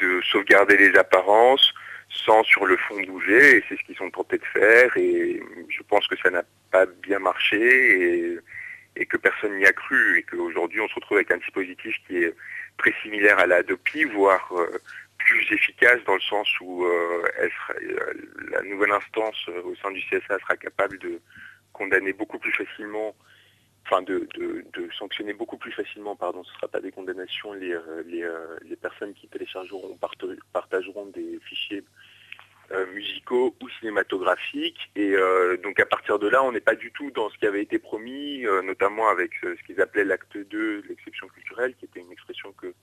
de 0.00 0.20
sauvegarder 0.30 0.76
les 0.76 0.96
apparences 0.98 1.72
sans 2.08 2.42
sur 2.44 2.66
le 2.66 2.76
fond 2.76 3.00
bouger, 3.02 3.56
et 3.56 3.64
c'est 3.68 3.76
ce 3.76 3.82
qu'ils 3.84 3.96
sont 3.96 4.10
tentés 4.10 4.38
de 4.38 4.44
faire, 4.44 4.96
et 4.96 5.40
je 5.68 5.82
pense 5.82 6.06
que 6.08 6.16
ça 6.16 6.30
n'a 6.30 6.42
pas 6.70 6.86
bien 6.86 7.18
marché, 7.18 8.38
et, 8.96 9.06
que 9.06 9.16
personne 9.16 9.56
n'y 9.56 9.64
a 9.64 9.72
cru, 9.72 10.18
et 10.18 10.22
qu'aujourd'hui 10.24 10.80
on 10.80 10.88
se 10.88 10.94
retrouve 10.94 11.18
avec 11.18 11.30
un 11.30 11.36
dispositif 11.36 11.94
qui 12.06 12.16
est 12.16 12.34
très 12.78 12.92
similaire 13.02 13.38
à 13.38 13.46
la 13.46 13.56
Adopi, 13.56 14.04
voire 14.04 14.52
euh, 14.52 14.78
plus 15.18 15.52
efficace 15.52 16.02
dans 16.04 16.14
le 16.14 16.20
sens 16.20 16.48
où 16.60 16.84
euh, 16.84 17.22
euh, 17.40 18.12
la 18.50 18.62
nouvelle 18.62 18.90
instance 18.92 19.48
au 19.64 19.74
sein 19.76 19.92
du 19.92 20.00
CSA 20.02 20.38
sera 20.40 20.56
capable 20.56 20.98
de 20.98 21.20
condamner 21.72 22.12
beaucoup 22.12 22.38
plus 22.38 22.52
facilement 22.52 23.14
enfin 23.88 24.02
de, 24.02 24.28
sanctionner 24.98 25.32
beaucoup 25.32 25.56
plus 25.56 25.72
facilement, 25.72 26.16
pardon, 26.16 26.44
ce 26.44 26.50
ne 26.50 26.54
sera 26.56 26.68
pas 26.68 26.80
des 26.80 26.92
condamnations, 26.92 27.52
les, 27.52 27.72
euh, 27.72 28.02
euh, 28.12 28.76
personnes 28.80 29.14
qui 29.14 29.28
téléchargeront, 29.28 29.98
partageront 30.52 31.06
des 31.06 31.38
fichiers 31.44 31.82
euh, 32.72 32.86
musicaux 32.92 33.54
ou 33.62 33.68
cinématographiques. 33.80 34.90
Et 34.96 35.14
donc 35.62 35.80
à 35.80 35.86
partir 35.86 36.18
de 36.18 36.28
là, 36.28 36.42
on 36.42 36.52
n'est 36.52 36.60
pas 36.60 36.74
du 36.74 36.92
tout 36.92 37.10
dans 37.10 37.30
ce 37.30 37.38
qui 37.38 37.46
avait 37.46 37.62
été 37.62 37.78
promis, 37.78 38.44
notamment 38.64 39.08
avec 39.08 39.32
ce 39.42 39.62
qu'ils 39.64 39.80
appelaient 39.80 40.04
l'acte 40.04 40.36
2 40.36 40.44
de 40.82 40.88
l'exception 40.88 41.28
culturelle, 41.28 41.74
qui 41.76 41.86
était 41.86 42.00
une 42.00 42.12
expression 42.12 42.52
que 42.52 42.74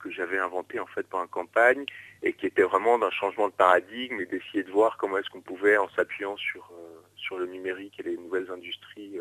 que 0.00 0.12
j'avais 0.12 0.38
inventée 0.38 0.78
en 0.78 0.86
fait 0.86 1.02
pendant 1.08 1.24
la 1.24 1.28
campagne 1.28 1.84
et 2.22 2.32
qui 2.32 2.46
était 2.46 2.62
vraiment 2.62 3.00
d'un 3.00 3.10
changement 3.10 3.48
de 3.48 3.52
paradigme 3.52 4.20
et 4.20 4.26
d'essayer 4.26 4.62
de 4.62 4.70
voir 4.70 4.96
comment 4.96 5.18
est-ce 5.18 5.28
qu'on 5.28 5.40
pouvait, 5.40 5.76
en 5.76 5.88
s'appuyant 5.88 6.36
sur, 6.36 6.70
sur 7.16 7.36
le 7.36 7.46
numérique 7.46 7.98
et 7.98 8.04
les 8.04 8.16
nouvelles 8.16 8.48
industries 8.48 9.18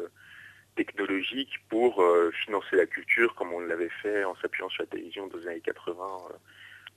technologiques 0.77 1.59
pour 1.69 2.01
euh, 2.01 2.31
financer 2.45 2.75
la 2.75 2.85
culture 2.85 3.33
comme 3.35 3.51
on 3.51 3.59
l'avait 3.59 3.91
fait 4.01 4.23
en 4.23 4.35
s'appuyant 4.35 4.69
sur 4.69 4.83
la 4.83 4.87
télévision 4.87 5.27
dans 5.27 5.37
les 5.37 5.47
années 5.47 5.61
80 5.61 5.93
euh, 6.03 6.33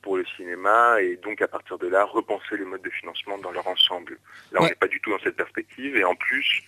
pour 0.02 0.16
le 0.16 0.24
cinéma 0.36 1.00
et 1.00 1.16
donc 1.16 1.42
à 1.42 1.48
partir 1.48 1.78
de 1.78 1.88
là 1.88 2.04
repenser 2.04 2.56
les 2.56 2.64
modes 2.64 2.82
de 2.82 2.90
financement 2.90 3.38
dans 3.38 3.50
leur 3.50 3.66
ensemble. 3.66 4.18
Là 4.52 4.60
on 4.62 4.66
n'est 4.66 4.74
pas 4.74 4.86
du 4.86 5.00
tout 5.00 5.10
dans 5.10 5.18
cette 5.18 5.36
perspective 5.36 5.96
et 5.96 6.04
en 6.04 6.14
plus 6.14 6.62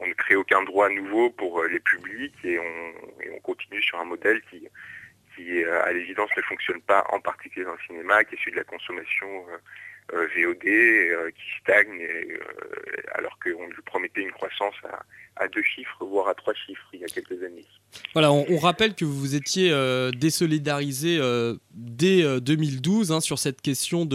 on 0.00 0.06
ne 0.06 0.12
crée 0.12 0.36
aucun 0.36 0.62
droit 0.62 0.88
nouveau 0.88 1.30
pour 1.30 1.60
euh, 1.60 1.68
les 1.68 1.80
publics 1.80 2.36
et 2.44 2.58
on, 2.58 3.22
et 3.22 3.30
on 3.34 3.40
continue 3.40 3.82
sur 3.82 3.98
un 3.98 4.04
modèle 4.04 4.40
qui, 4.50 4.68
qui 5.34 5.64
à 5.64 5.92
l'évidence 5.92 6.30
ne 6.36 6.42
fonctionne 6.42 6.80
pas 6.82 7.04
en 7.10 7.20
particulier 7.20 7.64
dans 7.64 7.72
le 7.72 7.86
cinéma, 7.86 8.22
qui 8.24 8.34
est 8.34 8.38
celui 8.38 8.52
de 8.52 8.58
la 8.58 8.64
consommation 8.64 9.46
euh, 10.12 10.28
VOD, 10.34 11.32
qui 11.34 11.60
stagne 11.60 12.00
et, 12.00 12.38
alors 13.14 13.38
qu'on 13.40 13.66
lui 13.66 13.82
promettait 13.84 14.22
une 14.22 14.32
croissance 14.32 14.74
à, 14.84 15.04
à 15.40 15.48
deux 15.48 15.62
chiffres, 15.62 16.04
voire 16.04 16.28
à 16.28 16.34
trois 16.34 16.54
chiffres 16.54 16.86
il 16.92 17.00
y 17.00 17.04
a 17.04 17.06
quelques 17.06 17.42
années. 17.42 17.64
Voilà, 18.12 18.32
on, 18.32 18.44
on 18.50 18.58
rappelle 18.58 18.94
que 18.94 19.04
vous 19.04 19.34
étiez 19.34 19.70
euh, 19.70 20.10
désolidarisé 20.10 21.18
euh, 21.18 21.56
dès 21.72 22.22
euh, 22.22 22.40
2012 22.40 23.12
hein, 23.12 23.20
sur 23.20 23.38
cette 23.38 23.62
question 23.62 24.06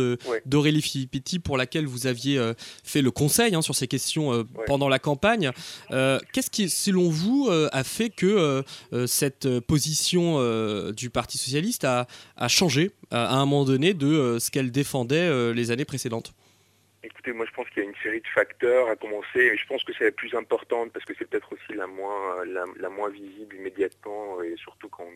d'Aurélie 0.46 0.82
Filippetti 0.82 1.40
pour 1.40 1.58
laquelle 1.58 1.86
vous 1.88 2.06
aviez 2.08 2.38
euh, 2.38 2.54
fait 2.84 3.02
le 3.02 3.12
conseil 3.12 3.56
hein, 3.56 3.62
sur 3.62 3.76
ces 3.76 3.88
questions 3.88 4.34
euh, 4.34 4.44
pendant 4.68 4.90
la 4.90 5.00
campagne. 5.00 5.52
Euh, 5.92 6.20
Qu'est-ce 6.34 6.50
qui, 6.52 6.70
selon 6.70 7.10
vous, 7.10 7.48
euh, 7.50 7.70
a 7.72 7.84
fait 7.84 8.10
que 8.10 8.26
euh, 8.26 8.62
euh, 8.94 9.08
cette 9.08 9.46
euh, 9.46 9.62
position 9.62 10.36
euh, 10.38 10.92
du 10.92 11.10
Parti 11.10 11.38
socialiste 11.38 11.84
a, 11.84 12.08
a 12.38 12.48
changé 12.48 12.92
euh, 13.14 13.26
à 13.26 13.36
un 13.36 13.46
moment 13.46 13.66
donné 13.66 13.94
de 13.94 14.08
euh, 14.08 14.40
ce 14.40 14.52
qu'elle 14.52 14.72
défendait 14.72 15.16
euh, 15.18 15.54
les 15.54 15.72
années 15.72 15.86
précédentes? 15.86 16.34
Écoutez, 17.06 17.34
moi 17.34 17.46
je 17.46 17.52
pense 17.52 17.68
qu'il 17.70 17.84
y 17.84 17.86
a 17.86 17.89
une 17.89 17.96
série 17.98 18.22
de 18.22 18.28
facteurs 18.28 18.88
à 18.89 18.96
commencer, 18.96 19.39
et 19.39 19.58
je 19.58 19.68
pense 19.68 19.84
que 19.84 19.92
c'est 19.98 20.06
la 20.06 20.12
plus 20.12 20.34
importante 20.36 20.94
parce 20.94 21.04
que 21.06 21.13
c'est 21.18 21.26
peut-être 21.30 21.52
aussi 21.52 21.74
la 21.74 21.86
moins, 21.88 22.46
la, 22.46 22.89
moins 22.89 23.10
visible 23.10 23.56
immédiatement, 23.58 24.42
et 24.42 24.56
surtout 24.56 24.88
quand, 24.88 25.10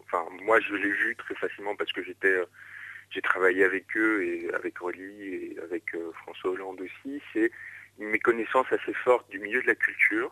enfin 0.00 0.24
moi 0.42 0.60
je 0.60 0.74
l'ai 0.76 0.90
vu 0.92 1.16
très 1.16 1.34
facilement 1.34 1.74
parce 1.74 1.92
que 1.92 2.04
j'étais, 2.04 2.28
euh, 2.28 2.44
j'ai 3.10 3.20
travaillé 3.20 3.64
avec 3.64 3.96
eux 3.96 4.22
et 4.24 4.48
avec 4.54 4.80
Aurélie 4.80 5.54
et 5.54 5.56
avec 5.60 5.92
euh, 5.96 6.12
François 6.22 6.50
Hollande 6.52 6.80
aussi, 6.82 7.20
c'est 7.32 7.50
une 7.98 8.08
méconnaissance 8.10 8.66
assez 8.70 8.94
forte 8.94 9.28
du 9.30 9.40
milieu 9.40 9.60
de 9.62 9.66
la 9.66 9.74
culture 9.74 10.30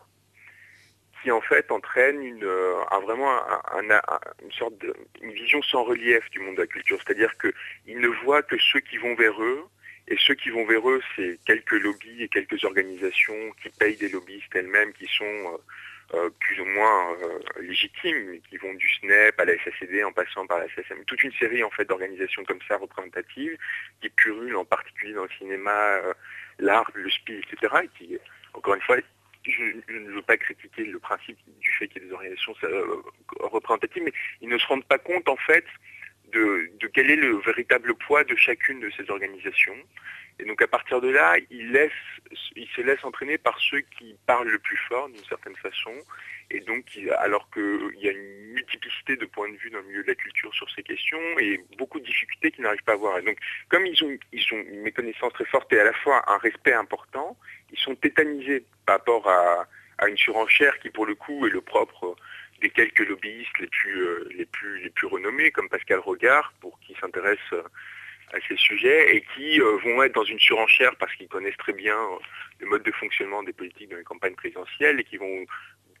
qui 1.21 1.31
en 1.31 1.41
fait 1.41 1.69
entraîne 1.69 2.23
une, 2.23 2.45
euh, 2.45 2.75
un- 2.91 2.99
vraiment 3.01 3.29
un- 3.29 3.61
un- 3.73 3.91
un- 3.91 4.19
une 4.41 4.51
sorte 4.53 4.77
de 4.77 4.93
une 5.21 5.33
vision 5.33 5.61
sans 5.63 5.83
relief 5.83 6.29
du 6.29 6.39
monde 6.39 6.55
de 6.55 6.61
la 6.61 6.67
culture. 6.67 6.97
C'est-à-dire 7.05 7.33
qu'ils 7.37 7.99
ne 7.99 8.07
voient 8.23 8.41
que 8.41 8.55
ceux 8.57 8.79
qui 8.79 8.95
vont 8.95 9.15
vers 9.15 9.41
eux, 9.43 9.65
et 10.09 10.17
ceux 10.17 10.33
qui 10.33 10.49
vont 10.49 10.65
vers 10.65 10.89
eux, 10.89 11.01
c'est 11.15 11.39
quelques 11.45 11.71
lobbies 11.71 12.23
et 12.23 12.27
quelques 12.29 12.63
organisations 12.63 13.51
qui 13.61 13.69
payent 13.69 13.95
des 13.95 14.09
lobbyistes 14.09 14.55
elles-mêmes 14.55 14.91
qui 14.93 15.05
sont 15.05 15.23
euh, 15.23 15.57
euh, 16.15 16.29
plus 16.39 16.59
ou 16.59 16.65
moins 16.65 17.13
euh, 17.21 17.39
légitimes, 17.61 18.41
qui 18.49 18.57
vont 18.57 18.73
du 18.73 18.89
SNEP 18.89 19.39
à 19.39 19.45
la 19.45 19.53
SACD 19.63 20.03
en 20.03 20.11
passant 20.11 20.47
par 20.47 20.57
la 20.57 20.65
SSM. 20.69 21.05
Toute 21.05 21.23
une 21.23 21.31
série 21.33 21.63
en 21.63 21.69
fait 21.69 21.85
d'organisations 21.85 22.43
comme 22.43 22.59
ça 22.67 22.77
représentatives 22.77 23.55
qui 24.01 24.09
purulent 24.09 24.55
en 24.55 24.65
particulier 24.65 25.13
dans 25.13 25.23
le 25.23 25.29
cinéma, 25.37 26.01
l'art, 26.57 26.89
le 26.95 27.07
SPI, 27.11 27.43
etc. 27.43 27.75
Et 27.83 27.89
qui, 27.89 28.17
encore 28.55 28.73
une 28.73 28.81
fois, 28.81 28.97
je, 29.43 29.63
ne 29.93 30.11
veux 30.11 30.23
pas 30.23 30.37
critiquer 30.37 30.85
le 30.85 30.97
principe 30.97 31.37
du 31.59 31.71
fait 31.73 31.87
qu'il 31.87 32.01
y 32.01 32.05
ait 32.05 32.07
des 32.07 32.13
organisations 32.13 32.55
représentatives, 33.41 34.03
mais 34.03 34.13
ils 34.41 34.49
ne 34.49 34.57
se 34.57 34.65
rendent 34.65 34.85
pas 34.85 34.97
compte 34.97 35.29
en 35.29 35.37
fait 35.37 35.65
de, 36.31 36.71
quel 36.93 37.11
est 37.11 37.15
le 37.15 37.37
véritable 37.37 37.93
poids 37.95 38.23
de 38.23 38.35
chacune 38.35 38.79
de 38.79 38.89
ces 38.97 39.09
organisations. 39.09 39.77
Et 40.39 40.45
donc 40.45 40.61
à 40.61 40.67
partir 40.67 41.01
de 41.01 41.09
là, 41.09 41.35
ils, 41.49 41.71
laissent, 41.71 41.91
ils 42.55 42.67
se 42.75 42.81
laissent 42.81 43.03
entraîner 43.03 43.37
par 43.37 43.59
ceux 43.59 43.81
qui 43.81 44.15
parlent 44.25 44.47
le 44.47 44.59
plus 44.59 44.77
fort 44.87 45.09
d'une 45.09 45.25
certaine 45.25 45.55
façon. 45.57 45.93
Et 46.49 46.61
donc 46.61 46.95
il- 46.95 47.11
alors 47.11 47.49
qu'il 47.51 47.97
y 47.99 48.07
a 48.07 48.11
une 48.11 48.53
multiplicité 48.53 49.17
de 49.17 49.25
points 49.25 49.49
de 49.49 49.57
vue 49.57 49.69
dans 49.69 49.79
le 49.79 49.85
milieu 49.85 50.03
de 50.03 50.07
la 50.07 50.15
culture 50.15 50.53
sur 50.53 50.69
ces 50.71 50.81
questions 50.81 51.19
et 51.39 51.59
beaucoup 51.77 51.99
de 51.99 52.05
difficultés 52.05 52.51
qu'ils 52.51 52.63
n'arrivent 52.63 52.83
pas 52.83 52.93
à 52.93 52.95
voir. 52.95 53.17
Et 53.17 53.21
donc 53.21 53.37
comme 53.67 53.85
ils 53.85 54.01
ont, 54.03 54.17
une 54.51 54.81
méconnaissance 54.81 55.33
très 55.33 55.45
forte 55.45 55.71
et 55.73 55.79
à 55.79 55.83
la 55.83 55.93
fois 55.93 56.23
un 56.31 56.37
respect 56.37 56.73
important, 56.73 57.37
ils 57.71 57.79
sont 57.79 57.95
tétanisés 57.95 58.63
par 58.85 58.97
rapport 58.97 59.27
à 59.29 59.67
une 60.07 60.17
surenchère 60.17 60.79
qui 60.79 60.89
pour 60.89 61.05
le 61.05 61.15
coup 61.15 61.45
est 61.45 61.51
le 61.51 61.61
propre 61.61 62.15
des 62.59 62.69
quelques 62.69 63.07
lobbyistes 63.07 63.57
les 63.59 63.67
plus, 63.67 64.01
euh, 64.01 64.29
les 64.35 64.45
plus, 64.45 64.79
les 64.81 64.89
plus 64.89 65.07
renommés, 65.07 65.51
comme 65.51 65.69
Pascal 65.69 65.99
Regard, 65.99 66.53
pour 66.59 66.79
qui 66.79 66.95
s'intéresse 66.99 67.37
euh, 67.53 67.63
à 68.33 68.37
ces 68.47 68.57
sujets, 68.57 69.15
et 69.15 69.23
qui 69.35 69.59
euh, 69.61 69.77
vont 69.83 70.03
être 70.03 70.13
dans 70.13 70.23
une 70.23 70.39
surenchère 70.39 70.95
parce 70.97 71.13
qu'ils 71.15 71.27
connaissent 71.27 71.57
très 71.57 71.73
bien 71.73 71.97
le 72.59 72.67
mode 72.67 72.83
de 72.83 72.91
fonctionnement 72.91 73.43
des 73.43 73.53
politiques 73.53 73.89
dans 73.89 73.97
les 73.97 74.03
campagnes 74.03 74.35
présidentielles, 74.35 74.99
et 74.99 75.03
qui 75.03 75.17
vont, 75.17 75.45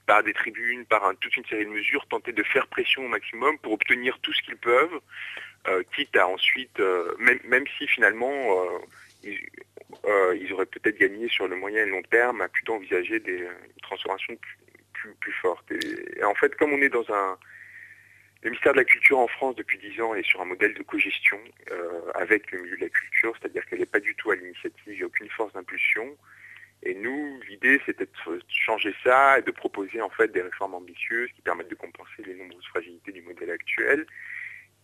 par 0.05 0.23
des 0.23 0.33
tribunes, 0.33 0.85
par 0.85 1.13
toute 1.19 1.35
une 1.37 1.45
série 1.45 1.65
de 1.65 1.71
mesures, 1.71 2.05
tenter 2.07 2.31
de 2.31 2.43
faire 2.43 2.67
pression 2.67 3.05
au 3.05 3.07
maximum 3.07 3.57
pour 3.59 3.73
obtenir 3.73 4.19
tout 4.19 4.33
ce 4.33 4.41
qu'ils 4.43 4.57
peuvent, 4.57 4.99
quitte 5.93 6.15
à 6.15 6.27
ensuite, 6.27 6.79
même, 7.19 7.39
même 7.43 7.65
si 7.77 7.85
finalement 7.85 8.57
ils, 9.23 9.37
ils 10.41 10.53
auraient 10.53 10.65
peut-être 10.65 10.97
gagné 10.97 11.27
sur 11.27 11.47
le 11.47 11.55
moyen 11.57 11.85
et 11.85 11.89
long 11.89 12.01
terme 12.01 12.41
à 12.41 12.47
plutôt 12.47 12.75
envisager 12.75 13.19
des, 13.19 13.37
une 13.39 13.81
transformation 13.83 14.35
plus, 15.19 15.33
forte. 15.33 15.71
Et, 15.71 16.23
en 16.23 16.35
fait, 16.35 16.55
comme 16.55 16.73
on 16.73 16.81
est 16.81 16.89
dans 16.89 17.09
un... 17.11 17.37
Le 18.41 18.51
ministère 18.51 18.71
de 18.71 18.77
la 18.77 18.85
Culture 18.85 19.19
en 19.19 19.27
France 19.27 19.55
depuis 19.57 19.77
10 19.77 20.01
ans 20.01 20.15
est 20.15 20.23
sur 20.23 20.39
un 20.39 20.45
modèle 20.45 20.73
de 20.73 20.81
cogestion 20.83 21.39
euh, 21.71 22.11
avec 22.15 22.49
le 22.51 22.61
milieu 22.61 22.77
de 22.77 22.83
la 22.83 22.89
culture, 22.89 23.35
c'est-à-dire 23.37 23.65
qu'elle 23.65 23.79
n'est 23.79 23.85
pas 23.85 23.99
du 23.99 24.15
tout 24.15 24.31
à 24.31 24.35
l'initiative, 24.35 24.81
il 24.87 24.95
n'y 24.95 25.03
a 25.03 25.07
aucune 25.07 25.29
force 25.29 25.51
d'impulsion. 25.51 26.17
Et 26.83 26.93
nous, 26.95 27.41
l'idée, 27.49 27.81
c'était 27.85 28.05
de 28.05 28.41
changer 28.47 28.95
ça 29.03 29.39
et 29.39 29.41
de 29.41 29.51
proposer 29.51 30.01
en 30.01 30.09
fait 30.09 30.31
des 30.31 30.41
réformes 30.41 30.75
ambitieuses 30.75 31.29
qui 31.35 31.41
permettent 31.41 31.69
de 31.69 31.75
compenser 31.75 32.23
les 32.25 32.33
nombreuses 32.35 32.65
fragilités 32.67 33.11
du 33.11 33.21
modèle 33.21 33.51
actuel. 33.51 34.05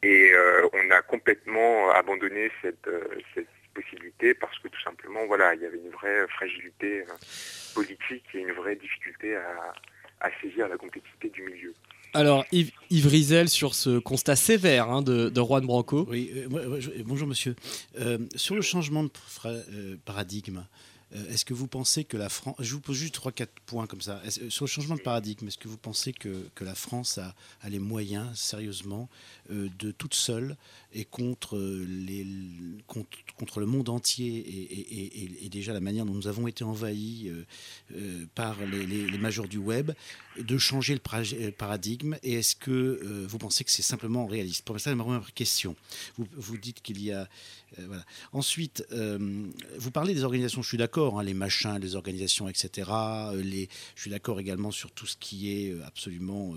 Et 0.03 0.31
euh, 0.33 0.67
on 0.73 0.91
a 0.91 1.01
complètement 1.01 1.89
abandonné 1.91 2.51
cette, 2.61 2.87
euh, 2.87 3.07
cette 3.33 3.47
possibilité 3.73 4.33
parce 4.33 4.57
que 4.59 4.67
tout 4.67 4.81
simplement, 4.81 5.25
voilà, 5.25 5.55
il 5.55 5.61
y 5.61 5.65
avait 5.65 5.77
une 5.77 5.89
vraie 5.89 6.27
fragilité 6.27 7.01
euh, 7.01 7.13
politique 7.73 8.25
et 8.33 8.39
une 8.39 8.51
vraie 8.51 8.75
difficulté 8.75 9.35
à, 9.37 9.73
à 10.21 10.29
saisir 10.41 10.67
la 10.67 10.77
complexité 10.77 11.29
du 11.29 11.43
milieu. 11.43 11.73
Alors, 12.13 12.45
Yves, 12.51 12.71
Yves 12.89 13.07
Rizel, 13.07 13.49
sur 13.49 13.75
ce 13.75 13.99
constat 13.99 14.35
sévère 14.37 14.89
hein, 14.89 15.01
de, 15.01 15.29
de 15.29 15.41
Juan 15.41 15.65
Branco. 15.65 16.07
Oui, 16.09 16.31
euh, 16.33 16.79
bonjour 17.05 17.27
monsieur. 17.27 17.55
Euh, 17.99 18.19
sur 18.35 18.55
le 18.55 18.61
changement 18.61 19.03
de 19.03 19.11
fra- 19.13 19.49
euh, 19.49 19.97
paradigme, 20.05 20.59
Euh, 20.59 20.61
est-ce 21.29 21.45
que 21.45 21.53
vous 21.53 21.67
pensez 21.67 22.03
que 22.03 22.17
la 22.17 22.29
France... 22.29 22.55
Je 22.59 22.73
vous 22.73 22.81
pose 22.81 22.97
juste 22.97 23.15
3-4 23.17 23.47
points 23.65 23.87
comme 23.87 24.01
ça. 24.01 24.21
Est-ce- 24.25 24.49
sur 24.49 24.65
le 24.65 24.69
changement 24.69 24.95
de 24.95 25.01
paradigme, 25.01 25.47
est-ce 25.47 25.57
que 25.57 25.67
vous 25.67 25.77
pensez 25.77 26.13
que, 26.13 26.45
la 26.61 26.75
France 26.75 27.17
a, 27.17 27.35
les 27.69 27.79
moyens, 27.79 28.27
sérieusement, 28.37 29.09
euh, 29.51 29.69
de 29.79 29.91
toute 29.91 30.13
seule 30.15 30.57
et 30.93 31.05
contre, 31.05 31.57
euh, 31.57 31.85
les, 31.87 32.25
contre, 32.87 33.09
contre 33.37 33.59
le 33.59 33.65
monde 33.65 33.89
entier 33.89 35.43
et, 35.45 35.49
déjà 35.49 35.71
la 35.73 35.79
manière 35.79 36.05
dont 36.05 36.13
nous 36.13 36.27
avons 36.27 36.47
été 36.47 36.63
envahis 36.63 37.29
euh, 37.29 37.45
euh, 37.95 38.25
par 38.35 38.57
les, 38.65 38.85
les- 38.85 39.07
les 39.07 39.17
majors 39.17 39.47
du 39.47 39.57
web, 39.57 39.91
de 40.39 40.57
changer 40.57 40.95
le 40.95 41.01
euh, 41.13 41.51
paradigme 41.51 42.17
Et 42.23 42.33
est-ce 42.33 42.55
que 42.55 42.71
euh, 42.71 43.25
vous 43.27 43.37
pensez 43.37 43.63
que 43.63 43.71
c'est 43.71 43.81
simplement 43.81 44.25
réaliste? 44.25 44.63
Pour 44.63 44.79
ça, 44.79 44.93
ma 44.95 45.03
première 45.03 45.33
question. 45.33 45.75
Vous, 46.17 46.27
vous 46.35 46.57
dites 46.57 46.81
qu'il 46.81 47.01
y 47.01 47.11
a... 47.11 47.27
euh, 47.79 47.85
voilà. 47.87 48.05
Ensuite, 48.31 48.85
euh, 48.91 49.47
vous 49.77 49.91
parlez 49.91 50.13
des 50.13 50.23
organisations, 50.23 50.61
je 50.61 50.67
suis 50.67 50.77
d'accord, 50.77 51.19
hein, 51.19 51.23
les 51.23 51.33
machins, 51.33 51.77
les 51.79 51.95
organisations, 51.95 52.47
etc. 52.47 52.89
les, 53.33 53.69
je 53.95 54.01
suis 54.01 54.11
d'accord 54.11 54.39
également 54.39 54.71
sur 54.71 54.91
tout 54.91 55.07
ce 55.07 55.17
qui 55.17 55.51
est 55.51 55.81
absolument 55.83 56.55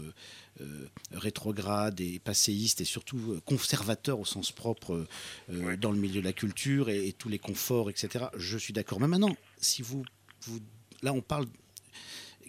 euh, 0.60 0.88
rétrograde 1.12 2.00
et 2.00 2.18
passéiste 2.18 2.80
et 2.80 2.84
surtout 2.84 3.40
conservateur 3.44 4.18
au 4.18 4.24
sens 4.24 4.50
propre 4.50 5.06
euh, 5.52 5.76
dans 5.76 5.92
le 5.92 5.98
milieu 5.98 6.20
de 6.20 6.26
la 6.26 6.32
culture 6.32 6.88
et, 6.88 7.08
et 7.08 7.12
tous 7.12 7.28
les 7.28 7.38
conforts, 7.38 7.90
etc. 7.90 8.26
Je 8.36 8.58
suis 8.58 8.72
d'accord. 8.72 8.98
Mais 9.00 9.08
maintenant, 9.08 9.36
si 9.60 9.82
vous, 9.82 10.04
vous... 10.42 10.60
Là, 11.02 11.12
on 11.12 11.20
parle... 11.20 11.46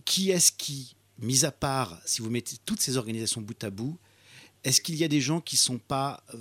Qui 0.06 0.32
est-ce 0.32 0.52
qui, 0.52 0.96
mis 1.20 1.46
à 1.46 1.52
part, 1.52 2.00
si 2.06 2.22
vous 2.22 2.30
mettez 2.30 2.58
toutes 2.66 2.82
ces 2.82 2.98
organisations 2.98 3.42
bout 3.42 3.64
à 3.64 3.70
bout, 3.70 3.98
est-ce 4.64 4.82
qu'il 4.82 4.96
y 4.96 5.04
a 5.04 5.08
des 5.08 5.22
gens 5.22 5.42
qui 5.42 5.58
sont 5.58 5.78
pas... 5.78 6.24
euh, 6.34 6.38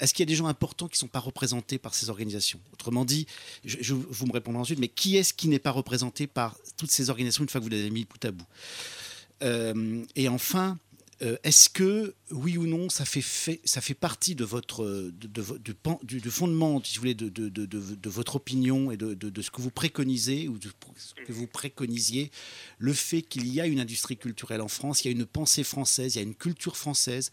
est-ce 0.00 0.12
qu'il 0.14 0.24
y 0.24 0.28
a 0.28 0.32
des 0.32 0.34
gens 0.34 0.46
importants 0.46 0.88
qui 0.88 0.96
ne 0.96 1.00
sont 1.00 1.08
pas 1.08 1.20
représentés 1.20 1.78
par 1.78 1.94
ces 1.94 2.10
organisations? 2.10 2.58
Autrement 2.72 3.04
dit, 3.04 3.26
je, 3.64 3.94
vous 3.94 4.26
me 4.26 4.32
répondrez 4.32 4.60
ensuite, 4.60 4.80
mais 4.80 4.88
qui 4.88 5.16
est-ce 5.16 5.32
qui 5.32 5.46
n'est 5.46 5.60
pas 5.60 5.70
représenté 5.70 6.26
par 6.26 6.56
toutes 6.76 6.90
ces 6.90 7.08
organisations 7.08 7.44
une 7.44 7.48
fois 7.48 7.60
que 7.60 7.64
vous 7.64 7.70
les 7.70 7.80
avez 7.80 7.90
mis 7.90 8.04
bout 8.04 8.24
à 8.24 8.32
bout? 8.32 8.46
Euh, 9.42 10.04
Et 10.16 10.28
enfin, 10.28 10.78
euh, 11.22 11.36
est-ce 11.44 11.68
que, 11.68 12.14
oui 12.30 12.56
ou 12.56 12.66
non, 12.66 12.88
ça 12.88 13.04
fait, 13.04 13.60
ça 13.64 13.80
fait 13.80 13.94
partie 13.94 14.34
de 14.34 14.44
votre 14.44 14.84
de, 14.84 15.28
de 15.28 15.76
du, 16.02 16.30
fondement, 16.30 16.82
si 16.82 16.96
vous 16.96 17.02
voulez, 17.02 17.14
de, 17.14 17.28
de- 17.28 18.08
votre 18.10 18.36
opinion 18.36 18.90
et 18.90 18.96
de 18.96 19.42
ce 19.42 19.50
que 19.50 19.60
vous 19.62 19.70
préconisez 19.70 20.48
ou 20.48 20.58
de 20.58 20.68
ce 20.96 21.14
que 21.14 21.32
vous 21.32 21.46
préconisiez, 21.46 22.30
le 22.78 22.92
fait 22.92 23.22
qu'il 23.22 23.46
y 23.46 23.60
a 23.60 23.66
une 23.66 23.80
industrie 23.80 24.16
culturelle 24.16 24.60
en 24.60 24.68
France, 24.68 25.04
il 25.04 25.08
y 25.08 25.10
a 25.10 25.12
une 25.12 25.26
pensée 25.26 25.64
française, 25.64 26.14
il 26.14 26.18
y 26.18 26.20
a 26.20 26.24
une 26.24 26.34
culture 26.34 26.76
française, 26.76 27.30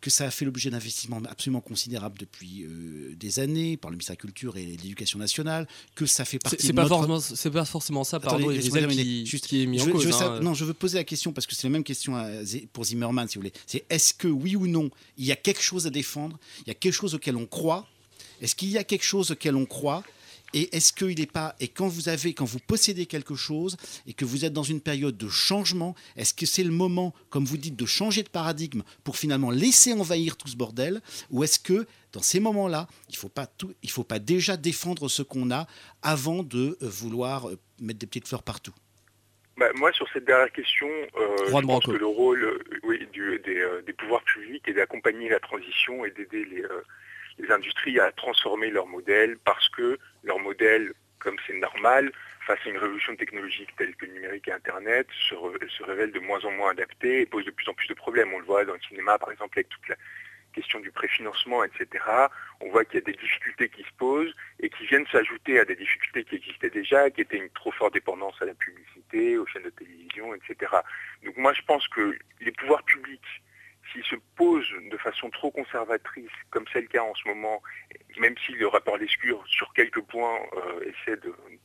que 0.00 0.08
ça 0.10 0.24
a 0.26 0.30
fait 0.30 0.44
l'objet 0.44 0.70
d'investissements 0.70 1.20
absolument 1.28 1.60
considérables 1.60 2.18
depuis 2.18 2.64
euh, 2.64 3.14
des 3.16 3.38
années 3.38 3.76
par 3.76 3.90
le 3.90 3.96
ministère 3.96 4.14
de 4.16 4.18
la 4.18 4.22
Culture 4.22 4.56
et 4.56 4.64
de 4.64 4.70
l'Éducation 4.82 5.18
nationale, 5.18 5.68
que 5.94 6.06
ça 6.06 6.24
fait 6.24 6.38
partie 6.38 6.56
c'est 6.60 6.68
de 6.68 6.72
pas, 6.72 6.82
notre... 6.82 6.94
forcément- 7.06 7.20
c'est 7.36 7.50
pas 7.50 7.64
forcément 7.64 8.04
ça, 8.04 8.16
Attendez, 8.16 8.44
pardon, 8.44 8.70
terminer. 8.72 9.02
qui, 9.02 9.26
Juste- 9.26 9.46
qui 9.46 9.62
est 9.62 9.66
mis 9.66 9.78
je 9.78 9.84
en 9.88 9.92
cause. 9.92 10.02
je 10.04 10.08
veux 10.08 10.14
hein. 10.14 10.40
Non, 10.40 10.54
je 10.54 10.64
veux 10.64 10.72
poser 10.74 10.98
la 10.98 11.04
question 11.04 11.32
parce 11.32 11.46
que 11.46 11.54
c'est 11.54 11.64
la 11.66 11.70
même 11.72 11.84
question 11.84 12.16
à 12.16 12.28
pour 12.72 12.84
Zimmerman, 12.84 13.28
si 13.28 13.34
vous 13.34 13.40
voulez. 13.42 13.52
C'est 13.66 13.84
est-ce 13.90 14.14
que 14.14 14.28
oui 14.28 14.56
ou 14.56 14.66
non, 14.66 14.90
il 15.18 15.26
y 15.26 15.32
a 15.32 15.36
quelque 15.36 15.62
chose 15.62 15.86
à 15.86 15.90
défendre, 15.90 16.38
il 16.62 16.68
y 16.68 16.70
a 16.70 16.74
quelque 16.74 16.94
chose 16.94 17.14
auquel 17.14 17.36
on 17.36 17.46
croit? 17.46 17.86
Est-ce 18.40 18.54
qu'il 18.54 18.70
y 18.70 18.78
a 18.78 18.84
quelque 18.84 19.04
chose 19.04 19.30
auquel 19.32 19.54
on 19.54 19.66
croit 19.66 20.02
et 20.54 20.74
est-ce 20.76 20.92
qu'il 20.92 21.18
n'est 21.18 21.26
pas 21.26 21.54
et 21.60 21.68
quand 21.68 21.88
vous 21.88 22.08
avez 22.08 22.34
quand 22.34 22.44
vous 22.44 22.58
possédez 22.58 23.06
quelque 23.06 23.34
chose 23.34 23.76
et 24.06 24.12
que 24.12 24.24
vous 24.24 24.44
êtes 24.44 24.52
dans 24.52 24.62
une 24.62 24.80
période 24.80 25.16
de 25.16 25.28
changement, 25.28 25.94
est-ce 26.16 26.34
que 26.34 26.46
c'est 26.46 26.64
le 26.64 26.70
moment, 26.72 27.14
comme 27.28 27.44
vous 27.44 27.56
dites, 27.56 27.76
de 27.76 27.86
changer 27.86 28.22
de 28.22 28.28
paradigme 28.28 28.82
pour 29.04 29.16
finalement 29.16 29.50
laisser 29.50 29.92
envahir 29.92 30.36
tout 30.36 30.48
ce 30.48 30.56
bordel? 30.56 31.00
Ou 31.30 31.44
est-ce 31.44 31.58
que 31.58 31.86
dans 32.12 32.22
ces 32.22 32.40
moments-là, 32.40 32.88
il 33.08 33.16
faut 33.16 33.28
pas 33.28 33.46
tout, 33.46 33.72
il 33.82 33.90
faut 33.90 34.04
pas 34.04 34.18
déjà 34.18 34.56
défendre 34.56 35.08
ce 35.08 35.22
qu'on 35.22 35.50
a 35.50 35.66
avant 36.02 36.42
de 36.42 36.76
euh, 36.82 36.88
vouloir 36.88 37.48
euh, 37.48 37.58
mettre 37.80 38.00
des 38.00 38.06
petites 38.06 38.26
fleurs 38.26 38.42
partout? 38.42 38.74
Bah, 39.56 39.68
moi, 39.74 39.92
sur 39.92 40.08
cette 40.12 40.24
dernière 40.24 40.50
question, 40.52 40.88
euh, 40.88 41.36
je 41.46 41.50
pense 41.52 41.62
Branco. 41.62 41.92
que 41.92 41.96
le 41.96 42.06
rôle 42.06 42.42
euh, 42.42 42.78
oui, 42.82 43.06
du- 43.12 43.38
des, 43.44 43.58
euh, 43.58 43.82
des 43.82 43.92
pouvoirs 43.92 44.24
publics 44.24 44.66
est 44.66 44.72
d'accompagner 44.72 45.28
la 45.28 45.38
transition 45.38 46.04
et 46.04 46.10
d'aider 46.10 46.44
les, 46.46 46.62
les 47.40 47.50
industries 47.50 47.98
à 47.98 48.12
transformer 48.12 48.70
leur 48.70 48.86
modèle 48.86 49.36
parce 49.44 49.68
que 49.70 49.98
leur 50.22 50.38
modèle, 50.38 50.92
comme 51.18 51.36
c'est 51.46 51.54
normal, 51.54 52.12
face 52.46 52.58
à 52.64 52.68
une 52.68 52.78
révolution 52.78 53.16
technologique 53.16 53.74
telle 53.76 53.94
que 53.96 54.06
le 54.06 54.12
numérique 54.12 54.48
et 54.48 54.52
Internet, 54.52 55.06
se, 55.28 55.34
se 55.68 55.82
révèle 55.82 56.12
de 56.12 56.20
moins 56.20 56.44
en 56.44 56.50
moins 56.52 56.70
adapté 56.70 57.20
et 57.20 57.26
pose 57.26 57.44
de 57.44 57.50
plus 57.50 57.68
en 57.68 57.74
plus 57.74 57.88
de 57.88 57.94
problèmes. 57.94 58.32
On 58.34 58.38
le 58.38 58.44
voit 58.44 58.64
dans 58.64 58.74
le 58.74 58.80
cinéma, 58.80 59.18
par 59.18 59.30
exemple, 59.30 59.58
avec 59.58 59.68
toute 59.68 59.88
la 59.88 59.96
question 60.52 60.80
du 60.80 60.90
préfinancement, 60.90 61.64
etc. 61.64 62.04
On 62.60 62.70
voit 62.70 62.84
qu'il 62.84 62.96
y 62.96 63.02
a 63.02 63.06
des 63.06 63.12
difficultés 63.16 63.68
qui 63.68 63.82
se 63.82 63.92
posent 63.96 64.34
et 64.58 64.68
qui 64.68 64.86
viennent 64.86 65.06
s'ajouter 65.06 65.60
à 65.60 65.64
des 65.64 65.76
difficultés 65.76 66.24
qui 66.24 66.36
existaient 66.36 66.70
déjà, 66.70 67.10
qui 67.10 67.20
étaient 67.20 67.38
une 67.38 67.50
trop 67.50 67.72
forte 67.72 67.94
dépendance 67.94 68.34
à 68.40 68.46
la 68.46 68.54
publicité, 68.54 69.38
aux 69.38 69.46
chaînes 69.46 69.62
de 69.62 69.70
télévision, 69.70 70.34
etc. 70.34 70.72
Donc 71.24 71.36
moi 71.36 71.52
je 71.52 71.62
pense 71.62 71.86
que 71.88 72.16
les 72.40 72.52
pouvoirs 72.52 72.82
publics, 72.84 73.42
s'ils 73.92 74.04
se 74.04 74.16
posent 74.36 74.72
de 74.90 74.96
façon 74.96 75.30
trop 75.30 75.50
conservatrice, 75.50 76.30
comme 76.50 76.64
c'est 76.72 76.80
le 76.80 76.88
cas 76.88 77.02
en 77.02 77.14
ce 77.14 77.28
moment, 77.28 77.62
même 78.18 78.34
si 78.44 78.52
le 78.52 78.66
rapport 78.66 78.96
Lescure, 78.96 79.42
sur 79.46 79.72
quelques 79.72 80.02
points, 80.02 80.38
euh, 80.56 80.90
essaie 80.90 81.18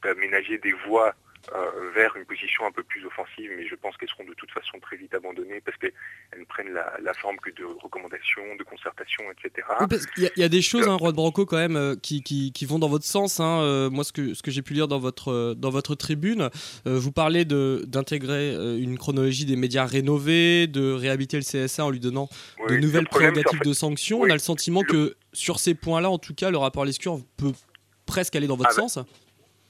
d'aménager 0.03 0.57
des 0.57 0.73
voies 0.87 1.13
euh, 1.53 1.91
vers 1.93 2.15
une 2.15 2.25
position 2.25 2.65
un 2.65 2.71
peu 2.71 2.83
plus 2.83 3.05
offensive, 3.05 3.51
mais 3.57 3.67
je 3.67 3.75
pense 3.75 3.95
qu'elles 3.97 4.09
seront 4.09 4.23
de 4.25 4.33
toute 4.33 4.51
façon 4.51 4.79
très 4.81 4.97
vite 4.97 5.13
abandonnées 5.13 5.61
parce 5.61 5.77
qu'elles 5.77 5.91
ne 6.39 6.45
prennent 6.45 6.73
la, 6.73 6.93
la 7.03 7.13
forme 7.13 7.37
que 7.37 7.51
de 7.51 7.63
recommandations, 7.83 8.55
de 8.57 8.63
concertations, 8.63 9.23
etc. 9.31 9.67
Oui, 9.81 9.87
parce 9.89 10.05
qu'il 10.07 10.23
y, 10.23 10.27
a- 10.27 10.31
il 10.35 10.39
y 10.41 10.43
a 10.43 10.49
des 10.49 10.61
choses, 10.61 10.87
hein, 10.87 10.95
Roi 10.95 11.11
de 11.11 11.15
Branco, 11.17 11.45
quand 11.45 11.57
même, 11.57 11.75
euh, 11.75 11.95
qui, 11.95 12.23
qui- 12.23 12.51
qui 12.51 12.65
vont 12.65 12.79
dans 12.79 12.87
votre 12.89 13.05
sens. 13.05 13.39
hein. 13.39 13.59
Euh, 13.61 13.89
moi, 13.89 14.03
ce 14.03 14.11
que, 14.11 14.33
ce 14.33 14.41
que 14.41 14.49
j'ai 14.51 14.61
pu 14.61 14.73
lire 14.73 14.87
dans 14.87 14.99
votre, 14.99 15.53
dans 15.55 15.69
votre 15.69 15.95
tribune, 15.95 16.49
euh, 16.87 16.97
vous 16.97 17.11
parlez 17.11 17.45
d'intégrer 17.45 18.53
une 18.79 18.97
chronologie 18.97 19.45
des 19.45 19.55
médias 19.55 19.85
rénovés, 19.85 20.67
de 20.67 20.91
réhabiliter 20.91 21.37
le 21.37 21.43
CSA 21.43 21.85
en 21.85 21.89
lui 21.89 21.99
donnant 21.99 22.29
Oui, 22.59 22.69
de 22.69 22.73
le 22.75 22.79
nouvelles 22.81 23.05
problème, 23.05 23.33
c'est 23.35 23.39
en 23.39 23.41
prérogatives 23.43 23.59
fait- 23.63 23.69
de 23.69 23.73
sanctions. 23.73 24.21
oui, 24.21 24.27
On 24.29 24.31
a 24.31 24.35
le 24.35 24.39
sentiment 24.39 24.81
que 24.83 25.15
sur 25.33 25.59
ces 25.59 25.75
points-là, 25.75 26.09
en 26.09 26.17
tout 26.17 26.33
cas, 26.33 26.49
le 26.49 26.57
rapport 26.57 26.85
Lescure 26.85 27.19
peut 27.37 27.51
presque 28.05 28.35
aller 28.35 28.47
dans 28.47 28.55
votre 28.57 28.69
Ah 28.71 28.81
bah, 28.81 28.87
sens. 28.87 28.99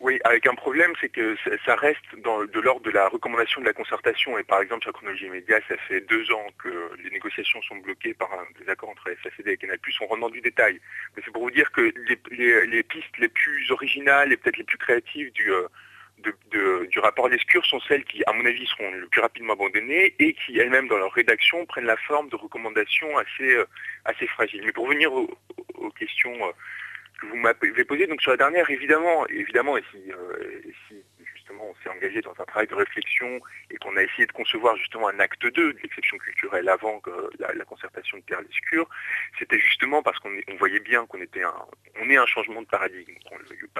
Oui, 0.01 0.19
avec 0.25 0.45
un 0.45 0.55
problème, 0.55 0.91
c'est 0.99 1.09
que 1.09 1.35
ça- 1.65 1.75
reste 1.75 2.03
dans, 2.17 2.43
de 2.43 2.59
l'ordre 2.59 2.81
de 2.85 2.91
la 2.91 3.07
recommandation 3.07 3.61
de 3.61 3.65
la 3.65 3.73
concertation. 3.73 4.37
Et 4.37 4.43
par 4.43 4.61
exemple, 4.61 4.83
sur 4.83 4.91
chronologie 4.93 5.29
média, 5.29 5.57
ça 5.69 5.77
fait 5.87 6.01
deux 6.01 6.31
ans 6.31 6.47
que 6.61 6.91
les 7.03 7.09
négociations 7.11 7.61
sont 7.63 7.77
bloquées 7.77 8.13
par 8.13 8.31
un 8.33 8.45
désaccord 8.59 8.89
entre 8.89 9.09
la 9.09 9.15
SACD 9.23 9.51
et 9.51 9.57
Canal+. 9.57 9.79
On 10.01 10.05
rentre 10.07 10.21
dans 10.21 10.29
du 10.29 10.41
détail. 10.41 10.79
Mais 11.15 11.23
c'est 11.25 11.31
pour 11.31 11.43
vous 11.43 11.51
dire 11.51 11.71
que 11.71 11.81
les, 11.81 12.19
les- 12.31 12.67
les 12.67 12.83
pistes 12.83 13.17
les 13.19 13.29
plus 13.29 13.71
originales 13.71 14.31
et 14.33 14.37
peut-être 14.37 14.57
les 14.57 14.63
plus 14.65 14.77
créatives 14.77 15.31
du, 15.31 15.49
euh, 15.51 15.67
de- 16.19 16.35
de- 16.51 16.85
du 16.87 16.99
rapport 16.99 17.29
Lescure 17.29 17.65
sont 17.65 17.79
celles 17.81 18.03
qui, 18.03 18.21
à 18.27 18.33
mon 18.33 18.45
avis, 18.45 18.67
seront 18.67 18.91
le 18.91 19.07
plus 19.07 19.21
rapidement 19.21 19.53
abandonnées 19.53 20.13
et 20.19 20.33
qui, 20.33 20.59
elles-mêmes, 20.59 20.89
dans 20.89 20.97
leur 20.97 21.13
rédaction, 21.13 21.65
prennent 21.65 21.85
la 21.85 21.97
forme 21.97 22.27
de 22.29 22.35
recommandations 22.35 23.17
assez, 23.17 23.53
euh, 23.55 23.65
assez 24.03 24.27
fragiles. 24.27 24.61
Mais 24.65 24.73
pour 24.73 24.87
venir 24.87 25.11
aux, 25.13 25.29
aux 25.75 25.89
questions 25.91 26.35
euh, 26.45 26.51
que 27.19 27.27
vous 27.27 27.37
m'avez 27.37 27.85
posées, 27.85 28.07
donc 28.07 28.21
sur 28.21 28.31
la 28.31 28.37
dernière, 28.37 28.69
évidemment, 28.69 29.25
évidemment, 29.27 29.77
et 29.77 29.83
si, 29.91 30.11
euh, 30.11 30.61
et 30.65 30.73
si 30.87 31.03
justement 31.45 31.69
on 31.69 31.75
s'est 31.83 31.89
engagé 31.89 32.21
dans 32.21 32.31
un 32.31 32.45
travail 32.45 32.67
de 32.67 32.75
réflexion 32.75 33.39
et 33.69 33.77
qu'on 33.77 33.95
a 33.97 34.03
essayé 34.03 34.25
de 34.25 34.31
concevoir 34.31 34.75
justement 34.77 35.07
un 35.07 35.19
acte 35.19 35.41
2 35.43 35.51
de 35.51 35.79
l'exception 35.81 36.17
culturelle 36.17 36.67
avant 36.69 36.99
que 36.99 37.11
la, 37.39 37.65
concertation 37.65 38.17
de 38.17 38.23
Pierre 38.23 38.41
Lescure, 38.41 38.89
c'était 39.37 39.59
justement 39.59 40.01
parce 40.01 40.19
qu'on 40.19 40.31
voyait 40.57 40.79
bien 40.79 41.05
qu'on 41.05 41.21
était 41.21 41.43
un, 41.43 41.53
on 41.99 42.09
est 42.09 42.17
un 42.17 42.25
changement 42.25 42.61
de 42.61 42.67
paradigme. 42.67 43.13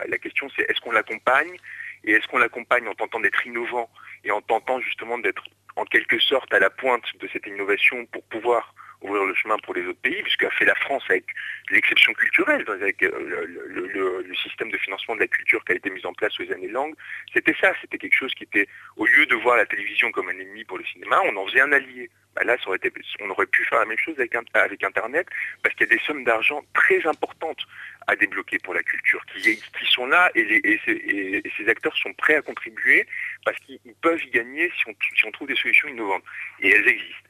La 0.08 0.18
question 0.18 0.50
c'est 0.56 0.64
est-ce 0.70 0.82
qu'on 0.82 0.92
l'accompagne 0.92 1.56
et 2.04 2.12
est-ce 2.12 2.28
qu'on 2.28 2.40
l'accompagne 2.40 2.88
en 2.88 2.94
tentant 2.94 3.20
d'être 3.20 3.46
innovant 3.46 3.90
et 4.24 4.32
en 4.32 4.42
tentant 4.42 4.80
justement 4.80 5.18
d'être 5.18 5.44
en 5.76 5.86
quelque 5.86 6.20
sorte 6.20 6.54
à 6.54 6.60
la 6.60 6.70
pointe 6.70 7.06
de 7.20 7.28
cette 7.28 7.48
innovation 7.48 8.06
pour 8.08 8.24
pouvoir 8.24 8.74
ouvrir 9.02 9.24
le 9.26 9.36
chemin 9.36 9.58
pour 9.60 9.74
les 9.74 9.86
autres 9.86 10.02
pays, 10.02 10.22
puisque 10.24 10.44
a 10.44 10.50
fait 10.52 10.66
la 10.66 10.76
France 10.76 11.04
avec 11.10 11.26
l'exception 11.70 12.14
culturelle, 12.14 12.64
avec 12.68 13.02
euh, 13.04 13.46
le, 13.68 14.36
système 14.44 14.70
de 14.70 14.78
financement 14.78 15.16
de 15.16 15.22
la 15.22 15.28
culture 15.28 15.64
qui 15.66 15.72
a 15.72 15.76
été 15.76 15.90
mis 15.90 16.06
en 16.06 16.14
place 16.14 16.40
aux 16.40 16.52
années 16.52 16.68
langues, 16.68 16.94
c'était 17.34 17.56
ça, 17.60 17.74
c'était 17.82 17.98
quelque 17.98 18.16
chose 18.16 18.34
qui 18.36 18.44
était, 18.44 18.68
au 18.96 19.06
lieu 19.06 19.26
de 19.26 19.36
voir 19.36 19.58
la 19.58 19.66
télévision 19.66 20.12
comme 20.12 20.30
un 20.30 20.38
ennemi 20.40 20.64
pour 20.66 20.78
le 20.78 20.86
cinéma, 20.86 21.20
on 21.26 21.36
en 21.36 21.48
faisait 21.48 21.62
un 21.62 21.72
allié. 21.72 22.10
Bah 22.36 22.44
là, 22.44 22.58
on 22.68 23.30
aurait 23.30 23.46
pu 23.46 23.64
faire 23.64 23.80
la 23.80 23.86
même 23.86 23.98
chose 23.98 24.16
avec, 24.20 24.36
Internet, 24.84 25.28
parce 25.64 25.74
qu'il 25.74 25.88
y 25.88 25.94
a 25.94 25.96
des 25.96 26.02
sommes 26.04 26.26
d'argent 26.26 26.62
très 26.74 27.06
importantes 27.08 27.66
à 28.08 28.16
débloquer 28.18 28.60
pour 28.60 28.74
la 28.74 28.84
culture, 28.84 29.26
qui, 29.28 29.58
sont 29.86 30.06
là 30.06 30.30
et, 30.36 30.80
ces, 30.86 31.70
acteurs 31.70 31.96
sont 31.96 32.14
prêts 32.14 32.36
à 32.36 32.42
contribuer, 32.42 33.08
parce 33.46 33.58
qu'ils 33.60 33.80
ils 33.86 33.96
peuvent 33.96 34.22
y 34.22 34.30
gagner 34.32 34.70
si 34.78 35.26
on 35.26 35.32
trouve 35.32 35.48
des 35.48 35.56
solutions 35.56 35.88
innovantes. 35.88 36.24
Et 36.60 36.70
elles 36.72 36.88
existent. 36.88 37.25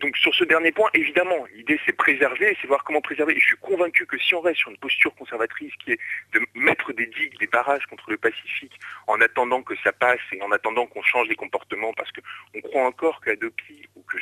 Donc 0.00 0.16
sur 0.16 0.34
ce 0.34 0.44
dernier 0.44 0.72
point, 0.72 0.88
évidemment, 0.94 1.46
l'idée 1.54 1.78
c'est 1.84 1.92
préserver, 1.92 2.56
c'est 2.60 2.66
voir 2.66 2.84
comment 2.84 3.00
préserver. 3.00 3.36
Et 3.36 3.40
je 3.40 3.46
suis 3.46 3.56
convaincu 3.56 4.06
que 4.06 4.18
si 4.18 4.34
on 4.34 4.40
reste 4.40 4.58
sur 4.58 4.70
une 4.70 4.78
posture 4.78 5.14
conservatrice 5.14 5.72
qui 5.84 5.92
est 5.92 5.98
de 6.32 6.40
mettre 6.54 6.92
des 6.92 7.06
digues, 7.06 7.38
des 7.38 7.46
barrages 7.46 7.86
contre 7.86 8.10
le 8.10 8.16
Pacifique 8.16 8.78
en 9.06 9.20
attendant 9.20 9.62
que 9.62 9.74
ça 9.82 9.92
passe 9.92 10.20
et 10.32 10.42
en 10.42 10.52
attendant 10.52 10.86
qu'on 10.86 11.02
change 11.02 11.28
les 11.28 11.36
comportements, 11.36 11.92
parce 11.94 12.10
qu'on 12.12 12.60
croit 12.60 12.84
encore 12.84 13.20
que 13.20 13.30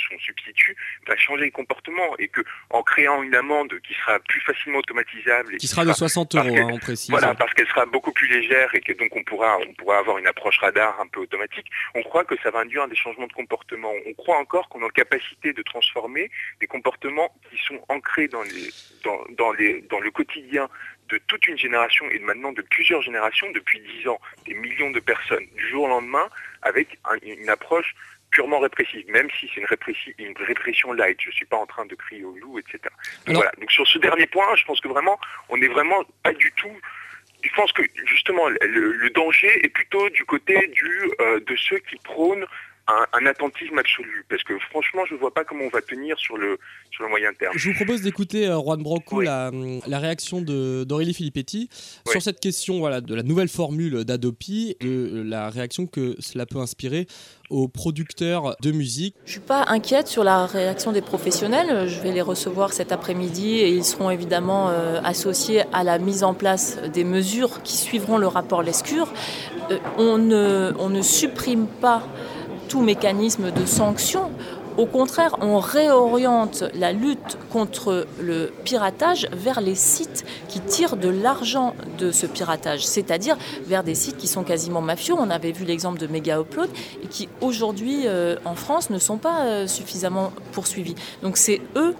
son 0.08 0.18
substitut 0.18 0.76
va 1.06 1.16
changer 1.16 1.44
les 1.44 1.50
comportements 1.50 2.16
et 2.18 2.28
que 2.28 2.40
en 2.70 2.82
créant 2.82 3.22
une 3.22 3.34
amende 3.34 3.78
qui 3.80 3.94
sera 3.94 4.18
plus 4.20 4.40
facilement 4.40 4.78
automatisable 4.78 5.54
et 5.54 5.58
Qui 5.58 5.66
sera 5.68 5.84
de 5.84 5.92
60 5.92 6.32
parce 6.32 6.46
euros, 6.46 6.56
hein, 6.58 6.68
on 6.72 6.78
précise. 6.78 7.10
Voilà, 7.10 7.34
parce 7.34 7.52
qu'elle 7.54 7.66
sera 7.68 7.86
beaucoup 7.86 8.12
plus 8.12 8.28
légère 8.28 8.74
et 8.74 8.80
que 8.80 8.92
donc 8.92 9.14
on 9.16 9.22
pourra, 9.24 9.58
on 9.58 9.72
pourra 9.74 9.98
avoir 9.98 10.18
une 10.18 10.26
approche 10.26 10.58
radar 10.58 11.00
un 11.00 11.06
peu 11.06 11.20
automatique. 11.20 11.66
On 11.94 12.02
croit 12.02 12.24
que 12.24 12.34
ça 12.42 12.50
va 12.50 12.60
induire 12.60 12.88
des 12.88 12.96
changements 12.96 13.26
de 13.26 13.32
comportement. 13.32 13.92
On 14.06 14.12
croit 14.14 14.38
encore 14.38 14.68
qu'on 14.68 14.80
a 14.80 14.84
la 14.84 14.90
capacité 14.90 15.52
de 15.52 15.62
transformer 15.62 16.30
des 16.60 16.66
comportements 16.66 17.34
qui 17.50 17.58
sont 17.64 17.80
ancrés 17.88 18.28
dans, 18.28 18.42
les, 18.42 18.70
dans, 19.04 19.24
dans, 19.36 19.52
les, 19.52 19.80
dans 19.82 20.00
le 20.00 20.10
quotidien 20.10 20.68
de 21.08 21.18
toute 21.26 21.46
une 21.46 21.58
génération 21.58 22.08
et 22.10 22.18
maintenant 22.20 22.52
de 22.52 22.62
plusieurs 22.62 23.02
générations 23.02 23.50
depuis 23.52 23.78
10 24.00 24.08
ans, 24.08 24.18
des 24.46 24.54
millions 24.54 24.90
de 24.90 25.00
personnes, 25.00 25.44
du 25.54 25.68
jour 25.68 25.84
au 25.84 25.88
lendemain, 25.88 26.28
avec 26.62 26.98
un- 27.04 27.18
une 27.22 27.48
approche 27.50 27.94
purement 28.34 28.58
répressive, 28.58 29.04
même 29.08 29.28
si 29.38 29.48
c'est 29.54 29.60
une, 29.60 29.66
une 30.18 30.36
répression 30.44 30.92
light. 30.92 31.18
Je 31.20 31.28
ne 31.28 31.34
suis 31.34 31.46
pas 31.46 31.56
en 31.56 31.66
train 31.66 31.86
de 31.86 31.94
crier 31.94 32.24
au 32.24 32.34
loup, 32.36 32.58
etc. 32.58 32.78
Donc, 33.26 33.36
voilà. 33.36 33.52
Donc 33.58 33.70
sur 33.70 33.86
ce 33.86 33.98
dernier 33.98 34.26
point, 34.26 34.54
je 34.56 34.64
pense 34.64 34.80
que 34.80 34.88
vraiment, 34.88 35.18
on 35.48 35.56
n'est 35.56 35.68
vraiment 35.68 36.02
pas 36.22 36.32
du 36.32 36.52
tout 36.52 36.76
je 37.44 37.50
pense 37.54 37.72
que 37.72 37.82
justement 38.06 38.48
le, 38.48 38.92
le 38.92 39.10
danger 39.10 39.52
est 39.62 39.68
plutôt 39.68 40.08
du 40.08 40.24
côté 40.24 40.66
du, 40.68 40.90
euh, 41.20 41.40
de 41.40 41.56
ceux 41.56 41.78
qui 41.78 41.96
prônent 41.96 42.46
un, 42.86 43.04
un 43.18 43.26
attentisme 43.26 43.78
absolu. 43.78 44.24
Parce 44.28 44.42
que 44.42 44.58
franchement, 44.70 45.02
je 45.08 45.14
ne 45.14 45.18
vois 45.18 45.32
pas 45.32 45.44
comment 45.44 45.64
on 45.64 45.68
va 45.70 45.80
tenir 45.82 46.18
sur 46.18 46.36
le, 46.36 46.58
sur 46.90 47.02
le 47.04 47.08
moyen 47.10 47.32
terme. 47.32 47.52
Je 47.56 47.68
vous 47.70 47.74
propose 47.76 48.02
d'écouter 48.02 48.46
euh, 48.48 48.58
Juan 48.60 48.82
Branco 48.82 49.20
la, 49.20 49.50
la 49.86 49.98
réaction 49.98 50.40
de- 50.42 50.84
d'Aurélie 50.84 51.14
Filippetti 51.14 51.68
sur 52.10 52.20
cette 52.22 52.40
question 52.40 52.78
voilà, 52.78 53.00
de 53.00 53.14
la 53.14 53.22
nouvelle 53.22 53.48
formule 53.48 54.04
d'Adopi, 54.04 54.76
de 54.80 54.88
euh, 54.88 55.22
la 55.24 55.48
réaction 55.50 55.86
que 55.86 56.16
cela 56.18 56.46
peut 56.46 56.58
inspirer 56.58 57.06
aux 57.50 57.68
producteurs 57.68 58.56
de 58.62 58.72
musique. 58.72 59.14
Je 59.26 59.32
suis 59.32 59.40
pas 59.40 59.64
inquiète 59.68 60.08
sur 60.08 60.24
la 60.24 60.46
réaction 60.46 60.92
des 60.92 61.02
professionnels. 61.02 61.88
Je 61.88 62.00
vais 62.00 62.12
les 62.12 62.22
recevoir 62.22 62.72
cet 62.72 62.90
après-midi 62.92 63.56
et 63.60 63.68
ils 63.68 63.84
seront 63.84 64.10
évidemment 64.10 64.70
euh, 64.70 65.00
associés 65.04 65.62
à 65.72 65.84
la 65.84 65.98
mise 65.98 66.24
en 66.24 66.34
place 66.34 66.78
des 66.92 67.04
mesures 67.04 67.62
qui 67.62 67.76
suivront 67.76 68.18
le 68.18 68.26
rapport 68.26 68.62
Lescure. 68.62 69.12
Euh, 69.70 69.78
on, 69.98 70.18
ne, 70.18 70.72
on 70.78 70.88
ne 70.90 71.02
supprime 71.02 71.66
pas 71.66 72.02
tout 72.68 72.82
mécanisme 72.82 73.50
de 73.50 73.66
sanction. 73.66 74.30
Au 74.76 74.86
contraire, 74.86 75.36
on 75.40 75.60
réoriente 75.60 76.64
la 76.74 76.92
lutte 76.92 77.38
contre 77.52 78.06
le 78.20 78.52
piratage 78.64 79.28
vers 79.32 79.60
les 79.60 79.76
sites 79.76 80.24
qui 80.48 80.58
tirent 80.58 80.96
de 80.96 81.08
l'argent 81.08 81.76
de 81.98 82.10
ce 82.10 82.26
piratage, 82.26 82.84
c'est-à-dire 82.84 83.36
vers 83.66 83.84
des 83.84 83.94
sites 83.94 84.16
qui 84.16 84.26
sont 84.26 84.42
quasiment 84.42 84.80
mafieux. 84.80 85.14
On 85.16 85.30
avait 85.30 85.52
vu 85.52 85.64
l'exemple 85.64 86.00
de 86.00 86.08
Mega 86.08 86.40
Upload 86.40 86.68
et 87.04 87.06
qui 87.06 87.28
aujourd'hui 87.40 88.02
euh, 88.06 88.34
en 88.44 88.56
France 88.56 88.90
ne 88.90 88.98
sont 88.98 89.18
pas 89.18 89.42
euh, 89.44 89.66
suffisamment 89.68 90.32
poursuivis. 90.50 90.96
Donc 91.22 91.36
c'est 91.36 91.60
eux 91.76 91.94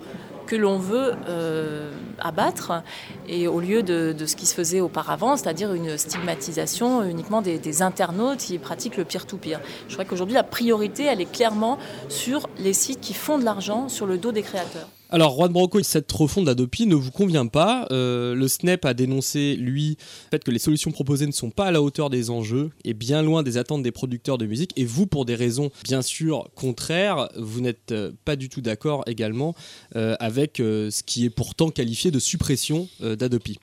que 0.55 0.61
l'on 0.61 0.79
veut 0.79 1.15
euh, 1.29 1.91
abattre 2.21 2.85
et 3.27 3.49
au 3.49 3.59
lieu 3.59 3.83
de, 3.83 4.15
ce 4.25 4.37
qui 4.37 4.47
se 4.47 4.55
faisait 4.55 4.81
auparavant, 4.81 5.37
c'est-à-dire 5.37 5.75
une 5.75 5.99
stigmatisation 5.99 7.03
uniquement 7.03 7.43
des, 7.43 7.83
internautes 7.83 8.39
qui 8.39 8.59
pratiquent 8.59 8.97
le 8.97 9.05
peer-to-peer. 9.05 9.61
Je 9.89 9.95
crois 9.95 10.05
qu'aujourd'hui 10.05 10.35
la 10.35 10.45
priorité 10.45 11.05
elle 11.05 11.21
est 11.21 11.31
clairement 11.31 11.77
sur 12.09 12.49
les 12.59 12.73
sites 12.73 13.01
qui 13.01 13.15
font 13.15 13.39
de 13.39 13.45
l'argent 13.45 13.89
sur 13.89 14.07
le 14.07 14.17
dos 14.17 14.31
des 14.31 14.43
créateurs. 14.43 14.89
Alors, 15.11 15.37
Juan 15.37 15.53
Branco, 15.53 15.83
cette 15.83 16.11
refonte 16.11 16.47
d'Adopi 16.47 16.87
ne 16.87 16.95
vous 16.95 17.11
convient 17.11 17.47
pas. 17.47 17.87
Euh, 17.91 18.35
le 18.35 18.49
SNEP 18.49 18.85
a 18.85 18.95
dénoncé, 18.95 19.55
lui, 19.55 19.91
le 19.91 20.31
fait 20.31 20.43
que 20.43 20.51
les 20.51 20.59
solutions 20.59 20.91
proposées 20.91 21.27
ne 21.27 21.33
sont 21.33 21.51
pas 21.51 21.67
à 21.67 21.71
la 21.71 21.83
hauteur 21.83 22.11
des 22.11 22.31
enjeux 22.31 22.71
et 22.85 22.95
bien 22.95 23.23
loin 23.23 23.43
des 23.43 23.57
attentes 23.57 23.83
des 23.83 23.93
producteurs 23.93 24.39
de 24.39 24.47
musique. 24.47 24.73
Et 24.77 24.85
vous, 24.85 25.07
pour 25.07 25.25
des 25.25 25.35
raisons 25.35 25.71
bien 25.85 26.03
sûr 26.03 26.49
contraires, 26.55 27.29
vous 27.37 27.61
n'êtes 27.61 27.93
euh, 27.93 28.13
pas 28.25 28.37
du 28.37 28.49
tout 28.49 28.61
d'accord 28.61 29.05
également 29.07 29.55
euh, 29.95 30.17
avec 30.21 30.57
ce 30.57 31.03
qui 31.03 31.25
est 31.25 31.31
pourtant 31.31 31.71
qualifié 31.71 32.11
de 32.11 32.19
suppression 32.19 32.89
d'Adopi. 33.01 33.59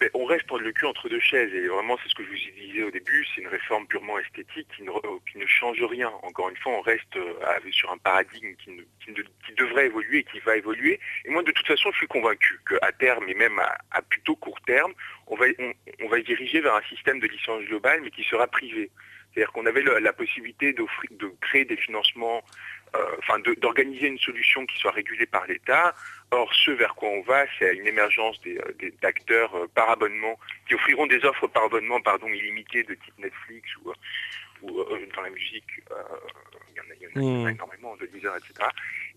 Mais 0.00 0.10
on 0.14 0.24
reste 0.24 0.50
le 0.50 0.72
cul 0.72 0.86
entre 0.86 1.08
deux 1.08 1.20
chaises 1.20 1.52
et 1.52 1.68
vraiment 1.68 1.98
c'est 2.02 2.08
ce 2.08 2.14
que 2.14 2.24
je 2.24 2.30
vous 2.30 2.58
disais 2.58 2.82
au 2.82 2.90
début, 2.90 3.26
c'est 3.34 3.42
une 3.42 3.48
réforme 3.48 3.86
purement 3.86 4.18
esthétique 4.18 4.66
qui 4.74 4.82
ne, 4.82 5.46
change 5.46 5.82
rien. 5.82 6.10
Encore 6.22 6.48
une 6.48 6.56
fois, 6.56 6.72
on 6.72 6.80
reste 6.80 7.16
euh, 7.16 7.34
sur 7.70 7.90
un 7.92 7.98
paradigme 7.98 8.54
qui, 8.56 8.72
devrait 9.58 9.86
évoluer 9.86 10.18
et 10.18 10.24
qui 10.24 10.38
va 10.40 10.56
évoluer. 10.56 10.98
Et 11.26 11.30
moi 11.30 11.42
de 11.42 11.50
toute 11.50 11.66
façon 11.66 11.90
je 11.92 11.98
suis 11.98 12.06
convaincu 12.06 12.58
qu'à 12.66 12.92
terme 12.92 13.28
et 13.28 13.34
même 13.34 13.60
à, 13.90 14.00
plutôt 14.02 14.36
court 14.36 14.60
terme, 14.62 14.94
on 15.26 15.36
va, 15.36 15.46
se 15.48 16.24
diriger 16.24 16.60
vers 16.60 16.76
un 16.76 16.82
système 16.82 17.20
de 17.20 17.26
licence 17.26 17.62
globale 17.64 18.00
mais 18.02 18.10
qui 18.10 18.24
sera 18.24 18.46
privé. 18.46 18.90
C'est-à-dire 19.32 19.52
qu'on 19.52 19.66
avait 19.66 19.82
la 19.82 20.12
possibilité 20.12 20.72
de 20.72 20.84
créer 21.40 21.64
des 21.64 21.76
financements, 21.76 22.42
enfin 23.18 23.38
de- 23.40 23.54
d'organiser 23.54 24.06
une 24.08 24.18
solution 24.18 24.66
qui 24.66 24.78
soit 24.78 24.90
régulée 24.92 25.26
par 25.26 25.46
l'État. 25.46 25.94
Or, 26.32 26.52
ce 26.54 26.70
vers 26.70 26.94
quoi 26.94 27.08
on 27.08 27.22
va, 27.22 27.44
c'est 27.58 27.68
à 27.68 27.72
une 27.72 27.86
émergence 27.86 28.40
des, 28.42 28.56
euh, 28.58 28.72
des- 28.78 28.92
d'acteurs 29.02 29.54
euh, 29.56 29.66
par 29.74 29.90
abonnement, 29.90 30.38
qui 30.68 30.74
offriront 30.74 31.06
des 31.06 31.24
offres 31.24 31.46
par 31.48 31.64
abonnement 31.64 32.00
pardon, 32.00 32.28
illimitées 32.28 32.84
de 32.84 32.94
type 32.94 33.18
Netflix 33.18 33.68
ou, 33.78 33.90
euh, 33.90 33.94
ou, 34.62 34.80
euh, 34.80 35.06
dans 35.14 35.22
la 35.22 35.30
musique, 35.30 35.64
euh, 35.90 35.94
il 36.70 36.76
y 36.76 36.80
en 36.80 36.84
a, 36.84 36.94
y 36.94 37.02
y 37.02 37.06
en 37.06 37.48
énormément, 37.48 37.96
de 37.96 38.06
Deezer, 38.06 38.36
etc. 38.36 38.52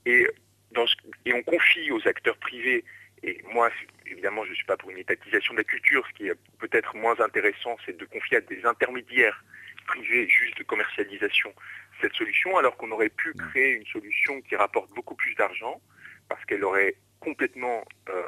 Et, 0.06 0.28
dans 0.72 0.88
ce- 0.88 0.96
et 1.26 1.34
on 1.34 1.44
confie 1.44 1.92
aux 1.92 2.08
acteurs 2.08 2.38
privés, 2.38 2.84
et 3.22 3.40
moi, 3.54 3.70
évidemment, 4.08 4.44
je 4.46 4.50
ne 4.50 4.56
suis 4.56 4.66
pas 4.66 4.76
pour 4.78 4.90
une 4.90 4.98
étatisation 4.98 5.54
de 5.54 5.60
la 5.60 5.64
culture, 5.64 6.06
ce 6.08 6.14
qui 6.18 6.28
est 6.28 6.36
peut-être 6.60 6.96
moins 6.96 7.20
intéressant, 7.22 7.78
c'est 7.86 7.96
de 7.96 8.06
confier 8.06 8.38
à 8.38 8.42
des 8.42 8.66
intermédiaires 8.66 9.44
privés 9.86 10.28
juste 10.28 10.58
de 10.58 10.64
commercialisation 10.64 11.54
cette 12.02 12.14
solution, 12.14 12.58
alors 12.58 12.76
qu'on 12.78 12.92
aurait 12.92 13.10
pu 13.10 13.34
créer 13.34 13.72
une 13.74 13.86
solution 13.86 14.42
qui 14.42 14.56
rapporte 14.56 14.90
beaucoup 14.92 15.16
plus 15.16 15.34
d'argent, 15.36 15.82
parce 16.30 16.44
qu'elle 16.46 16.64
aurait 16.64 16.96
complètement, 17.20 17.86
euh, 18.10 18.24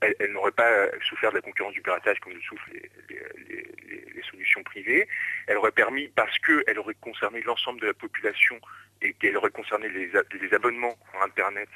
elle, 0.00 0.16
elle 0.18 0.32
n'aurait 0.32 0.50
pas 0.52 0.88
souffert 1.08 1.30
de 1.30 1.36
la 1.36 1.42
concurrence 1.42 1.72
du 1.74 1.80
piratage 1.82 2.18
comme 2.20 2.32
le 2.32 2.40
souffrent 2.40 2.68
les, 2.72 2.90
les- 3.08 3.22
les- 3.48 3.72
les- 3.88 4.04
les 4.14 4.22
solutions 4.22 4.62
privées. 4.64 5.06
Elle 5.46 5.56
aurait 5.58 5.70
permis, 5.70 6.08
parce 6.08 6.36
qu'elle 6.40 6.78
aurait 6.78 6.96
concerné 7.00 7.40
l'ensemble 7.42 7.80
de 7.80 7.86
la 7.86 7.94
population 7.94 8.58
et 9.00 9.12
qu'elle 9.14 9.36
aurait 9.36 9.50
concerné 9.50 9.88
les, 9.88 10.10
abonnements 10.54 10.96
en 11.14 11.22
Internet, 11.24 11.68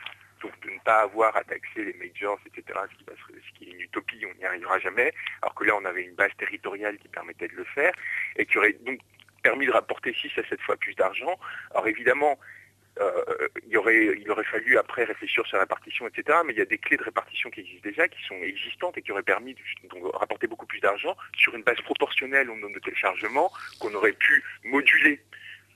donc 0.43 0.59
de 0.61 0.71
ne 0.71 0.79
pas 0.81 1.01
avoir 1.03 1.37
à 1.37 1.45
taxer 1.45 1.85
les 1.85 1.95
majors, 1.95 2.39
etc., 2.47 2.79
ce 2.91 2.97
qui, 2.99 3.05
va 3.05 3.13
se- 3.15 3.41
ce 3.47 3.59
qui 3.59 3.69
est 3.69 3.73
une 3.73 3.81
utopie, 3.83 4.25
on 4.31 4.35
n'y 4.39 4.45
arrivera 4.45 4.79
jamais, 4.81 5.13
alors 5.43 5.55
que 5.55 5.65
là 5.65 5.77
on 5.77 5.85
avait 5.85 6.03
une 6.03 6.15
base 6.15 6.33
territoriale 6.37 6.99
qui 6.99 7.09
permettait 7.09 7.49
de 7.49 7.55
le 7.57 7.65
faire 7.65 7.93
et 8.37 8.45
qui 8.45 8.59
aurait 8.59 8.73
donc 8.81 8.99
permis 9.49 9.67
de 9.67 9.73
rapporter 9.73 10.13
6 10.21 10.31
à 10.41 10.45
7 10.49 10.61
fois 10.67 10.77
plus 10.77 10.95
d'argent. 10.95 11.35
Alors 11.73 11.87
évidemment, 11.95 12.35
euh, 12.99 13.49
il, 13.69 13.77
aurait, 13.77 14.05
il 14.23 14.29
aurait 14.31 14.45
fallu 14.55 14.79
après 14.79 15.05
réfléchir 15.05 15.45
sur 15.47 15.57
la 15.59 15.63
répartition, 15.65 16.03
etc. 16.09 16.39
Mais 16.47 16.53
il 16.55 16.59
y 16.59 16.63
a 16.63 16.71
des 16.75 16.79
clés 16.79 16.97
de 16.97 17.05
répartition 17.11 17.51
qui 17.51 17.61
existent 17.61 17.89
déjà, 17.91 18.09
qui 18.09 18.23
sont 18.31 18.41
existantes 18.43 18.97
et 18.99 19.03
qui 19.03 19.13
auraient 19.13 19.23
permis 19.35 19.55
de 19.55 19.61
donc, 19.93 20.03
rapporter 20.17 20.47
beaucoup 20.47 20.67
plus 20.67 20.81
d'argent 20.81 21.15
sur 21.37 21.55
une 21.55 21.63
base 21.63 21.81
proportionnelle 21.83 22.49
au 22.51 22.57
nombre 22.57 22.75
de 22.75 22.81
téléchargements 22.81 23.51
qu'on 23.81 23.93
aurait 23.95 24.13
pu 24.27 24.43
moduler 24.65 25.21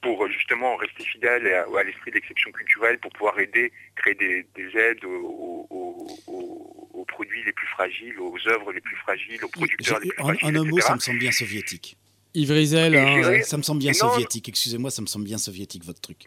pour 0.02 0.26
justement 0.28 0.76
rester 0.76 1.04
fidèle 1.04 1.46
à, 1.52 1.66
à 1.78 1.82
l'esprit 1.84 2.10
d'exception 2.10 2.50
culturelle, 2.52 2.98
pour 2.98 3.12
pouvoir 3.12 3.38
aider, 3.38 3.70
créer 3.96 4.14
des, 4.14 4.46
des 4.54 4.68
aides 4.78 5.04
aux, 5.04 5.66
aux- 5.70 6.06
aux- 6.26 6.88
aux 7.00 7.04
produits 7.04 7.44
les 7.44 7.52
plus 7.52 7.66
fragiles, 7.66 8.18
aux 8.18 8.38
œuvres 8.48 8.72
les 8.72 8.80
plus 8.80 8.96
fragiles, 8.96 9.44
aux 9.44 9.48
producteurs 9.48 10.00
les 10.00 10.08
plus 10.08 10.22
En, 10.22 10.24
fragiles. 10.28 10.58
en 10.58 10.60
un 10.62 10.64
mot, 10.64 10.80
ça 10.80 10.94
me 10.94 11.00
semble 11.00 11.18
bien 11.18 11.32
soviétique. 11.32 11.96
Yves 12.34 12.50
Rizel, 12.52 12.96
hein, 12.96 13.42
Ça 13.42 13.56
me 13.56 13.62
semble 13.62 13.80
bien 13.80 13.92
non, 13.92 14.10
soviétique. 14.10 14.48
Excusez-moi, 14.48 14.90
ça 14.90 15.02
me 15.02 15.06
semble 15.06 15.24
bien 15.24 15.38
soviétique 15.38 15.84
votre 15.84 16.00
truc. 16.00 16.24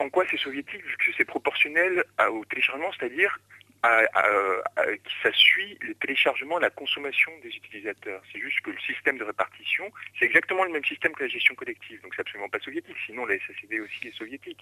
En 0.00 0.08
quoi 0.10 0.24
c'est 0.30 0.38
soviétique 0.38 0.82
Vu 0.84 0.96
que 0.98 1.12
c'est 1.16 1.24
proportionnel 1.24 2.04
à- 2.18 2.30
au 2.30 2.44
téléchargement, 2.46 2.90
c'est-à-dire 2.98 3.38
à- 3.84 4.02
à- 4.14 4.60
à- 4.76 4.84
que 4.86 5.10
ça 5.22 5.32
suit 5.32 5.76
le 5.80 5.94
téléchargement 5.94 6.58
et 6.58 6.62
la 6.62 6.70
consommation 6.70 7.30
des 7.42 7.48
utilisateurs. 7.50 8.22
C'est 8.32 8.40
juste 8.40 8.60
que 8.60 8.70
le 8.70 8.78
système 8.80 9.18
de 9.18 9.24
répartition, 9.24 9.90
c'est 10.18 10.24
exactement 10.26 10.64
le 10.64 10.70
même 10.70 10.84
système 10.84 11.12
que 11.12 11.22
la 11.24 11.28
gestion 11.28 11.54
collective. 11.54 12.00
Donc 12.02 12.12
c'est 12.14 12.20
absolument 12.22 12.48
pas 12.48 12.58
soviétique, 12.60 12.96
sinon 13.06 13.24
la 13.26 13.34
SACD 13.36 13.80
aussi 13.80 14.08
est 14.08 14.16
soviétique. 14.16 14.58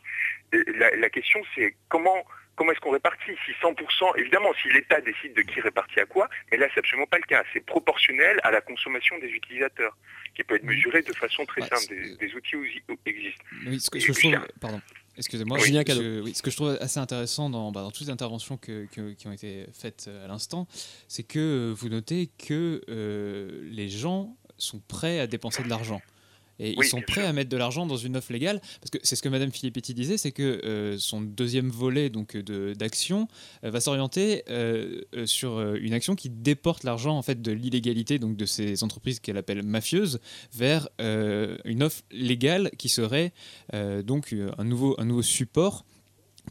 Et 0.53 0.63
la, 0.77 0.95
la 0.97 1.11
question 1.11 1.41
c'est 1.55 1.75
comment 1.89 2.25
comment 2.57 2.73
est-ce 2.73 2.81
qu'on 2.81 2.91
répartit 2.91 3.33
Si 3.47 3.53
100%, 3.63 4.15
évidemment, 4.19 4.53
si 4.61 4.69
l'État 4.71 5.01
décide 5.01 5.33
de 5.33 5.41
qui 5.43 5.61
répartit 5.63 6.01
à 6.01 6.05
quoi, 6.05 6.29
mais 6.51 6.59
là 6.59 6.67
c'est 6.75 6.81
absolument 6.81 7.07
pas 7.07 7.17
le 7.17 7.23
cas. 7.25 7.43
C'est 7.55 7.65
proportionnel 7.65 8.39
à 8.43 8.51
la 8.51 8.61
consommation 8.61 9.19
des 9.19 9.29
utilisateurs, 9.29 9.97
qui 10.35 10.45
peut 10.45 10.57
être 10.57 10.65
mesuré 10.65 11.03
de 11.03 11.13
façon 11.13 11.45
très 11.47 11.61
Bah, 11.63 11.77
simple. 11.77 11.95
Des, 11.95 12.17
des 12.29 12.35
outils 12.35 12.57
existent. 13.07 13.45
Oui, 13.67 13.81
ce 13.81 13.91
que, 13.91 13.99
Et 13.99 14.01
ce 14.01 14.07
que 14.07 14.13
je 14.13 14.19
trouve, 14.21 14.47
pardon, 14.61 14.81
excusez-moi, 15.17 15.57
Oui. 15.57 15.63
ce, 15.63 15.67
Julien 15.67 15.85
que- 15.85 16.21
oui, 16.23 16.35
ce 16.35 16.43
que 16.43 16.51
je 16.51 16.57
trouve 16.57 16.77
assez 16.81 16.99
intéressant 17.01 17.51
dans, 17.51 17.73
bah, 17.73 17.83
dans 17.83 17.91
toutes 17.91 18.07
les 18.07 18.11
interventions 18.13 18.57
que- 18.57 18.87
que- 18.93 19.13
qui 19.13 19.27
ont 19.29 19.33
été 19.33 19.67
faites 19.73 20.07
euh, 20.09 20.25
à 20.25 20.29
l'instant, 20.29 20.67
c'est 21.09 21.23
que 21.25 21.39
euh, 21.39 21.75
vous 21.77 21.89
notez 21.89 22.29
que 22.39 22.83
euh, 22.89 23.61
les 23.71 23.89
gens 23.89 24.37
sont 24.59 24.81
prêts 24.89 25.21
à 25.21 25.27
dépenser 25.27 25.63
de 25.63 25.69
l'argent. 25.69 26.01
Et 26.61 26.75
Oui, 26.77 26.85
ils 26.87 26.89
sont 26.89 27.01
prêts 27.01 27.23
sûr. 27.23 27.29
à 27.31 27.33
mettre 27.33 27.49
de 27.51 27.57
l'argent 27.57 27.87
dans 27.87 27.97
une 27.97 28.17
offre 28.17 28.33
légale, 28.33 28.61
parce 28.81 28.91
que 28.91 28.99
c'est 29.03 29.17
ce 29.17 29.23
que 29.23 29.29
Madame 29.29 29.51
Filippetti 29.51 29.95
disait, 29.95 30.19
c'est 30.19 30.31
que 30.31 30.61
euh, 30.65 30.97
son 30.99 31.21
deuxième 31.23 31.71
volet 31.71 32.11
donc 32.11 32.37
de- 32.37 32.75
d'action 32.75 33.27
euh, 33.65 33.71
va 33.71 33.81
s'orienter 33.81 34.45
euh, 34.51 35.01
sur 35.25 35.59
une 35.75 35.95
action 35.95 36.15
qui 36.15 36.29
déporte 36.31 36.85
l'argent 36.85 37.17
en 37.17 37.23
fait 37.23 37.41
de 37.41 37.51
l'illégalité, 37.53 38.19
donc 38.19 38.37
de 38.37 38.45
ces 38.47 38.85
entreprises 38.85 39.21
qu'elle 39.21 39.39
appelle 39.39 39.63
mafieuses, 39.63 40.21
vers 40.53 40.89
une 41.01 41.83
offre 41.83 42.03
légale 42.13 42.71
qui 42.79 42.89
serait 42.89 43.33
donc 44.05 44.35
un 44.59 44.65
nouveau, 44.65 44.95
un 44.99 45.05
nouveau 45.05 45.23
support 45.23 45.85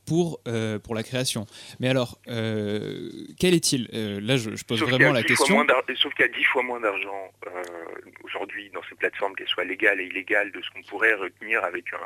pour, 0.09 0.41
euh, 0.47 0.79
pour 0.79 0.95
la 0.95 1.03
création. 1.03 1.45
Mais 1.79 1.87
alors, 1.87 2.17
euh, 2.27 3.11
quel 3.39 3.53
est-il? 3.53 3.87
Euh, 3.93 4.19
Là, 4.19 4.37
je, 4.37 4.55
je 4.55 4.65
pose 4.65 4.79
Sauf 4.79 4.89
vraiment 4.89 5.13
la 5.13 5.21
10 5.21 5.35
fois 5.35 5.45
question. 5.45 5.67
Sauf 5.97 6.13
qu'il 6.15 6.25
y 6.25 6.29
a 6.29 6.31
10 6.31 6.43
fois 6.45 6.63
moins 6.63 6.79
d'argent 6.79 7.31
aujourd'hui 8.23 8.71
dans 8.73 8.81
ces 8.89 8.95
plateformes, 8.95 9.35
qu'elles 9.35 9.47
soient 9.47 9.65
légales 9.65 10.01
et 10.01 10.05
illégales, 10.05 10.51
de 10.51 10.61
ce 10.63 10.69
qu'on 10.71 10.81
pourrait 10.89 11.13
retenir 11.13 11.63
avec, 11.63 11.93
un, 11.93 11.99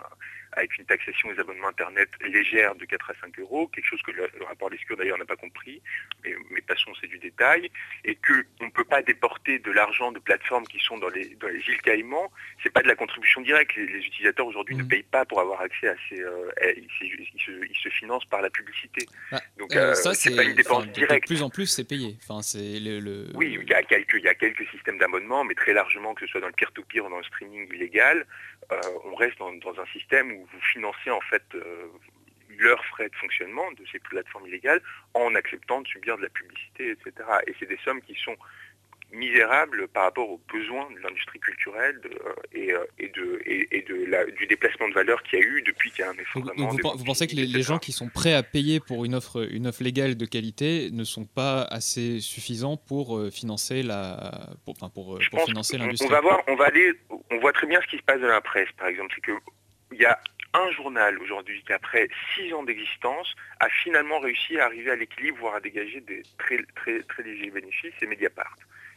avec 0.55 0.77
une 0.77 0.85
taxation 0.85 1.31
des 1.31 1.39
abonnements 1.39 1.67
Internet 1.67 2.09
légère 2.21 2.75
de 2.75 2.85
4 2.85 3.09
à 3.11 3.13
5 3.21 3.39
euros, 3.39 3.67
quelque 3.67 3.85
chose 3.87 4.01
que 4.03 4.11
le, 4.11 4.27
le 4.37 4.45
rapport 4.45 4.69
d'Escure 4.69 4.97
d'ailleurs 4.97 5.17
n'a 5.17 5.25
pas 5.25 5.35
compris, 5.35 5.81
mais, 6.23 6.35
mais 6.51 6.61
passons, 6.61 6.91
c'est 6.99 7.07
du 7.07 7.17
détail, 7.19 7.69
et 8.05 8.15
qu'on 8.15 8.65
ne 8.65 8.69
peut 8.71 8.83
pas 8.83 9.01
déporter 9.01 9.59
de 9.59 9.71
l'argent 9.71 10.11
de 10.11 10.19
plateformes 10.19 10.65
qui 10.67 10.79
sont 10.79 10.97
dans 10.97 11.09
les, 11.09 11.29
dans 11.35 11.47
les 11.47 11.59
îles 11.67 11.81
Caïmans, 11.81 12.31
c'est 12.61 12.71
pas 12.71 12.81
de 12.81 12.87
la 12.87 12.95
contribution 12.95 13.41
directe. 13.41 13.75
Les, 13.75 13.85
les 13.87 14.05
utilisateurs 14.05 14.45
aujourd'hui 14.47 14.75
Mmh. 14.75 14.77
ne 14.79 14.83
payent 14.83 15.03
pas 15.03 15.25
pour 15.25 15.39
avoir 15.41 15.61
accès 15.61 15.87
à 15.89 15.95
ces... 16.09 16.19
euh, 16.21 16.49
eh, 16.61 16.79
ils, 16.79 16.89
se- 16.97 17.03
ils 17.05 17.41
se, 17.41 17.51
ils 17.69 17.75
se 17.77 17.89
financent 17.89 18.25
par 18.25 18.41
la 18.41 18.49
publicité. 18.49 19.05
Ah, 19.31 19.41
Donc 19.57 19.75
euh, 19.75 19.91
euh, 19.91 19.93
ça, 19.93 20.13
c'est 20.13 20.35
pas 20.35 20.43
une 20.43 20.55
dépense 20.55 20.83
enfin, 20.83 20.91
directe. 20.91 21.23
De 21.27 21.33
plus 21.35 21.43
en 21.43 21.49
plus, 21.49 21.67
c'est 21.67 21.87
payé. 21.87 22.15
Enfin, 22.23 22.41
c'est 22.41 22.79
le, 22.79 22.99
le- 22.99 23.27
Oui, 23.35 23.57
il 23.61 23.69
y 23.69 23.73
a 23.73 23.83
quelques, 23.83 24.13
il 24.15 24.23
y 24.23 24.27
a 24.29 24.35
quelques 24.35 24.67
systèmes 24.69 24.97
d'abonnement, 24.97 25.43
mais 25.43 25.53
très 25.53 25.73
largement, 25.73 26.13
que 26.13 26.21
ce 26.25 26.31
soit 26.31 26.41
dans 26.41 26.47
le 26.47 26.53
peer-to-peer 26.53 27.05
ou 27.05 27.09
dans 27.09 27.17
le 27.17 27.23
streaming 27.23 27.67
illégal, 27.73 28.25
euh, 28.71 28.79
on 29.05 29.15
reste 29.15 29.37
dans, 29.39 29.51
dans 29.53 29.79
un 29.79 29.85
système 29.87 30.31
où 30.31 30.42
vous 30.51 30.61
financez 30.71 31.09
en 31.09 31.21
fait 31.21 31.43
euh, 31.55 31.87
leurs 32.59 32.83
frais 32.85 33.09
de 33.09 33.15
fonctionnement 33.15 33.71
de 33.73 33.83
ces 33.91 33.99
plateformes 33.99 34.47
illégales 34.47 34.81
en 35.13 35.33
acceptant 35.35 35.81
de 35.81 35.87
subir 35.87 36.17
de 36.17 36.23
la 36.23 36.29
publicité, 36.29 36.91
etc. 36.91 37.11
Et 37.47 37.55
c'est 37.59 37.67
des 37.67 37.79
sommes 37.83 38.01
qui 38.01 38.15
sont 38.15 38.35
misérables 39.11 39.87
par 39.89 40.05
rapport 40.05 40.27
aux 40.29 40.41
besoins 40.51 40.89
de 40.91 40.99
l'industrie 40.99 41.39
culturelle 41.39 41.99
de, 42.01 42.09
euh, 42.09 42.33
et, 42.51 42.73
euh, 42.73 42.83
et, 42.97 43.09
de, 43.09 43.41
et, 43.45 43.77
et 43.77 43.81
de 43.83 44.05
la- 44.05 44.25
du 44.25 44.47
déplacement 44.47 44.87
de 44.89 44.93
valeur 44.93 45.21
qu'il 45.23 45.39
y 45.39 45.41
a 45.43 45.45
eu 45.45 45.61
depuis 45.61 45.91
qu'il 45.91 45.99
y 45.99 46.03
a 46.03 46.09
un 46.09 46.13
effondrement. 46.15 46.69
vous, 46.69 47.03
pensez 47.03 47.27
que 47.27 47.35
les, 47.35 47.45
les 47.45 47.61
gens 47.61 47.77
qui 47.77 47.91
sont 47.91 48.09
prêts 48.09 48.33
à 48.33 48.41
payer 48.41 48.79
pour 48.79 49.05
une 49.05 49.13
offre, 49.13 49.47
une 49.51 49.67
offre 49.67 49.83
légale 49.83 50.15
de 50.17 50.25
qualité 50.25 50.89
ne 50.91 51.03
sont 51.03 51.25
pas 51.25 51.61
assez 51.63 52.19
suffisants 52.21 52.75
pour 52.77 53.21
financer 53.31 53.83
la, 53.83 54.49
pour, 54.65 54.73
enfin, 54.75 54.89
pour, 54.89 55.21
Je 55.21 55.29
pour 55.29 55.39
pense 55.39 55.47
financer 55.47 55.77
l'industrie 55.77 56.07
On 56.07 56.11
va 56.11 56.21
voir, 56.21 56.41
on 56.47 56.55
va 56.55 56.65
aller, 56.65 56.93
on 57.29 57.37
voit 57.37 57.53
très 57.53 57.67
bien 57.67 57.79
ce 57.81 57.87
qui 57.87 57.97
se 57.97 58.03
passe 58.03 58.19
dans 58.19 58.27
la 58.27 58.41
presse, 58.41 58.69
par 58.77 58.87
exemple, 58.87 59.11
c'est 59.15 59.21
que 59.21 59.33
il 59.91 60.01
y 60.01 60.05
a 60.05 60.19
un 60.53 60.71
journal 60.71 61.17
aujourd'hui 61.19 61.63
qui 61.63 61.73
après 61.73 62.07
six 62.35 62.53
ans 62.53 62.63
d'existence 62.63 63.33
a 63.59 63.69
finalement 63.69 64.19
réussi 64.19 64.59
à 64.59 64.65
arriver 64.65 64.91
à 64.91 64.95
l'équilibre, 64.95 65.37
voire 65.39 65.55
à 65.55 65.59
dégager 65.59 66.01
des 66.01 66.21
très 66.37 66.57
très 66.75 67.01
très 67.03 67.23
légers 67.23 67.49
bénéfices, 67.51 67.93
c'est 67.99 68.05
Mediapart. 68.07 68.55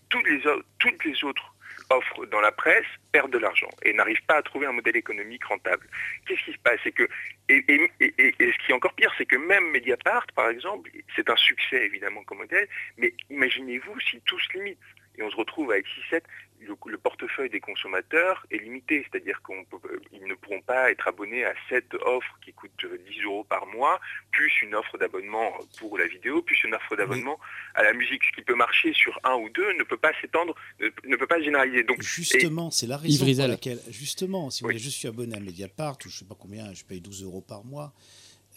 Toutes 0.08 0.26
les, 0.28 0.40
toutes 0.78 1.04
les 1.04 1.24
autres 1.24 1.52
offres 1.90 2.26
dans 2.26 2.40
la 2.40 2.52
presse 2.52 2.86
perdent 3.12 3.32
de 3.32 3.38
l'argent 3.38 3.70
et 3.82 3.92
n'arrivent 3.92 4.24
pas 4.26 4.36
à 4.36 4.42
trouver 4.42 4.66
un 4.66 4.72
modèle 4.72 4.96
économique 4.96 5.44
rentable. 5.44 5.86
Qu'est-ce 6.26 6.44
qui 6.44 6.52
se 6.52 6.58
passe? 6.58 6.78
C'est 6.84 6.92
que 6.92 7.08
et- 7.48 7.64
et- 7.68 7.90
et- 8.00 8.34
et 8.38 8.52
ce 8.52 8.58
qui 8.64 8.70
est 8.70 8.74
encore 8.74 8.94
pire, 8.94 9.12
c'est 9.18 9.26
que 9.26 9.36
même 9.36 9.70
Mediapart, 9.70 10.26
par 10.34 10.48
exemple, 10.50 10.90
c'est 11.14 11.28
un 11.30 11.36
succès 11.36 11.84
évidemment 11.84 12.22
comme 12.24 12.38
modèle, 12.38 12.68
mais 12.98 13.12
imaginez-vous 13.30 13.98
si 14.00 14.20
tout 14.22 14.38
se 14.38 14.52
limite 14.56 14.78
et 15.18 15.22
on 15.22 15.30
se 15.30 15.36
retrouve 15.36 15.70
avec 15.72 15.86
6-7, 15.86 16.22
le, 16.60 16.74
le 16.86 16.98
portefeuille 16.98 17.50
des 17.50 17.60
consommateurs 17.60 18.46
est 18.50 18.58
limité, 18.58 19.04
c'est-à-dire 19.10 19.40
qu'ils 19.42 20.26
ne 20.26 20.34
pourront 20.34 20.60
pas 20.62 20.90
être 20.90 21.08
abonnés 21.08 21.44
à 21.44 21.54
7 21.68 21.94
offres 22.04 22.38
qui 22.44 22.52
coûtent 22.52 22.84
euh, 22.84 23.00
10 23.10 23.22
euros 23.24 23.44
par 23.44 23.66
mois, 23.66 24.00
plus 24.30 24.52
une 24.62 24.74
offre 24.74 24.98
d'abonnement 24.98 25.52
pour 25.78 25.98
la 25.98 26.06
vidéo, 26.06 26.42
plus 26.42 26.62
une 26.64 26.74
offre 26.74 26.96
d'abonnement 26.96 27.38
à 27.74 27.82
la 27.82 27.92
musique. 27.92 28.22
Ce 28.24 28.36
qui 28.36 28.42
peut 28.42 28.54
marcher 28.54 28.92
sur 28.92 29.18
un 29.24 29.34
ou 29.34 29.48
deux 29.50 29.72
ne 29.74 29.82
peut 29.82 29.96
pas 29.96 30.12
s'étendre, 30.20 30.54
ne, 30.80 30.88
ne 31.04 31.16
peut 31.16 31.26
pas 31.26 31.38
se 31.38 31.44
généraliser. 31.44 31.84
Donc, 31.84 32.02
Justement, 32.02 32.70
c'est 32.70 32.86
la 32.86 32.96
raison 32.96 33.24
pour 33.24 33.48
laquelle, 33.48 33.80
justement, 33.88 34.50
si 34.50 34.62
vous 34.62 34.68
voulez, 34.68 34.78
je 34.78 34.90
suis 34.90 35.08
abonné 35.08 35.36
à 35.36 35.40
Mediapart, 35.40 35.98
ou 36.04 36.08
je 36.08 36.18
sais 36.18 36.24
pas 36.24 36.36
combien, 36.38 36.72
je 36.72 36.84
paye 36.84 37.00
12 37.00 37.24
euros 37.24 37.40
par 37.40 37.64
mois, 37.64 37.92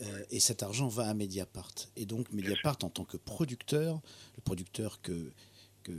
euh, 0.01 0.23
et 0.31 0.39
cet 0.39 0.63
argent 0.63 0.87
va 0.87 1.07
à 1.07 1.13
Mediapart. 1.13 1.73
Et 1.97 2.05
donc, 2.05 2.31
Mediapart, 2.31 2.77
en 2.83 2.89
tant 2.89 3.03
que 3.03 3.17
producteur, 3.17 3.99
le 4.37 4.41
producteur 4.41 5.01
que, 5.01 5.31
que 5.83 5.91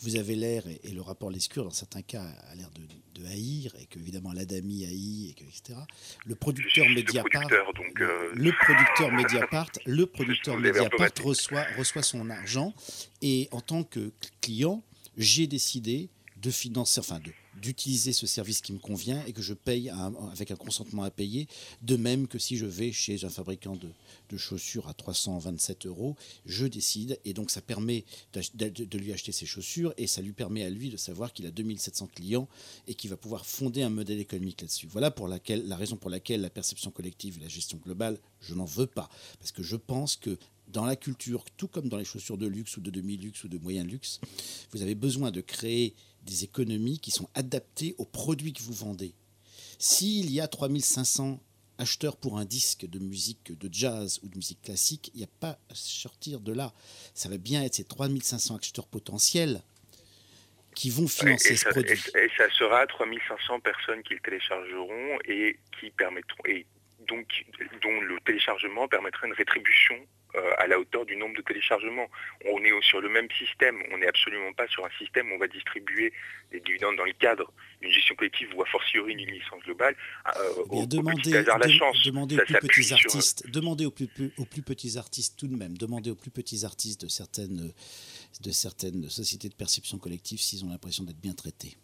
vous 0.00 0.16
avez 0.16 0.34
l'air, 0.34 0.66
et, 0.66 0.80
et 0.84 0.90
le 0.90 1.00
rapport 1.00 1.30
Lescure, 1.30 1.64
dans 1.64 1.70
certains 1.70 2.02
cas, 2.02 2.22
a 2.50 2.54
l'air 2.54 2.70
de, 2.70 3.20
de 3.20 3.26
haïr, 3.26 3.74
et 3.80 3.86
que, 3.86 3.98
évidemment, 3.98 4.32
l'Adami 4.32 4.84
haït, 4.84 5.30
et 5.30 5.34
que, 5.34 5.44
etc. 5.44 5.78
Le 6.26 6.34
producteur 6.34 6.86
producteur, 6.86 7.72
donc, 7.74 8.00
euh, 8.00 8.30
le 8.34 8.52
producteur 8.52 9.12
Mediapart, 9.12 9.70
le 9.86 10.06
producteur 10.06 10.56
vous 10.56 10.62
l'avez 10.62 10.80
Mediapart 10.80 11.10
reçoit, 11.24 11.64
reçoit 11.76 12.02
son 12.02 12.30
argent 12.30 12.74
et 13.22 13.48
en 13.52 13.60
tant 13.60 13.84
que 13.84 14.12
client, 14.40 14.82
j'ai 15.16 15.46
décidé 15.46 16.10
de 16.36 16.50
financer, 16.50 17.00
enfin 17.00 17.18
de 17.18 17.32
d'utiliser 17.60 18.12
ce 18.12 18.26
service 18.26 18.60
qui 18.60 18.72
me 18.72 18.78
convient 18.78 19.22
et 19.26 19.32
que 19.32 19.42
je 19.42 19.54
paye 19.54 19.90
avec 20.32 20.50
un 20.50 20.56
consentement 20.56 21.02
à 21.02 21.10
payer, 21.10 21.48
de 21.82 21.96
même 21.96 22.28
que 22.28 22.38
si 22.38 22.56
je 22.56 22.66
vais 22.66 22.92
chez 22.92 23.24
un 23.24 23.30
fabricant 23.30 23.76
de, 23.76 23.88
de 24.30 24.36
chaussures 24.36 24.88
à 24.88 24.94
327 24.94 25.86
euros, 25.86 26.16
je 26.44 26.66
décide 26.66 27.18
et 27.24 27.32
donc 27.32 27.50
ça 27.50 27.60
permet 27.60 28.04
de 28.32 28.98
lui 28.98 29.12
acheter 29.12 29.32
ses 29.32 29.46
chaussures 29.46 29.94
et 29.96 30.06
ça 30.06 30.22
lui 30.22 30.32
permet 30.32 30.64
à 30.64 30.70
lui 30.70 30.90
de 30.90 30.96
savoir 30.96 31.32
qu'il 31.32 31.46
a 31.46 31.50
2700 31.50 32.08
clients 32.14 32.48
et 32.88 32.94
qu'il 32.94 33.10
va 33.10 33.16
pouvoir 33.16 33.46
fonder 33.46 33.82
un 33.82 33.90
modèle 33.90 34.20
économique 34.20 34.60
là-dessus. 34.60 34.86
Voilà 34.86 35.10
pour 35.10 35.28
laquelle, 35.28 35.66
la 35.66 35.76
raison 35.76 35.96
pour 35.96 36.10
laquelle 36.10 36.40
la 36.40 36.50
perception 36.50 36.90
collective 36.90 37.38
et 37.38 37.42
la 37.42 37.48
gestion 37.48 37.78
globale, 37.78 38.18
je 38.40 38.54
n'en 38.54 38.64
veux 38.64 38.86
pas. 38.86 39.08
Parce 39.38 39.52
que 39.52 39.62
je 39.62 39.76
pense 39.76 40.16
que 40.16 40.38
dans 40.68 40.84
la 40.84 40.96
culture, 40.96 41.44
tout 41.56 41.68
comme 41.68 41.88
dans 41.88 41.96
les 41.98 42.04
chaussures 42.04 42.36
de 42.38 42.46
luxe 42.46 42.76
ou 42.76 42.80
de 42.80 42.90
demi-luxe 42.90 43.44
ou 43.44 43.48
de 43.48 43.58
moyen 43.58 43.84
luxe, 43.84 44.20
vous 44.72 44.82
avez 44.82 44.94
besoin 44.94 45.30
de 45.30 45.40
créer 45.40 45.94
des 46.22 46.44
économies 46.44 46.98
qui 46.98 47.10
sont 47.10 47.28
adaptées 47.34 47.94
aux 47.98 48.04
produits 48.04 48.52
que 48.52 48.62
vous 48.62 48.72
vendez. 48.72 49.14
S'il 49.78 50.30
y 50.30 50.40
a 50.40 50.48
3500 50.48 51.40
acheteurs 51.78 52.16
pour 52.16 52.38
un 52.38 52.44
disque 52.44 52.86
de 52.86 52.98
musique 52.98 53.52
de 53.58 53.68
jazz 53.72 54.18
ou 54.22 54.28
de 54.28 54.36
musique 54.36 54.62
classique, 54.62 55.10
il 55.14 55.18
n'y 55.18 55.24
a 55.24 55.28
pas 55.40 55.58
à 55.70 55.74
sortir 55.74 56.40
de 56.40 56.52
là. 56.52 56.72
Ça 57.14 57.28
va 57.28 57.36
bien 57.36 57.62
être 57.62 57.74
ces 57.74 57.84
3500 57.84 58.56
acheteurs 58.56 58.86
potentiels 58.86 59.62
qui 60.74 60.90
vont 60.90 61.06
financer 61.08 61.52
et, 61.52 61.56
ce 61.56 61.62
ça, 61.64 61.70
produit. 61.70 61.92
et- 61.92 62.28
ça 62.36 62.50
sera 62.58 62.86
3500 62.86 63.60
personnes 63.60 64.02
qui 64.02 64.14
le 64.14 64.20
téléchargeront 64.20 65.18
et 65.26 65.58
qui 65.80 65.90
permettront 65.90 66.44
et 66.46 66.66
donc 67.08 67.44
dont 67.82 68.00
le 68.00 68.18
téléchargement 68.26 68.88
permettra 68.88 69.26
une 69.26 69.32
rétribution 69.34 69.94
à 70.58 70.66
la 70.66 70.78
hauteur 70.78 71.04
du 71.06 71.16
nombre 71.16 71.36
de 71.36 71.42
téléchargements. 71.42 72.08
On 72.46 72.62
est 72.64 72.70
sur 72.82 73.00
le 73.00 73.08
même 73.08 73.28
système, 73.38 73.76
on 73.92 73.98
n'est 73.98 74.06
absolument 74.08 74.52
pas 74.52 74.66
sur 74.68 74.84
un 74.84 74.90
système 74.98 75.30
où 75.30 75.34
on 75.34 75.38
va 75.38 75.48
distribuer 75.48 76.12
des 76.52 76.60
dividendes 76.60 76.96
dans 76.96 77.04
le 77.04 77.12
cadre 77.12 77.52
d'une 77.80 77.90
gestion 77.90 78.14
collective 78.14 78.48
ou 78.54 78.62
a 78.62 78.66
fortiori 78.66 79.14
d'une 79.16 79.30
licence 79.30 79.62
globale. 79.64 79.96
Euh, 80.28 80.32
Eh 80.56 80.60
au, 80.60 80.64
bien, 80.64 80.82
au 80.82 80.86
demandez, 80.86 81.30
la 81.30 81.68
chance. 81.68 82.02
aux 82.06 82.58
plus 82.58 82.68
petits 82.68 82.84
sur- 82.84 82.96
artistes, 82.96 83.50
demandez 83.50 83.86
aux 83.86 83.90
plus, 83.90 84.06
plus- 84.06 84.32
aux 84.36 84.44
plus 84.44 84.62
petits 84.62 84.98
artistes 84.98 85.38
tout 85.38 85.48
de 85.48 85.56
même, 85.56 85.76
demandez 85.78 86.10
aux 86.10 86.14
plus 86.16 86.30
petits 86.30 86.64
artistes 86.64 87.00
de 87.02 87.08
certaines, 87.08 87.72
de 88.42 88.50
certaines 88.50 89.08
sociétés 89.08 89.48
de 89.48 89.54
perception 89.54 89.98
collective 89.98 90.38
s'ils 90.40 90.64
ont 90.64 90.68
l'impression 90.70 91.04
d'être 91.04 91.20
bien 91.20 91.32
traités. 91.34 91.76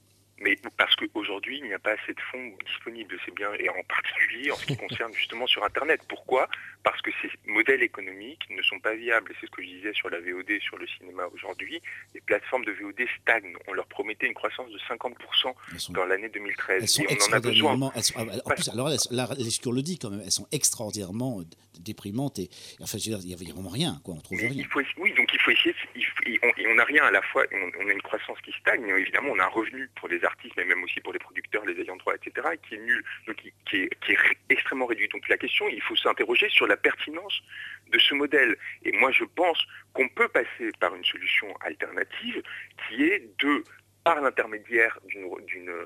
Parce 0.82 0.96
qu'aujourd'hui, 0.96 1.58
il 1.58 1.64
n'y 1.64 1.74
a 1.74 1.78
pas 1.78 1.92
assez 1.92 2.12
de 2.12 2.20
fonds 2.32 2.52
disponibles, 2.66 3.16
c'est 3.24 3.32
bien, 3.34 3.52
et 3.54 3.68
en 3.68 3.82
particulier 3.88 4.50
en 4.50 4.56
ce 4.56 4.66
qui 4.66 4.76
concerne 4.88 5.12
justement 5.14 5.46
sur 5.46 5.62
Internet. 5.64 6.00
Pourquoi? 6.08 6.48
Parce 6.82 7.00
que 7.02 7.12
ces 7.22 7.30
modèles 7.46 7.84
économiques 7.84 8.42
ne 8.50 8.60
sont 8.62 8.80
pas 8.80 8.94
viables. 8.96 9.30
Et 9.30 9.34
c'est 9.40 9.46
ce 9.46 9.52
que 9.52 9.62
je 9.62 9.68
disais 9.68 9.92
sur 9.92 10.10
la 10.10 10.18
VOD, 10.18 10.58
sur 10.60 10.76
le 10.78 10.86
cinéma 10.88 11.22
aujourd'hui. 11.32 11.80
Les 12.14 12.20
plateformes 12.20 12.64
de 12.64 12.72
VOD 12.72 13.06
stagnent. 13.20 13.54
On 13.68 13.74
leur 13.74 13.86
promettait 13.86 14.26
une 14.26 14.34
croissance 14.34 14.72
de 14.72 14.78
50% 14.78 15.92
dans 15.92 16.04
l'année 16.04 16.28
2013. 16.30 16.82
Elles 16.82 16.88
sont 16.88 17.02
et 17.04 17.06
on 17.06 17.10
en 17.10 17.32
a 17.36 17.38
besoin. 17.40 17.74
extraordinairement. 17.74 17.92
elles 17.94 18.02
sont- 18.02 18.14
ah, 18.18 18.22
en 18.44 18.50
plus, 18.50 18.68
alors, 18.70 18.88
là, 19.12 19.28
Lescure 19.38 19.72
le 19.72 19.82
dit 19.82 20.00
quand 20.00 20.10
même, 20.10 20.22
elles 20.24 20.32
sont 20.32 20.48
extraordinairement 20.50 21.42
déprimantes 21.78 22.38
et, 22.40 22.50
enfin, 22.82 22.98
je 22.98 23.08
veux 23.10 23.16
dire, 23.16 23.20
il 23.22 23.28
n'y 23.28 23.50
a, 23.50 23.54
vraiment 23.54 23.70
rien, 23.70 24.00
quoi. 24.04 24.14
On 24.14 24.20
trouve 24.20 24.38
rien. 24.38 24.50
il 24.52 24.66
faut, 24.66 24.82
oui, 24.98 25.14
donc 25.14 25.28
il 25.32 25.40
faut 25.40 25.52
essayer. 25.52 25.74
il 25.94 26.02
et 26.26 26.38
on- 26.42 26.70
on 26.70 26.74
n'a 26.74 26.84
rien 26.84 27.04
à 27.04 27.10
la 27.10 27.22
fois. 27.22 27.44
On, 27.52 27.84
on 27.84 27.88
a 27.88 27.92
une 27.92 28.02
croissance 28.02 28.38
qui 28.44 28.52
stagne, 28.60 28.86
évidemment, 28.88 29.30
on 29.32 29.38
a 29.38 29.44
un 29.44 29.48
revenu 29.48 29.88
pour 29.96 30.08
les 30.08 30.22
artistes, 30.24 30.56
même 30.74 30.84
aussi 30.84 31.00
pour 31.00 31.12
les 31.12 31.18
producteurs, 31.18 31.64
les 31.64 31.80
ayants 31.80 31.96
droit, 31.96 32.14
etc., 32.14 32.48
qui 32.66 32.74
est 32.74 32.78
nul, 32.78 33.04
qui, 33.36 33.52
qui 33.66 33.76
est, 34.12 34.16
extrêmement 34.48 34.86
réduit. 34.86 35.08
Donc 35.08 35.28
la 35.28 35.36
question, 35.36 35.68
il 35.68 35.82
faut 35.82 35.96
s'interroger 35.96 36.48
sur 36.48 36.66
la 36.66 36.76
pertinence 36.76 37.42
de 37.90 37.98
ce 37.98 38.14
modèle. 38.14 38.56
Et 38.84 38.92
moi, 38.92 39.10
je 39.12 39.24
pense 39.24 39.64
qu'on 39.92 40.08
peut 40.08 40.28
passer 40.28 40.70
par 40.80 40.94
une 40.94 41.04
solution 41.04 41.54
alternative, 41.60 42.42
qui 42.88 43.04
est 43.04 43.30
de 43.42 43.64
par 44.04 44.20
l'intermédiaire 44.20 44.98
d'une 45.08 45.68
euh, 45.68 45.84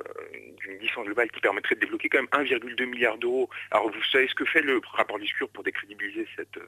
d'une 0.62 0.78
licence 0.80 1.04
globale 1.04 1.30
qui 1.30 1.40
permettrait 1.40 1.74
de 1.74 1.80
débloquer 1.80 2.08
quand 2.08 2.18
même 2.18 2.46
1,2 2.46 2.86
milliard 2.86 3.18
d'euros. 3.18 3.48
Alors 3.70 3.88
vous 3.90 4.02
savez 4.10 4.26
ce 4.28 4.34
que 4.34 4.44
fait 4.44 4.62
le 4.62 4.80
rapport 4.92 5.18
discours 5.18 5.48
pour 5.50 5.62
décrédibiliser 5.64 6.26
cette, 6.36 6.58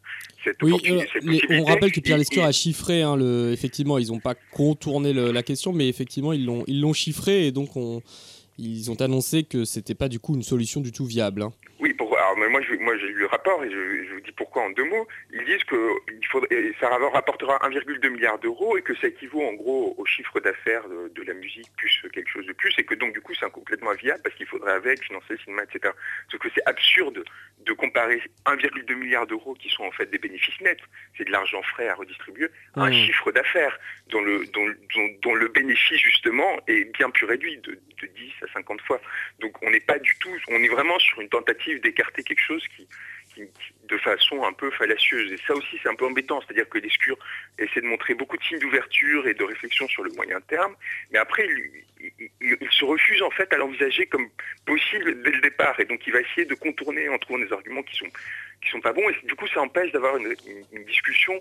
cette 0.44 0.62
Oui, 0.62 0.74
euh, 0.90 1.00
cette 1.12 1.24
les- 1.24 1.40
on 1.60 1.64
rappelle 1.64 1.92
que 1.92 2.00
Pierre 2.00 2.18
Lescure 2.18 2.44
a 2.44 2.52
chiffré, 2.52 3.02
hein, 3.02 3.16
le, 3.16 3.50
effectivement, 3.52 3.98
ils 3.98 4.08
n'ont 4.08 4.20
pas 4.20 4.34
contourné 4.52 5.12
le- 5.12 5.32
la 5.32 5.42
question, 5.42 5.72
mais 5.72 5.88
effectivement, 5.88 6.32
ils 6.32 6.44
l'ont 6.44 6.64
ils 6.66 6.80
l'ont 6.80 6.92
chiffré 6.92 7.46
et 7.46 7.52
donc 7.52 7.76
on, 7.76 8.02
ils 8.58 8.90
ont 8.90 9.00
annoncé 9.00 9.44
que 9.44 9.64
c'était 9.64 9.94
pas 9.94 10.08
du 10.08 10.18
coup 10.20 10.34
une 10.34 10.42
solution 10.42 10.80
du 10.80 10.92
tout 10.92 11.06
viable. 11.06 11.42
hein. 11.42 11.52
Oui, 11.80 11.94
pour, 11.94 12.07
mais 12.48 12.52
moi, 12.52 12.62
je- 12.62 12.74
moi 12.82 12.96
j'ai 12.98 13.08
lu 13.08 13.20
le 13.20 13.26
rapport 13.26 13.62
et 13.64 13.70
je, 13.70 14.04
je 14.08 14.14
vous 14.14 14.20
dis 14.20 14.32
pourquoi 14.32 14.62
en 14.62 14.70
deux 14.70 14.84
mots. 14.84 15.06
Ils 15.32 15.44
disent 15.44 15.64
que 15.64 15.90
il 16.12 16.26
faudrait, 16.26 16.72
ça 16.80 16.88
rapportera 16.88 17.58
1,2 17.68 18.08
milliard 18.08 18.38
d'euros 18.38 18.76
et 18.78 18.82
que 18.82 18.94
ça 18.96 19.08
équivaut 19.08 19.42
en 19.42 19.52
gros 19.54 19.94
au 19.98 20.04
chiffre 20.06 20.40
d'affaires 20.40 20.88
de, 20.88 21.08
de 21.08 21.22
la 21.22 21.34
musique 21.34 21.68
plus 21.76 22.02
quelque 22.12 22.28
chose 22.30 22.46
de 22.46 22.52
plus 22.52 22.74
et 22.78 22.84
que 22.84 22.94
donc 22.94 23.12
du 23.12 23.20
coup 23.20 23.34
c'est 23.34 23.50
complètement 23.50 23.90
inviable 23.90 24.20
parce 24.22 24.34
qu'il 24.36 24.46
faudrait 24.46 24.72
avec 24.72 25.02
financer 25.04 25.26
le 25.30 25.38
cinéma, 25.38 25.62
etc. 25.64 25.92
Sauf 26.30 26.40
que 26.40 26.48
c'est 26.54 26.66
absurde 26.66 27.22
de 27.66 27.72
comparer 27.72 28.22
1,2 28.46 28.94
milliard 28.94 29.26
d'euros 29.26 29.54
qui 29.54 29.68
sont 29.68 29.84
en 29.84 29.90
fait 29.90 30.06
des 30.10 30.18
bénéfices 30.18 30.60
nets, 30.60 30.78
c'est 31.16 31.24
de 31.24 31.30
l'argent 31.32 31.62
frais 31.62 31.88
à 31.88 31.94
redistribuer, 31.94 32.48
à 32.76 32.82
un 32.84 32.90
Mmh. 32.90 32.92
chiffre 33.06 33.32
d'affaires 33.32 33.78
dont 34.08 34.22
le, 34.22 34.46
dont, 34.54 34.66
dont- 34.94 35.14
dont 35.22 35.34
le 35.34 35.48
bénéfice 35.48 36.00
justement 36.00 36.58
est 36.66 36.84
bien 36.96 37.10
plus 37.10 37.26
réduit, 37.26 37.58
de, 37.58 37.72
de 37.72 38.06
10 38.06 38.32
à 38.42 38.52
50 38.54 38.80
fois. 38.82 39.00
Donc 39.40 39.60
on 39.62 39.70
n'est 39.70 39.80
pas 39.80 39.98
du 39.98 40.16
tout, 40.20 40.30
on 40.48 40.62
est 40.62 40.68
vraiment 40.68 40.98
sur 41.00 41.20
une 41.20 41.28
tentative 41.28 41.80
d'écarter 41.80 42.22
quelque 42.22 42.37
chose 42.38 42.64
qui, 42.76 42.86
de 43.88 43.98
façon 43.98 44.44
un 44.44 44.52
peu 44.52 44.70
fallacieuse. 44.72 45.32
Et 45.32 45.38
ça 45.46 45.54
aussi 45.54 45.78
c'est 45.82 45.88
un 45.88 45.94
peu 45.94 46.06
embêtant, 46.06 46.40
c'est-à-dire 46.40 46.68
que 46.68 46.78
Lescure 46.78 47.18
essaie 47.58 47.80
de 47.80 47.86
montrer 47.86 48.14
beaucoup 48.14 48.36
de 48.36 48.42
signes 48.42 48.58
d'ouverture 48.58 49.26
et 49.26 49.34
de 49.34 49.44
réflexion 49.44 49.86
sur 49.88 50.02
le 50.02 50.10
moyen 50.12 50.40
terme, 50.42 50.74
mais 51.10 51.18
après 51.18 51.46
il, 52.40 52.68
se 52.70 52.84
refuse 52.84 53.22
en 53.22 53.30
fait 53.30 53.52
à 53.52 53.56
l'envisager 53.56 54.06
comme 54.06 54.28
possible 54.66 55.22
dès 55.22 55.30
le 55.30 55.40
départ, 55.40 55.78
et 55.80 55.84
donc 55.84 56.06
il 56.06 56.12
va 56.12 56.20
essayer 56.20 56.44
de 56.44 56.54
contourner 56.54 57.08
en 57.08 57.18
trouvant 57.18 57.38
des 57.38 57.52
arguments 57.52 57.82
qui 57.82 57.96
sont 57.96 58.08
qui 58.60 58.70
sont 58.70 58.80
pas 58.80 58.92
bons, 58.92 59.08
et 59.08 59.16
du 59.24 59.34
coup 59.34 59.46
ça 59.48 59.60
empêche 59.60 59.92
d'avoir 59.92 60.16
une 60.16 60.84
discussion 60.84 61.38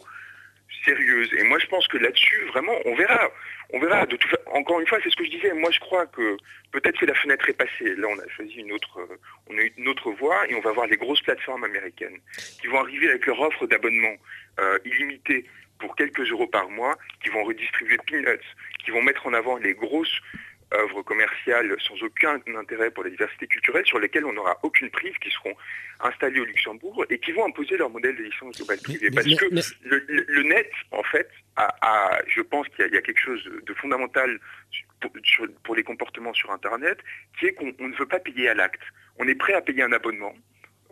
Et 0.87 1.43
moi, 1.43 1.59
je 1.59 1.67
pense 1.67 1.87
que 1.87 1.97
là-dessus, 1.97 2.43
vraiment, 2.45 2.73
on 2.85 2.95
verra. 2.95 3.29
On 3.73 3.79
verra. 3.79 4.05
De 4.05 4.15
tout 4.15 4.29
Encore 4.53 4.79
une 4.79 4.87
fois, 4.87 4.99
c'est 5.03 5.09
ce 5.09 5.15
que 5.15 5.25
je 5.25 5.31
disais. 5.31 5.53
Moi, 5.53 5.69
je 5.71 5.79
crois 5.79 6.05
que 6.05 6.37
peut-être 6.71 6.97
que 6.99 7.05
la 7.05 7.15
fenêtre 7.15 7.49
est 7.49 7.53
passée. 7.53 7.95
Là, 7.95 8.07
on 8.09 8.19
a 8.19 8.27
choisi 8.29 8.55
une 8.55 8.71
autre, 8.71 8.99
euh, 8.99 9.17
on 9.49 9.57
a 9.57 9.61
eu 9.61 9.73
une 9.77 9.87
autre 9.89 10.11
voie 10.11 10.47
et 10.47 10.55
on 10.55 10.61
va 10.61 10.71
voir 10.71 10.87
les 10.87 10.97
grosses 10.97 11.21
plateformes 11.21 11.63
américaines 11.63 12.19
qui 12.61 12.67
vont 12.67 12.79
arriver 12.79 13.09
avec 13.09 13.25
leur 13.25 13.39
offre 13.41 13.67
d'abonnement 13.67 14.15
euh, 14.59 14.79
illimité 14.85 15.45
pour 15.79 15.95
quelques 15.95 16.31
euros 16.31 16.47
par 16.47 16.69
mois, 16.69 16.95
qui 17.23 17.29
vont 17.29 17.43
redistribuer 17.43 17.97
peanuts, 18.07 18.39
qui 18.83 18.91
vont 18.91 19.01
mettre 19.01 19.27
en 19.27 19.33
avant 19.33 19.57
les 19.57 19.73
grosses 19.73 20.21
œuvres 20.73 21.01
commerciales 21.01 21.75
sans 21.79 22.01
aucun 22.03 22.39
intérêt 22.57 22.91
pour 22.91 23.03
la 23.03 23.09
diversité 23.09 23.47
culturelle, 23.47 23.85
sur 23.85 23.99
lesquelles 23.99 24.25
on 24.25 24.33
n'aura 24.33 24.57
aucune 24.63 24.89
prise, 24.89 25.13
qui 25.19 25.29
seront 25.31 25.55
installées 26.01 26.39
au 26.41 26.45
Luxembourg 26.45 27.05
et 27.09 27.19
qui 27.19 27.31
vont 27.31 27.45
imposer 27.45 27.77
leur 27.77 27.89
modèle 27.89 28.15
de 28.17 28.23
licence 28.23 28.55
globale 28.57 28.79
privée. 28.83 29.09
Parce 29.11 29.25
que 29.37 29.45
le, 29.81 30.05
le- 30.07 30.25
le 30.27 30.43
net, 30.43 30.69
en 30.91 31.03
fait, 31.03 31.29
a, 31.55 31.73
a- 31.81 32.21
je 32.27 32.41
pense 32.41 32.67
qu'il 32.69 32.79
y, 32.79 32.83
a- 32.83 32.87
il 32.87 32.93
y 32.93 32.97
a 32.97 33.01
quelque 33.01 33.21
chose 33.21 33.43
de 33.65 33.73
fondamental 33.75 34.39
pour, 34.99 35.11
sur- 35.23 35.47
pour 35.63 35.75
les 35.75 35.83
comportements 35.83 36.33
sur 36.33 36.51
Internet, 36.51 36.99
qui 37.39 37.45
est 37.47 37.53
qu'on 37.53 37.73
on 37.79 37.87
ne 37.87 37.95
veut 37.95 38.05
pas 38.05 38.19
payer 38.19 38.49
à 38.49 38.53
l'acte. 38.53 38.81
On 39.19 39.27
est 39.27 39.35
prêt 39.35 39.53
à 39.53 39.61
payer 39.61 39.83
un 39.83 39.91
abonnement. 39.93 40.35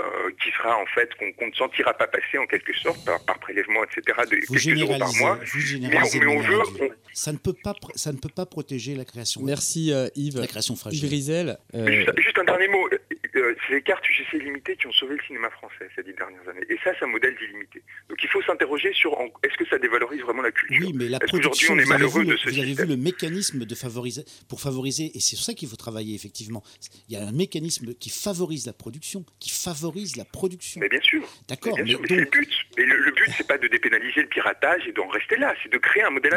Euh, 0.02 0.30
qui 0.44 0.50
sera 0.52 0.78
en 0.78 0.86
fait 0.88 1.10
qu'on 1.16 1.32
qu'on 1.34 1.48
ne 1.48 1.54
sentira 1.54 1.94
pas 1.94 2.08
passer 2.08 2.38
en 2.38 2.46
quelque 2.48 2.74
sorte 2.78 3.04
par, 3.06 3.24
par 3.26 3.40
prélèvement 3.40 3.84
etc 3.84 4.02
de 4.30 4.46
Vous 4.48 4.56
quelques 4.56 4.80
euros 4.82 4.98
par 5.00 5.14
mois 5.16 5.36
vous 5.36 5.42
mais 5.44 5.48
on, 5.54 5.60
généralisez 5.60 6.20
mais 6.20 6.26
de 6.26 6.30
on 6.32 6.34
manière 6.36 6.50
veut 6.52 6.58
réduite. 6.60 6.92
on- 6.92 7.10
Ça 7.14 7.32
ne 7.32 7.38
peut 7.38 7.54
pas, 7.64 7.74
ça 7.96 8.12
ne 8.12 8.18
peut 8.18 8.30
pas 8.30 8.46
protéger 8.46 8.94
la 8.96 9.06
création. 9.06 9.42
Merci 9.42 9.94
euh, 9.94 10.08
Yves. 10.16 10.40
La 10.40 10.48
création 10.48 10.76
fragile. 10.76 11.04
Yves 11.06 11.10
Rizel. 11.12 11.58
euh, 11.74 11.88
Juste, 11.92 12.12
juste 12.22 12.38
un 12.40 12.44
dernier 12.44 12.68
mot. 12.68 12.90
Euh, 13.36 13.54
c'est 13.68 13.74
les 13.76 13.82
cartes 13.82 14.04
UGC 14.10 14.42
limitées 14.44 14.76
qui 14.78 14.88
ont 14.88 14.92
sauvé 14.94 15.16
le 15.16 15.24
cinéma 15.28 15.50
français 15.50 15.90
ces 15.96 16.04
dix 16.04 16.14
dernières 16.14 16.48
années. 16.50 16.66
Et 16.70 16.78
ça, 16.84 16.92
c'est 16.98 17.06
un 17.06 17.10
modèle 17.10 17.36
d'illimité. 17.38 17.84
Donc 18.10 18.18
il 18.24 18.30
faut 18.30 18.42
s'interroger 18.44 18.94
sur 18.94 19.12
est-ce 19.44 19.58
que 19.58 19.68
ça 19.70 19.78
dévalorise 19.78 20.22
vraiment 20.22 20.42
la 20.42 20.52
culture? 20.52 20.88
Oui, 20.88 20.94
mais 20.96 21.10
la 21.10 21.20
production, 21.20 21.74
on 21.74 21.78
est 21.80 21.84
vous 21.84 21.92
avez, 21.92 22.00
malheureux 22.04 22.22
vu, 22.22 22.26
de 22.28 22.32
le- 22.32 22.38
ce 22.38 22.50
vous 22.50 22.60
avez 22.60 22.74
vu 22.74 22.86
le 22.86 22.96
mécanisme 22.98 23.66
de 23.66 23.76
favoriser, 23.76 24.24
pour 24.48 24.62
favoriser, 24.62 25.12
et 25.16 25.20
c'est 25.20 25.36
sur 25.36 25.46
ça 25.46 25.54
qu'il 25.54 25.68
faut 25.68 25.76
travailler 25.76 26.16
effectivement. 26.16 26.64
Il 27.10 27.16
y 27.16 27.18
a 27.18 27.28
un 27.28 27.32
mécanisme 27.32 27.94
qui 27.96 28.10
favorise 28.10 28.66
la 28.66 28.74
production, 28.74 29.26
qui 29.40 29.50
favorise 29.50 30.16
la 30.16 30.26
production. 30.26 30.80
Mais 30.82 30.88
bien 30.90 31.02
sûr. 31.02 31.24
D'accord, 31.50 31.78
Mais 31.78 31.94
c'est 32.08 32.16
le 32.16 32.26
but. 32.26 32.50
Et 32.78 32.86
le, 32.86 32.98
le 32.98 33.12
but, 33.12 33.30
c'est 33.38 33.48
pas 33.48 33.58
de 33.58 33.68
dépénaliser 33.68 34.22
le 34.22 34.28
piratage 34.28 34.88
et 34.88 34.92
d'en 34.94 35.08
rester 35.08 35.36
là, 35.38 35.54
c'est 35.62 35.72
de 35.72 35.78
créer 35.78 36.04
un 36.04 36.10
modèle 36.12 36.34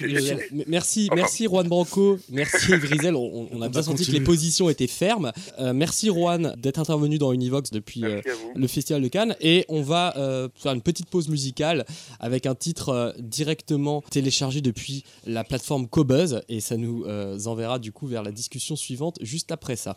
Rizel, 0.00 0.46
m- 0.52 0.64
merci, 0.66 1.08
merci 1.14 1.44
Juan 1.44 1.68
Branco, 1.68 2.18
merci 2.30 2.74
Rizel. 2.74 3.14
On, 3.14 3.48
on- 3.52 3.62
a 3.62 3.68
bien 3.68 3.82
senti 3.82 4.06
que 4.06 4.12
les 4.12 4.20
positions 4.20 4.68
étaient 4.70 4.86
fermes. 4.86 5.32
Euh, 5.60 5.72
merci 5.74 6.08
Juan 6.08 6.54
d'être 6.56 6.78
intervenu 6.78 7.18
dans 7.18 7.32
Univox 7.32 7.70
depuis 7.70 8.04
euh, 8.04 8.20
le 8.54 8.66
Festival 8.66 9.02
de 9.02 9.08
Cannes. 9.08 9.36
Et 9.40 9.64
on 9.68 9.82
va 9.82 10.16
euh, 10.16 10.48
faire 10.54 10.72
une 10.72 10.82
petite 10.82 11.08
pause 11.08 11.28
musicale 11.28 11.84
avec 12.18 12.46
un 12.46 12.54
titre 12.54 13.14
directement 13.18 14.02
téléchargé 14.10 14.60
depuis 14.60 15.04
la 15.26 15.44
plateforme 15.44 15.86
Cobuzz. 15.86 16.40
Et 16.48 16.60
ça 16.60 16.76
nous 16.76 17.04
enverra 17.46 17.78
du 17.78 17.92
coup 17.92 18.06
vers 18.06 18.22
la 18.22 18.32
discussion 18.32 18.76
suivante 18.76 19.18
juste 19.22 19.52
après 19.52 19.76
ça. 19.76 19.96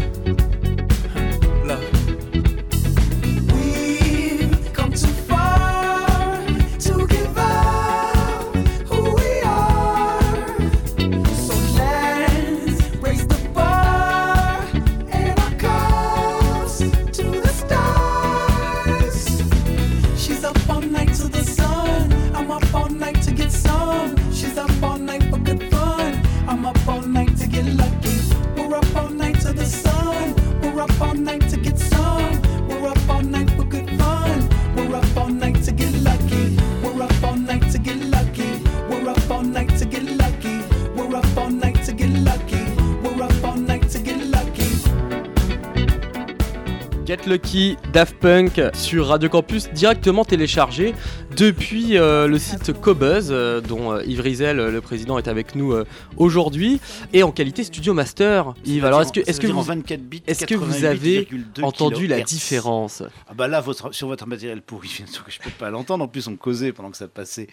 Lucky, 47.31 47.77
Daft 47.93 48.17
Punk 48.17 48.61
sur 48.73 49.07
Radio 49.07 49.29
Campus 49.29 49.69
directement 49.69 50.25
téléchargé 50.25 50.93
depuis 51.35 51.97
euh, 51.97 52.27
le 52.27 52.37
site 52.37 52.73
Cobuzz 52.73 53.29
euh, 53.31 53.61
dont 53.61 53.93
euh, 53.93 54.03
Yves 54.05 54.21
Rizel, 54.21 54.59
euh, 54.59 54.71
le 54.71 54.81
président, 54.81 55.17
est 55.17 55.27
avec 55.27 55.55
nous 55.55 55.71
euh, 55.73 55.85
aujourd'hui 56.17 56.79
et 57.13 57.23
en 57.23 57.31
qualité 57.31 57.63
Studio 57.63 57.93
Master. 57.93 58.53
Yves, 58.65 58.85
alors 58.85 59.01
est-ce 59.01 59.13
que, 59.13 59.19
est-ce 59.21 59.39
que 59.39 59.47
C'est-à-dire 59.47 59.57
en 59.57 59.61
vous, 59.61 59.67
24 59.67 60.01
bits, 60.01 60.23
est-ce 60.27 60.45
que 60.45 60.55
vous 60.55 60.85
avez 60.85 61.23
88,2 61.23 61.63
entendu 61.63 62.07
la 62.07 62.21
différence 62.21 63.03
Ah 63.27 63.33
bah 63.33 63.47
là, 63.47 63.61
votre, 63.61 63.93
sur 63.93 64.07
votre 64.07 64.27
matériel 64.27 64.61
pourri, 64.61 64.91
bien 64.95 65.07
sûr 65.07 65.23
que 65.23 65.31
je 65.31 65.39
peux 65.39 65.49
pas 65.51 65.69
l'entendre. 65.69 66.03
En 66.03 66.07
plus, 66.07 66.27
on 66.27 66.35
causait 66.35 66.71
pendant 66.71 66.91
que 66.91 66.97
ça 66.97 67.07
passait. 67.07 67.47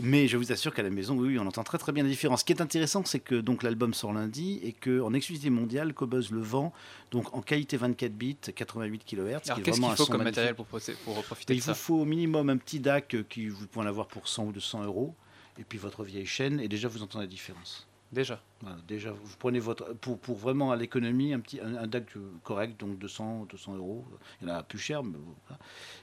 Mais 0.00 0.28
je 0.28 0.36
vous 0.36 0.52
assure 0.52 0.74
qu'à 0.74 0.82
la 0.82 0.90
maison, 0.90 1.16
oui, 1.16 1.38
on 1.38 1.46
entend 1.46 1.64
très 1.64 1.78
très 1.78 1.92
bien 1.92 2.04
la 2.04 2.10
différence. 2.10 2.40
Ce 2.40 2.44
qui 2.44 2.52
est 2.52 2.62
intéressant, 2.62 3.02
c'est 3.04 3.20
que 3.20 3.34
donc 3.34 3.62
l'album 3.62 3.94
sort 3.94 4.12
lundi 4.12 4.60
et 4.62 4.72
que 4.72 5.00
en 5.00 5.12
exclusivité 5.14 5.50
mondiale, 5.50 5.92
Cobuzz 5.94 6.30
le 6.30 6.40
vend 6.40 6.72
donc 7.10 7.32
en 7.34 7.40
qualité 7.40 7.76
24 7.76 8.12
bits, 8.12 8.36
88 8.54 9.04
kHz. 9.04 9.18
Alors 9.18 9.40
qu'est-ce 9.62 9.80
vraiment 9.80 9.86
qu'il 9.86 9.92
un 9.92 9.96
faut 9.96 10.06
comme 10.06 10.18
magnifique. 10.18 10.36
matériel 10.36 10.54
pour, 10.54 10.66
profiter 10.66 11.54
Il 11.54 11.56
de 11.56 11.62
vous 11.62 11.66
ça 11.66 11.74
faut 11.74 12.00
au 12.00 12.04
minimum 12.04 12.50
un 12.50 12.56
petit 12.56 12.80
DAC 12.80 13.16
qui 13.28 13.48
vous 13.48 13.66
pouvez 13.66 13.84
en 13.84 13.88
avoir 13.88 14.08
pour 14.08 14.28
100 14.28 14.46
ou 14.46 14.52
200 14.52 14.84
euros. 14.84 15.14
Et 15.58 15.64
puis 15.64 15.78
votre 15.78 16.04
vieille 16.04 16.26
chaîne, 16.26 16.60
et 16.60 16.68
déjà 16.68 16.88
vous 16.88 17.02
entendez 17.02 17.24
la 17.24 17.30
différence. 17.30 17.86
Déjà. 18.12 18.40
Voilà, 18.60 18.76
déjà, 18.86 19.10
vous 19.10 19.36
prenez 19.38 19.58
votre. 19.58 19.94
Pour, 19.94 20.18
pour 20.18 20.36
vraiment 20.36 20.70
à 20.70 20.76
l'économie, 20.76 21.32
un, 21.32 21.40
petit, 21.40 21.60
un, 21.60 21.74
un 21.74 21.86
DAC 21.86 22.14
correct, 22.44 22.78
donc 22.78 22.98
200, 22.98 23.46
200 23.50 23.76
euros. 23.76 24.04
Il 24.40 24.48
y 24.48 24.50
en 24.50 24.54
a 24.54 24.62
plus 24.62 24.78
cher, 24.78 25.02
mais 25.02 25.18
vous, 25.18 25.34
voilà. 25.48 25.60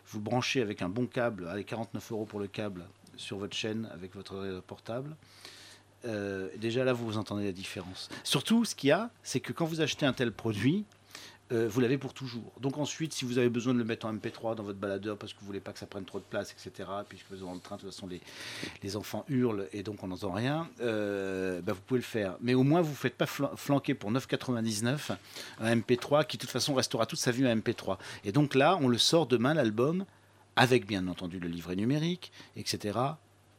vous 0.07 0.19
branchez 0.19 0.61
avec 0.61 0.81
un 0.81 0.89
bon 0.89 1.07
câble, 1.07 1.47
allez, 1.47 1.63
49 1.63 2.11
euros 2.11 2.25
pour 2.25 2.39
le 2.39 2.47
câble 2.47 2.85
sur 3.15 3.37
votre 3.37 3.55
chaîne 3.55 3.89
avec 3.93 4.15
votre 4.15 4.35
euh, 4.35 4.61
portable. 4.61 5.15
Euh, 6.05 6.49
déjà 6.57 6.83
là, 6.83 6.93
vous 6.93 7.17
entendez 7.17 7.45
la 7.45 7.51
différence. 7.51 8.09
Surtout, 8.23 8.65
ce 8.65 8.75
qu'il 8.75 8.89
y 8.89 8.91
a, 8.91 9.09
c'est 9.23 9.39
que 9.39 9.53
quand 9.53 9.65
vous 9.65 9.79
achetez 9.79 10.05
un 10.05 10.13
tel 10.13 10.33
produit, 10.33 10.85
euh, 11.53 11.67
vous 11.69 11.79
l'avez 11.79 11.97
pour 11.97 12.13
toujours. 12.13 12.51
Donc 12.59 12.77
ensuite, 12.77 13.13
si 13.13 13.23
vous 13.25 13.37
avez 13.37 13.49
besoin 13.49 13.73
de 13.73 13.79
le 13.79 13.85
mettre 13.85 14.05
en 14.05 14.13
MP3 14.13 14.55
dans 14.55 14.63
votre 14.63 14.79
baladeur 14.79 15.17
parce 15.17 15.33
que 15.33 15.39
vous 15.39 15.45
voulez 15.45 15.59
pas 15.59 15.71
que 15.71 15.79
ça 15.79 15.85
prenne 15.85 16.03
trop 16.05 16.19
de 16.19 16.23
place, 16.23 16.51
etc., 16.51 16.89
puisque 17.07 17.25
vous 17.29 17.35
êtes 17.35 17.41
dans 17.41 17.57
train, 17.59 17.75
de 17.77 17.81
toute 17.81 17.91
façon, 17.91 18.07
les, 18.07 18.19
les 18.81 18.95
enfants 18.97 19.23
hurlent 19.29 19.67
et 19.71 19.83
donc 19.83 20.03
on 20.03 20.07
n'entend 20.07 20.31
rien, 20.31 20.67
euh, 20.81 21.61
bah, 21.61 21.73
vous 21.73 21.81
pouvez 21.81 21.99
le 21.99 22.05
faire. 22.05 22.35
Mais 22.41 22.53
au 22.53 22.63
moins, 22.63 22.81
vous 22.81 22.91
ne 22.91 22.95
faites 22.95 23.15
pas 23.15 23.25
flan- 23.27 23.55
flanquer 23.55 23.93
pour 23.93 24.11
9,99 24.11 25.15
un 25.61 25.75
MP3 25.75 26.25
qui, 26.25 26.37
de 26.37 26.41
toute 26.41 26.49
façon, 26.51 26.73
restera 26.73 27.05
toute 27.05 27.19
sa 27.19 27.31
vie 27.31 27.45
un 27.45 27.55
MP3. 27.55 27.97
Et 28.25 28.31
donc 28.31 28.55
là, 28.55 28.77
on 28.81 28.87
le 28.87 28.97
sort 28.97 29.27
demain, 29.27 29.53
l'album, 29.53 30.05
avec 30.55 30.85
bien 30.85 31.07
entendu 31.07 31.39
le 31.39 31.47
livret 31.47 31.75
numérique, 31.75 32.31
etc., 32.55 32.99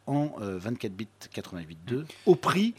en 0.06 0.34
euh, 0.42 0.58
24 0.58 0.92
bits 0.92 1.08
88.2, 1.34 2.04
au 2.26 2.34
prix 2.34 2.74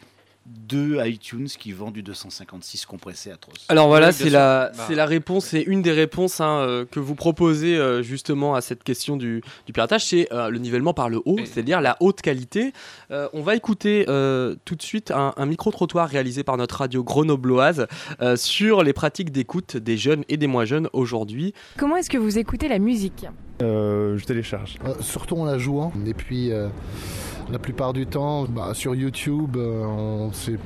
de 0.45 1.03
iTunes 1.07 1.47
qui 1.47 1.71
vend 1.71 1.89
du 1.91 2.03
256 2.03 2.85
compressé 2.85 3.31
atroce. 3.31 3.65
Alors 3.69 3.87
voilà, 3.87 4.11
c'est 4.11 4.29
la, 4.29 4.71
Bah, 4.77 4.85
c'est 4.87 4.95
la 4.95 5.05
réponse, 5.05 5.45
c'est 5.45 5.61
une 5.61 5.81
des 5.81 5.91
réponses 5.91 6.39
hein, 6.39 6.59
euh, 6.59 6.85
que 6.85 6.99
vous 6.99 7.15
proposez 7.15 7.75
euh, 7.77 8.03
justement 8.03 8.53
à 8.53 8.61
cette 8.61 8.83
question 8.83 9.17
du, 9.17 9.41
du 9.65 9.73
piratage, 9.73 10.05
c'est 10.05 10.31
euh, 10.31 10.49
le 10.49 10.59
nivellement 10.59 10.93
par 10.93 11.09
le 11.09 11.19
haut, 11.25 11.39
c'est-à-dire 11.45 11.81
la 11.81 11.97
haute 11.99 12.21
qualité. 12.21 12.73
Euh, 13.11 13.27
on 13.33 13.41
va 13.41 13.55
écouter 13.55 14.05
euh, 14.07 14.55
tout 14.65 14.75
de 14.75 14.81
suite 14.83 15.11
un, 15.11 15.33
un 15.35 15.45
micro-trottoir 15.45 16.07
réalisé 16.07 16.43
par 16.43 16.57
notre 16.57 16.75
radio 16.77 17.03
grenobloise 17.03 17.87
euh, 18.21 18.35
sur 18.35 18.83
les 18.83 18.93
pratiques 18.93 19.31
d'écoute 19.31 19.77
des 19.77 19.97
jeunes 19.97 20.23
et 20.29 20.37
des 20.37 20.47
moins 20.47 20.65
jeunes 20.65 20.89
aujourd'hui. 20.93 21.53
Comment 21.77 21.97
est-ce 21.97 22.09
que 22.09 22.17
vous 22.17 22.37
écoutez 22.37 22.67
la 22.67 22.79
musique? 22.79 23.25
Euh, 23.61 24.17
je 24.17 24.25
télécharge. 24.25 24.77
surtout 24.99 25.37
en 25.37 25.45
la 25.45 25.57
jouant. 25.57 25.91
Et 26.05 26.13
puis 26.13 26.51
euh, 26.51 26.67
la 27.51 27.59
plupart 27.59 27.93
du 27.93 28.05
temps, 28.07 28.45
bah, 28.45 28.73
sur 28.73 28.95
YouTube, 28.95 29.55
euh, 29.55 29.83
on- 29.85 30.31
c'est 30.33 30.57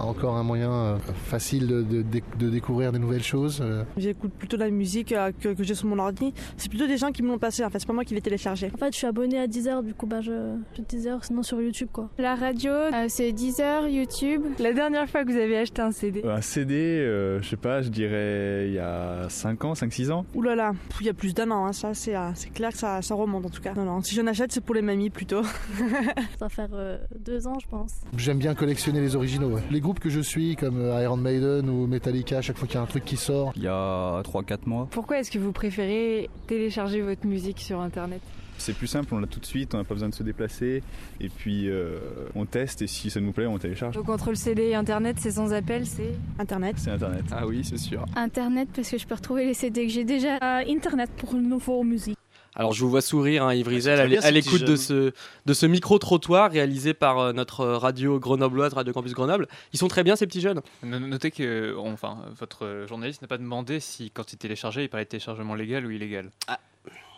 encore 0.00 0.36
un 0.36 0.42
moyen 0.42 0.70
euh, 0.70 0.96
facile 1.24 1.66
de, 1.66 1.82
de- 1.82 2.04
de 2.38 2.50
découvrir 2.50 2.92
des 2.92 2.98
nouvelles 2.98 3.22
choses. 3.22 3.60
euh. 3.62 3.82
J'écoute 3.96 4.32
plutôt 4.38 4.56
la 4.58 4.68
musique 4.70 5.12
euh, 5.12 5.32
que, 5.40 5.48
que 5.54 5.64
j'ai 5.64 5.74
sur 5.74 5.88
mon 5.88 5.98
ordi. 5.98 6.32
C'est 6.56 6.68
plutôt 6.68 6.86
des 6.86 6.98
gens 6.98 7.10
qui 7.10 7.22
me 7.22 7.28
l'ont 7.28 7.38
passé, 7.38 7.64
en 7.64 7.70
fait, 7.70 7.78
c'est 7.78 7.86
pas 7.86 7.92
moi 7.94 8.04
qui 8.04 8.14
l'ai 8.14 8.20
téléchargé. 8.20 8.70
En 8.74 8.76
fait, 8.78 8.92
je 8.92 8.98
suis 8.98 9.06
abonné 9.06 9.38
à 9.38 9.46
Deezer, 9.46 9.82
du 9.82 9.94
coup, 9.94 10.06
bah, 10.06 10.20
je, 10.20 10.56
je 10.76 10.82
Deezer, 10.82 11.24
sinon 11.24 11.42
sur 11.42 11.60
YouTube, 11.60 11.88
quoi. 11.92 12.10
La 12.18 12.34
radio, 12.34 12.70
euh, 12.70 13.06
c'est 13.08 13.32
Deezer, 13.32 13.88
YouTube. 13.88 14.42
La 14.58 14.72
dernière 14.74 15.08
fois 15.08 15.24
que 15.24 15.30
vous 15.32 15.38
avez 15.38 15.56
acheté 15.58 15.80
un 15.82 15.90
CD 15.90 16.22
Un 16.24 16.42
CD, 16.42 16.74
euh, 16.74 17.40
je 17.40 17.48
sais 17.48 17.56
pas, 17.56 17.80
je 17.82 17.88
dirais 17.88 18.66
il 18.68 18.74
y 18.74 18.78
a 18.78 19.26
5 19.30 19.64
ans, 19.64 19.72
5-6 19.72 20.10
ans. 20.12 20.26
Ouh 20.34 20.42
là 20.42 20.54
là, 20.54 20.72
il 21.00 21.06
y 21.06 21.10
a 21.10 21.14
plus 21.14 21.32
d'un 21.34 21.50
an, 21.50 21.64
hein, 21.66 21.72
ça, 21.72 21.94
c'est 21.94 22.14
euh, 22.14 22.28
c'est 22.36 22.50
clair 22.50 22.70
que 22.70 22.78
ça, 22.78 23.02
ça 23.02 23.14
remonte 23.14 23.46
en 23.46 23.50
tout 23.50 23.62
cas. 23.62 23.74
Non, 23.74 23.84
non, 23.84 24.02
si 24.02 24.14
j'en 24.14 24.26
achète, 24.26 24.52
c'est 24.52 24.60
pour 24.60 24.74
les 24.74 24.82
mamies 24.82 25.10
plutôt. 25.10 25.42
Ça 26.38 26.44
va 26.44 26.48
faire 26.48 26.68
euh, 26.72 26.98
deux 27.18 27.46
ans, 27.46 27.58
je 27.58 27.66
pense. 27.66 27.92
J'aime 28.16 28.38
bien 28.38 28.54
collectionner 28.54 29.00
les 29.00 29.16
originaux. 29.16 29.48
ouais. 29.48 29.62
Les 29.70 29.80
groupes 29.80 30.00
que 30.00 30.10
je 30.10 30.20
suis, 30.20 30.54
comme 30.56 30.80
euh, 30.80 31.02
Iron 31.02 31.16
Maiden 31.16 31.68
ou 31.68 31.86
Metallica, 31.86 32.38
à 32.38 32.42
chaque 32.42 32.58
fois 32.58 32.68
qu'il 32.68 32.76
y 32.76 32.78
a 32.78 32.82
un 32.82 32.86
truc 32.86 33.04
qui 33.04 33.16
sort. 33.16 33.52
Il 33.56 33.62
y 33.62 33.68
a 33.68 34.20
3-4 34.22 34.58
mois. 34.66 34.88
Pourquoi 34.90 35.18
est-ce 35.18 35.30
que 35.30 35.38
vous 35.38 35.52
préférez 35.52 36.28
télécharger 36.46 37.00
votre 37.02 37.26
musique 37.26 37.60
sur 37.60 37.80
Internet? 37.80 38.20
C'est 38.58 38.74
plus 38.74 38.86
simple, 38.86 39.14
on 39.14 39.18
l'a 39.18 39.26
tout 39.26 39.38
de 39.40 39.44
suite, 39.46 39.74
on 39.74 39.78
n'a 39.78 39.84
pas 39.84 39.94
besoin 39.94 40.08
de 40.08 40.14
se 40.14 40.22
déplacer. 40.22 40.82
Et 41.20 41.28
puis 41.28 41.68
euh, 41.68 41.98
on 42.34 42.46
teste 42.46 42.82
et 42.82 42.86
si 42.86 43.10
ça 43.10 43.20
nous 43.20 43.32
plaît, 43.32 43.46
on 43.46 43.58
télécharge. 43.58 43.94
Donc 43.94 44.08
entre 44.08 44.30
le 44.30 44.34
CD 44.34 44.62
et 44.68 44.74
Internet, 44.74 45.16
c'est 45.20 45.32
sans 45.32 45.52
appel, 45.52 45.86
c'est 45.86 46.14
Internet. 46.38 46.76
C'est 46.78 46.90
Internet. 46.90 47.24
Ah 47.32 47.46
oui, 47.46 47.62
c'est 47.64 47.76
sûr. 47.76 48.04
Internet, 48.16 48.68
parce 48.74 48.90
que 48.90 48.98
je 48.98 49.06
peux 49.06 49.14
retrouver 49.14 49.44
les 49.44 49.54
CD 49.54 49.86
que 49.86 49.92
j'ai 49.92 50.04
déjà. 50.04 50.36
Euh, 50.42 50.64
Internet 50.68 51.10
pour 51.18 51.34
le 51.34 51.42
nouveau 51.42 51.82
musique. 51.84 52.16
Alors 52.56 52.72
je 52.72 52.80
vous 52.82 52.88
vois 52.90 53.02
sourire, 53.02 53.44
hein, 53.44 53.54
Yves 53.54 53.68
Rizel, 53.68 54.00
à 54.00 54.30
l'écoute 54.30 54.64
de 54.64 54.76
ce, 54.76 55.12
de 55.44 55.52
ce 55.52 55.66
micro-trottoir 55.66 56.50
réalisé 56.50 56.94
par 56.94 57.18
euh, 57.18 57.32
notre 57.34 57.66
radio 57.66 58.18
grenobloise, 58.18 58.72
Radio 58.72 58.92
Campus 58.94 59.12
Grenoble. 59.12 59.46
Ils 59.74 59.78
sont 59.78 59.88
très 59.88 60.02
bien 60.02 60.16
ces 60.16 60.26
petits 60.26 60.40
jeunes. 60.40 60.62
No- 60.82 60.98
Notez 60.98 61.30
que 61.30 61.76
enfin, 61.78 62.18
votre 62.40 62.86
journaliste 62.88 63.20
n'a 63.22 63.28
pas 63.28 63.38
demandé 63.38 63.78
si, 63.78 64.10
quand 64.10 64.32
il 64.32 64.38
téléchargeait, 64.38 64.84
il 64.84 64.88
parlait 64.88 65.04
de 65.04 65.10
téléchargement 65.10 65.54
légal 65.54 65.84
ou 65.86 65.90
illégal. 65.90 66.30
Ah. 66.48 66.58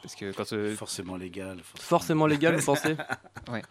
Parce 0.08 0.14
que 0.16 0.32
quand. 0.32 0.52
euh, 0.54 0.74
Forcément 0.74 1.16
légal. 1.16 1.58
Forcément 1.62 2.26
légal, 2.26 2.56
vous 2.56 2.64
pensez 2.64 2.96
Ouais. 3.52 3.62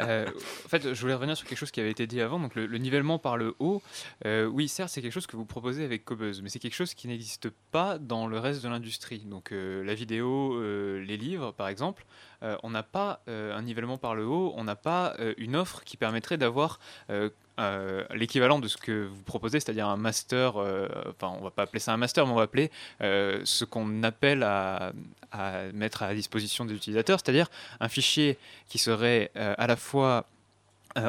Euh, 0.00 0.26
en 0.64 0.68
fait, 0.68 0.94
je 0.94 1.00
voulais 1.02 1.12
revenir 1.14 1.36
sur 1.36 1.46
quelque 1.46 1.58
chose 1.58 1.70
qui 1.70 1.80
avait 1.80 1.90
été 1.90 2.06
dit 2.06 2.20
avant. 2.22 2.38
Donc, 2.40 2.54
le, 2.54 2.64
le 2.66 2.78
nivellement 2.78 3.18
par 3.18 3.36
le 3.36 3.54
haut, 3.58 3.82
euh, 4.24 4.46
oui, 4.46 4.68
certes, 4.68 4.88
c'est 4.90 5.02
quelque 5.02 5.12
chose 5.12 5.26
que 5.26 5.36
vous 5.36 5.44
proposez 5.44 5.84
avec 5.84 6.04
Cobuzz, 6.06 6.40
mais 6.42 6.48
c'est 6.48 6.58
quelque 6.58 6.74
chose 6.74 6.94
qui 6.94 7.08
n'existe 7.08 7.50
pas 7.70 7.98
dans 7.98 8.26
le 8.26 8.38
reste 8.38 8.62
de 8.64 8.68
l'industrie. 8.68 9.20
Donc, 9.20 9.52
euh, 9.52 9.84
la 9.84 9.94
vidéo, 9.94 10.54
euh, 10.54 11.04
les 11.04 11.16
livres, 11.18 11.52
par 11.52 11.68
exemple, 11.68 12.04
euh, 12.42 12.56
on 12.62 12.70
n'a 12.70 12.82
pas 12.82 13.22
euh, 13.28 13.54
un 13.54 13.62
nivellement 13.62 13.98
par 13.98 14.14
le 14.14 14.24
haut, 14.26 14.52
on 14.56 14.64
n'a 14.64 14.76
pas 14.76 15.14
euh, 15.18 15.34
une 15.36 15.56
offre 15.56 15.84
qui 15.84 15.96
permettrait 15.98 16.38
d'avoir 16.38 16.80
euh, 17.62 18.04
l'équivalent 18.14 18.58
de 18.58 18.68
ce 18.68 18.76
que 18.76 19.06
vous 19.06 19.22
proposez, 19.22 19.60
c'est-à-dire 19.60 19.88
un 19.88 19.96
master, 19.96 20.56
euh, 20.56 20.88
enfin 21.08 21.36
on 21.38 21.42
va 21.44 21.50
pas 21.50 21.62
appeler 21.62 21.80
ça 21.80 21.92
un 21.92 21.96
master, 21.96 22.26
mais 22.26 22.32
on 22.32 22.36
va 22.36 22.42
appeler 22.42 22.70
euh, 23.00 23.40
ce 23.44 23.64
qu'on 23.64 24.02
appelle 24.02 24.42
à, 24.42 24.92
à 25.30 25.62
mettre 25.72 26.02
à 26.02 26.14
disposition 26.14 26.64
des 26.64 26.74
utilisateurs, 26.74 27.20
c'est-à-dire 27.22 27.48
un 27.80 27.88
fichier 27.88 28.38
qui 28.68 28.78
serait 28.78 29.30
euh, 29.36 29.54
à 29.56 29.66
la 29.66 29.76
fois 29.76 30.26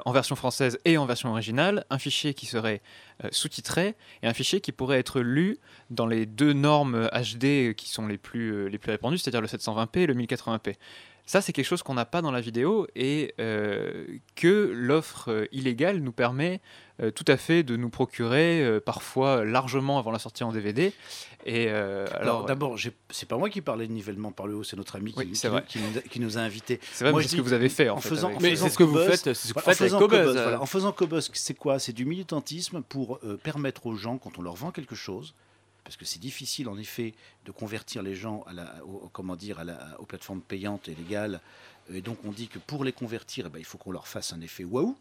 en 0.06 0.14
version 0.14 0.38
française 0.38 0.80
et 0.86 0.97
en 0.97 1.06
version 1.06 1.30
originale, 1.30 1.84
un 1.89 1.99
fichier 1.99 2.34
qui 2.34 2.45
serait 2.45 2.82
sous-titré 3.32 3.95
et 4.22 4.28
un 4.28 4.34
fichier 4.34 4.62
qui 4.62 4.72
pourrait 4.72 4.97
être 4.97 5.20
lu 5.20 5.58
dans 5.89 6.08
les 6.08 6.26
deux 6.26 6.54
normes 6.54 7.10
HD 7.12 7.74
qui 7.76 7.89
sont 7.89 8.08
les 8.08 8.18
plus, 8.18 8.70
les 8.70 8.78
plus 8.78 8.91
répandues, 8.91 9.18
c'est-à-dire 9.18 9.41
le 9.41 9.47
720p 9.47 9.99
et 9.99 10.06
le 10.06 10.14
1080p. 10.14 10.76
Ça, 11.26 11.39
c'est 11.41 11.53
quelque 11.53 11.65
chose 11.65 11.84
qu'on 11.84 11.93
n'a 11.93 12.05
pas 12.05 12.21
dans 12.21 12.32
la 12.32 12.41
vidéo 12.41 12.86
et 12.95 13.34
euh, 13.39 14.05
que 14.36 14.71
l'offre 14.76 15.32
euh, 15.32 15.45
illégale 15.53 15.99
nous 15.99 16.11
permet 16.11 16.59
euh, 17.01 17.11
tout 17.11 17.24
à 17.30 17.38
fait 17.38 17.63
de 17.63 17.78
nous 17.78 17.89
procurer, 17.89 18.61
euh, 18.61 18.82
parfois 18.82 19.45
largement 19.45 19.97
avant 19.99 20.11
la 20.11 20.19
sortie 20.19 20.43
en 20.43 20.51
DVD. 20.51 20.91
Et 21.45 21.67
euh, 21.69 22.05
Alors, 22.13 22.43
d'abord, 22.45 22.78
c'est 23.09 23.28
pas 23.28 23.38
moi 23.38 23.49
qui 23.49 23.61
parlais 23.61 23.88
de 23.88 23.93
nivellement 23.93 24.32
par 24.34 24.47
le 24.47 24.55
haut, 24.55 24.63
c'est 24.63 24.76
notre 24.76 24.97
ami 24.97 25.13
qui, 25.13 25.19
Oui, 25.19 25.30
qui 25.30 25.36
c'est 25.38 25.47
nous- 25.47 25.53
vrai. 25.53 25.63
qui 25.67 25.80
nous, 25.80 25.97
a- 25.97 26.01
qui 26.01 26.19
nous 26.19 26.38
a 26.38 26.41
invités. 26.41 26.80
C'est 26.91 27.05
vrai, 27.05 27.11
Moi, 27.11 27.19
mais 27.19 27.24
je 27.24 27.30
c'est 27.30 27.38
ce 27.38 27.41
que 27.41 27.47
vous 27.47 27.53
avez 27.53 27.69
fait, 27.69 27.88
en 27.89 27.95
en 27.95 27.99
fait, 28.01 28.09
faisant, 28.09 28.28
avec- 28.28 28.39
en 28.39 28.41
Mais 28.41 28.49
faisant 28.51 28.65
c'est 28.65 28.71
ce 28.74 28.78
que 28.78 28.84
vous 28.84 28.97
faites, 28.97 29.15
c'est 29.24 29.34
ce 29.34 29.53
que 29.53 29.59
vous 29.59 29.65
faites 29.65 29.82
en 29.82 29.86
faisant 29.86 29.99
Cobuzz, 29.99 30.19
Cobuzz, 30.19 30.34
voilà. 30.41 30.61
En 30.61 30.65
faisant 30.65 30.91
Cobuzz, 30.91 31.30
c'est 31.34 31.53
quoi? 31.57 31.80
C'est 31.80 31.93
du 31.93 32.03
militantisme 32.05 32.82
pour 32.82 33.19
euh, 33.24 33.38
permettre 33.38 33.88
aux 33.88 33.95
gens, 33.95 34.17
quand 34.17 34.38
on 34.39 34.41
leur 34.41 34.55
vend 34.55 34.71
quelque 34.71 34.95
chose, 34.95 35.34
parce 35.84 35.98
que 35.98 36.06
c'est 36.06 36.20
difficile 36.20 36.70
en 36.70 36.78
effet 36.78 37.14
de 37.46 37.52
convertir 37.52 38.02
les 38.04 38.16
gens 38.16 38.44
à 38.48 38.54
la, 38.54 38.86
au- 38.86 39.10
comment 39.12 39.36
dire, 39.36 39.60
à 39.60 39.64
la- 39.64 40.00
aux 40.00 40.06
plateformes 40.06 40.42
payantes 40.42 40.88
et 40.90 40.96
légales. 40.96 41.42
Et 41.94 42.02
donc 42.02 42.20
on 42.24 42.32
dit 42.32 42.48
que 42.48 42.60
pour 42.60 42.84
les 42.84 42.94
convertir, 42.94 43.46
eh 43.48 43.50
ben, 43.50 43.60
il 43.60 43.66
faut 43.66 43.78
qu'on 43.78 43.92
leur 43.92 44.08
fasse 44.08 44.32
un 44.34 44.42
effet 44.42 44.64
waouh. 44.64 44.96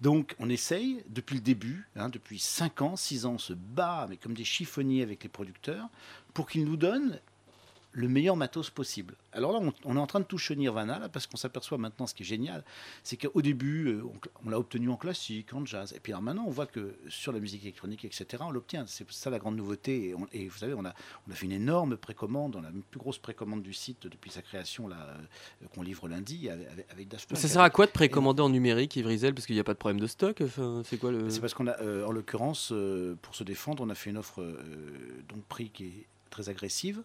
Donc 0.00 0.34
on 0.38 0.48
essaye 0.48 1.02
depuis 1.08 1.36
le 1.36 1.40
début, 1.42 1.86
hein, 1.96 2.08
depuis 2.08 2.38
5 2.38 2.82
ans, 2.82 2.96
6 2.96 3.26
ans, 3.26 3.34
on 3.34 3.38
se 3.38 3.52
bat 3.54 4.06
mais 4.08 4.16
comme 4.16 4.34
des 4.34 4.44
chiffonniers 4.44 5.02
avec 5.02 5.22
les 5.22 5.28
producteurs 5.28 5.88
pour 6.34 6.48
qu'ils 6.48 6.64
nous 6.64 6.76
donnent 6.76 7.20
le 7.98 8.08
meilleur 8.08 8.36
matos 8.36 8.70
possible. 8.70 9.16
Alors 9.32 9.52
là, 9.52 9.58
on, 9.60 9.72
on 9.84 9.96
est 9.96 10.00
en 10.00 10.06
train 10.06 10.20
de 10.20 10.24
toucher 10.24 10.54
Nirvana, 10.54 11.00
là, 11.00 11.08
parce 11.08 11.26
qu'on 11.26 11.36
s'aperçoit 11.36 11.78
maintenant, 11.78 12.06
ce 12.06 12.14
qui 12.14 12.22
est 12.22 12.26
génial, 12.26 12.64
c'est 13.02 13.16
qu'au 13.16 13.42
début, 13.42 13.88
euh, 13.88 14.02
on, 14.04 14.46
on 14.46 14.50
l'a 14.50 14.58
obtenu 14.58 14.88
en 14.88 14.96
classique, 14.96 15.52
en 15.52 15.66
jazz, 15.66 15.92
et 15.96 16.00
puis 16.00 16.12
alors 16.12 16.22
maintenant, 16.22 16.44
on 16.46 16.50
voit 16.50 16.66
que 16.66 16.94
sur 17.08 17.32
la 17.32 17.40
musique 17.40 17.62
électronique, 17.64 18.04
etc., 18.04 18.42
on 18.46 18.50
l'obtient. 18.52 18.84
C'est 18.86 19.10
ça 19.10 19.30
la 19.30 19.40
grande 19.40 19.56
nouveauté. 19.56 20.10
Et, 20.10 20.14
on- 20.14 20.28
et 20.32 20.46
vous 20.48 20.58
savez, 20.58 20.74
on 20.74 20.84
a, 20.84 20.94
on 21.26 21.32
a 21.32 21.34
fait 21.34 21.46
une 21.46 21.52
énorme 21.52 21.96
précommande, 21.96 22.54
on 22.54 22.60
a 22.60 22.70
la 22.70 22.72
plus 22.90 23.00
grosse 23.00 23.18
précommande 23.18 23.62
du 23.62 23.72
site 23.74 24.06
depuis 24.06 24.30
sa 24.30 24.42
création, 24.42 24.86
là, 24.86 24.96
euh, 25.62 25.66
qu'on 25.74 25.82
livre 25.82 26.06
lundi 26.08 26.48
avec, 26.48 26.68
avec- 26.68 26.86
avec 26.92 27.08
Daft 27.08 27.28
Punk. 27.28 27.38
Ça 27.38 27.48
sert 27.48 27.62
à 27.62 27.70
quoi 27.70 27.86
de 27.86 27.90
précommander 27.92 28.42
en 28.42 28.48
numérique, 28.50 28.94
Yves 28.94 29.06
Rizel 29.08 29.34
Parce 29.34 29.46
qu'il 29.46 29.56
n'y 29.56 29.60
a 29.60 29.64
pas 29.64 29.74
de 29.74 29.78
problème 29.78 29.98
de 30.00 30.06
stock. 30.06 30.40
enfin, 30.40 30.82
c'est 30.84 30.98
quoi 30.98 31.10
le... 31.10 31.28
C'est 31.30 31.40
parce 31.40 31.54
qu'on 31.54 31.66
a, 31.66 31.80
euh, 31.80 32.06
en 32.06 32.12
l'occurrence, 32.12 32.70
euh, 32.72 33.16
pour 33.22 33.34
se 33.34 33.42
défendre, 33.44 33.82
on 33.82 33.90
a 33.90 33.94
fait 33.96 34.10
une 34.10 34.18
offre 34.18 34.40
donc 35.28 35.42
prix 35.48 35.70
qui 35.70 35.84
est 35.86 36.06
très 36.30 36.48
agressive. 36.48 37.02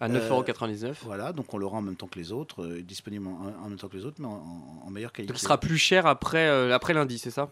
À 0.00 0.08
9,99 0.08 0.94
Voilà, 1.02 1.32
donc 1.32 1.52
on 1.52 1.58
le 1.58 1.66
rend 1.66 1.78
en 1.78 1.82
même 1.82 1.96
temps 1.96 2.06
que 2.08 2.18
les 2.18 2.32
autres, 2.32 2.62
euh, 2.64 2.82
disponible 2.82 3.26
en, 3.28 3.64
en 3.64 3.68
même 3.68 3.78
temps 3.78 3.88
que 3.88 3.96
les 3.96 4.04
autres, 4.06 4.16
mais 4.20 4.26
en, 4.26 4.30
en- 4.32 4.82
en 4.86 4.90
meilleure 4.90 5.12
qualité. 5.12 5.32
Donc 5.32 5.38
il 5.40 5.44
sera 5.44 5.58
plus 5.60 5.76
cher 5.78 6.06
après, 6.06 6.48
euh, 6.48 6.74
après 6.74 6.94
lundi, 6.94 7.18
c'est 7.18 7.30
ça? 7.30 7.50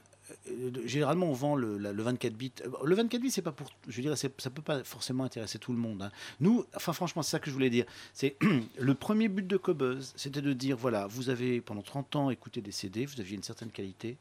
Euh, 0.50 0.70
Généralement, 0.84 1.26
on 1.26 1.32
vend 1.34 1.56
le, 1.56 1.76
la- 1.78 1.92
le 1.92 2.02
24 2.02 2.32
bits. 2.34 2.52
Euh, 2.64 2.68
Le 2.84 2.94
24 2.94 3.20
bits, 3.20 3.30
c'est 3.30 3.42
pas 3.42 3.52
pour. 3.52 3.70
Je 3.86 4.00
dirais, 4.00 4.16
ça 4.16 4.28
peut 4.50 4.62
pas 4.62 4.82
forcément 4.84 5.24
intéresser 5.24 5.58
tout 5.58 5.72
le 5.72 5.78
monde. 5.78 6.02
hein. 6.02 6.10
Nous, 6.40 6.64
enfin, 6.74 6.92
franchement, 6.94 7.22
c'est 7.22 7.30
ça 7.32 7.38
que 7.38 7.48
je 7.50 7.54
voulais 7.54 7.70
dire. 7.70 7.84
C'est 8.14 8.36
le 8.78 8.94
premier 8.94 9.28
but 9.28 9.46
de 9.46 9.56
Cobuzz, 9.56 10.12
c'était 10.16 10.42
de 10.42 10.52
dire 10.54 10.76
voilà, 10.76 11.06
vous 11.06 11.28
avez 11.30 11.60
pendant 11.60 11.82
30 11.82 12.16
ans 12.16 12.30
écouté 12.30 12.60
des 12.62 12.72
CD, 12.72 13.04
vous 13.06 13.20
aviez 13.20 13.36
une 13.36 13.42
certaine 13.42 13.70
qualité. 13.70 14.16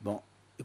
Bon, 0.00 0.20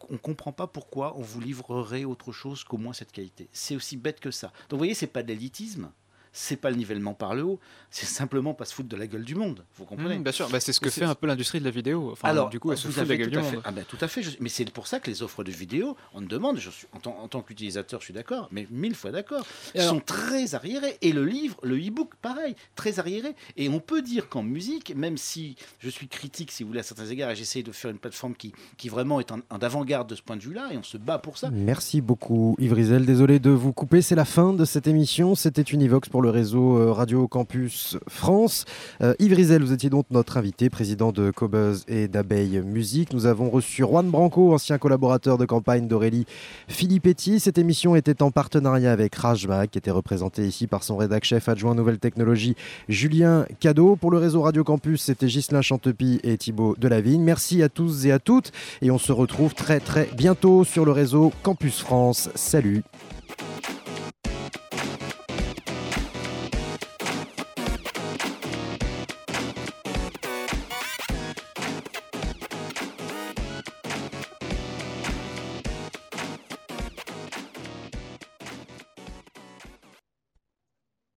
on 0.10 0.18
comprend 0.18 0.52
pas 0.52 0.68
pourquoi 0.68 1.18
on 1.18 1.22
vous 1.22 1.40
livrerait 1.42 2.04
autre 2.06 2.32
chose 2.32 2.64
qu'au 2.64 2.78
moins 2.78 2.94
cette 2.94 3.12
qualité. 3.12 3.48
C'est 3.52 3.76
aussi 3.76 3.98
bête 3.98 4.20
que 4.20 4.32
ça. 4.32 4.48
Donc, 4.70 4.72
vous 4.72 4.78
voyez, 4.78 4.94
c'est 4.94 5.08
pas 5.08 5.24
de 5.24 5.28
l'élitisme. 5.30 5.90
C'est 6.34 6.56
pas 6.58 6.70
le 6.70 6.76
nivellement 6.78 7.14
par 7.14 7.36
le 7.36 7.44
haut, 7.44 7.60
c'est 7.92 8.06
simplement 8.06 8.54
pas 8.54 8.66
se 8.66 8.74
foutre 8.74 8.90
de 8.90 8.96
la 8.98 9.08
gueule 9.08 9.24
du 9.24 9.36
monde. 9.36 9.64
Vous 9.78 9.86
comprenez 9.86 10.18
Mmh, 10.20 10.24
bien 10.24 10.32
sûr, 10.32 10.50
bah, 10.50 10.60
c'est 10.60 10.74
ce 10.74 10.80
que 10.80 10.90
fait 10.90 11.06
un 11.06 11.16
peu 11.16 11.28
l'industrie 11.28 11.60
de 11.60 11.66
la 11.66 11.72
vidéo. 11.72 12.10
Enfin, 12.12 12.28
alors, 12.30 12.50
du 12.50 12.60
coup, 12.60 12.72
elle 12.72 12.78
se 12.78 12.88
fout 12.88 13.04
de 13.04 13.10
la 13.10 13.18
gueule 13.18 13.28
tout 13.28 13.32
du 13.32 13.38
à 13.40 13.44
fait- 13.44 13.56
monde. 13.56 13.62
Ah 13.66 13.72
ben, 13.72 13.84
tout 13.88 13.98
à 14.02 14.08
fait. 14.08 14.22
je- 14.24 14.38
mais 14.40 14.50
c'est 14.50 14.70
pour 14.72 14.88
ça 14.88 15.00
que 15.00 15.10
les 15.10 15.24
offres 15.24 15.44
de 15.44 15.52
vidéo, 15.52 15.96
on 16.14 16.22
me 16.22 16.28
demande, 16.28 16.58
je 16.58 16.70
suis, 16.70 16.88
en, 16.94 17.00
tant, 17.00 17.18
en 17.22 17.28
tant 17.28 17.42
qu'utilisateur, 17.42 18.00
je 18.02 18.06
suis 18.06 18.14
d'accord, 18.14 18.50
mais 18.52 18.68
mille 18.72 18.96
fois 18.96 19.12
d'accord, 19.12 19.46
alors- 19.76 19.90
sont 19.90 20.00
très 20.00 20.54
arriérés. 20.56 20.98
Et 21.02 21.12
le 21.14 21.26
livre, 21.26 21.58
le 21.64 21.78
e-book, 21.78 22.12
pareil, 22.22 22.56
très 22.76 23.00
arriéré. 23.00 23.36
Et 23.56 23.70
on 23.70 23.80
peut 23.80 24.02
dire 24.02 24.28
qu'en 24.30 24.44
musique, 24.44 24.94
même 24.96 25.18
si 25.18 25.56
je 25.80 25.90
suis 25.90 26.08
critique, 26.08 26.52
si 26.52 26.64
vous 26.64 26.68
voulez, 26.70 26.80
à 26.82 26.84
certains 26.84 27.08
égards, 27.08 27.32
et 27.32 27.36
j'essaye 27.36 27.64
de 27.64 27.72
faire 27.72 27.92
une 27.92 28.00
plateforme 28.00 28.36
qui, 28.36 28.54
qui 28.78 28.90
vraiment 28.90 29.20
est 29.20 29.32
en, 29.32 29.40
en 29.50 29.58
avant-garde 29.60 30.10
de 30.10 30.16
ce 30.16 30.22
point 30.22 30.36
de 30.36 30.42
vue-là, 30.44 30.70
et 30.74 30.78
on 30.78 30.84
se 30.84 30.98
bat 30.98 31.18
pour 31.20 31.38
ça. 31.38 31.50
Merci 31.52 32.02
beaucoup 32.02 32.56
Yves 32.60 32.74
Rizel. 32.74 33.06
Désolé 33.06 33.40
de 33.40 33.50
vous 33.50 33.74
couper, 33.74 34.02
c'est 34.02 34.16
la 34.16 34.26
fin 34.26 34.54
de 34.54 34.66
cette 34.66 34.88
émission. 34.88 35.36
C'était 35.36 35.62
Univox 35.62 36.10
pour 36.10 36.17
le 36.22 36.30
réseau 36.30 36.78
euh, 36.78 36.92
Radio 36.92 37.28
Campus 37.28 37.98
France. 38.08 38.66
Euh, 39.02 39.14
Yves 39.20 39.34
Rizel, 39.34 39.64
vous 39.64 39.74
étiez 39.74 39.90
donc 39.90 40.06
notre 40.12 40.38
invité, 40.38 40.70
président 40.70 41.12
de 41.12 41.32
Cobuzz 41.32 41.84
et 41.88 42.08
d'Abeille 42.08 42.62
Musique. 42.62 43.14
Nous 43.14 43.26
avons 43.26 43.50
reçu 43.50 43.84
Juan 43.84 44.10
Branco, 44.10 44.54
ancien 44.54 44.78
collaborateur 44.78 45.38
de 45.38 45.46
campagne 45.46 45.88
d'Aurélie 45.88 46.26
Filippetti. 46.68 47.40
Cette 47.40 47.58
émission 47.58 47.96
était 47.96 48.22
en 48.22 48.32
partenariat 48.32 48.92
avec 48.92 49.16
Rajma, 49.16 49.68
qui 49.68 49.78
était 49.78 49.92
représenté 49.92 50.48
ici 50.48 50.68
par 50.68 50.84
son 50.84 50.98
rédac 50.98 51.24
chef 51.24 51.50
adjoint 51.50 51.76
Nouvelles 51.76 52.00
Technologies, 52.00 52.56
Julien 52.90 53.46
Cadeau. 53.60 53.96
Pour 53.96 54.12
le 54.12 54.18
réseau 54.18 54.42
Radio 54.42 54.64
Campus, 54.64 55.04
c'était 55.04 55.28
Ghislain 55.28 55.62
Chantepie 55.62 56.20
et 56.24 56.38
Thibaut 56.38 56.76
Delavigne. 56.78 57.22
Merci 57.22 57.64
à 57.64 57.70
tous 57.70 58.06
et 58.06 58.12
à 58.12 58.20
toutes. 58.20 58.52
Et 58.82 58.92
on 58.92 58.98
se 58.98 59.12
retrouve 59.12 59.54
très 59.54 59.80
très 59.80 60.10
bientôt 60.16 60.64
sur 60.64 60.86
le 60.86 60.92
réseau 60.92 61.32
Campus 61.44 61.80
France. 61.80 62.30
Salut 62.36 62.84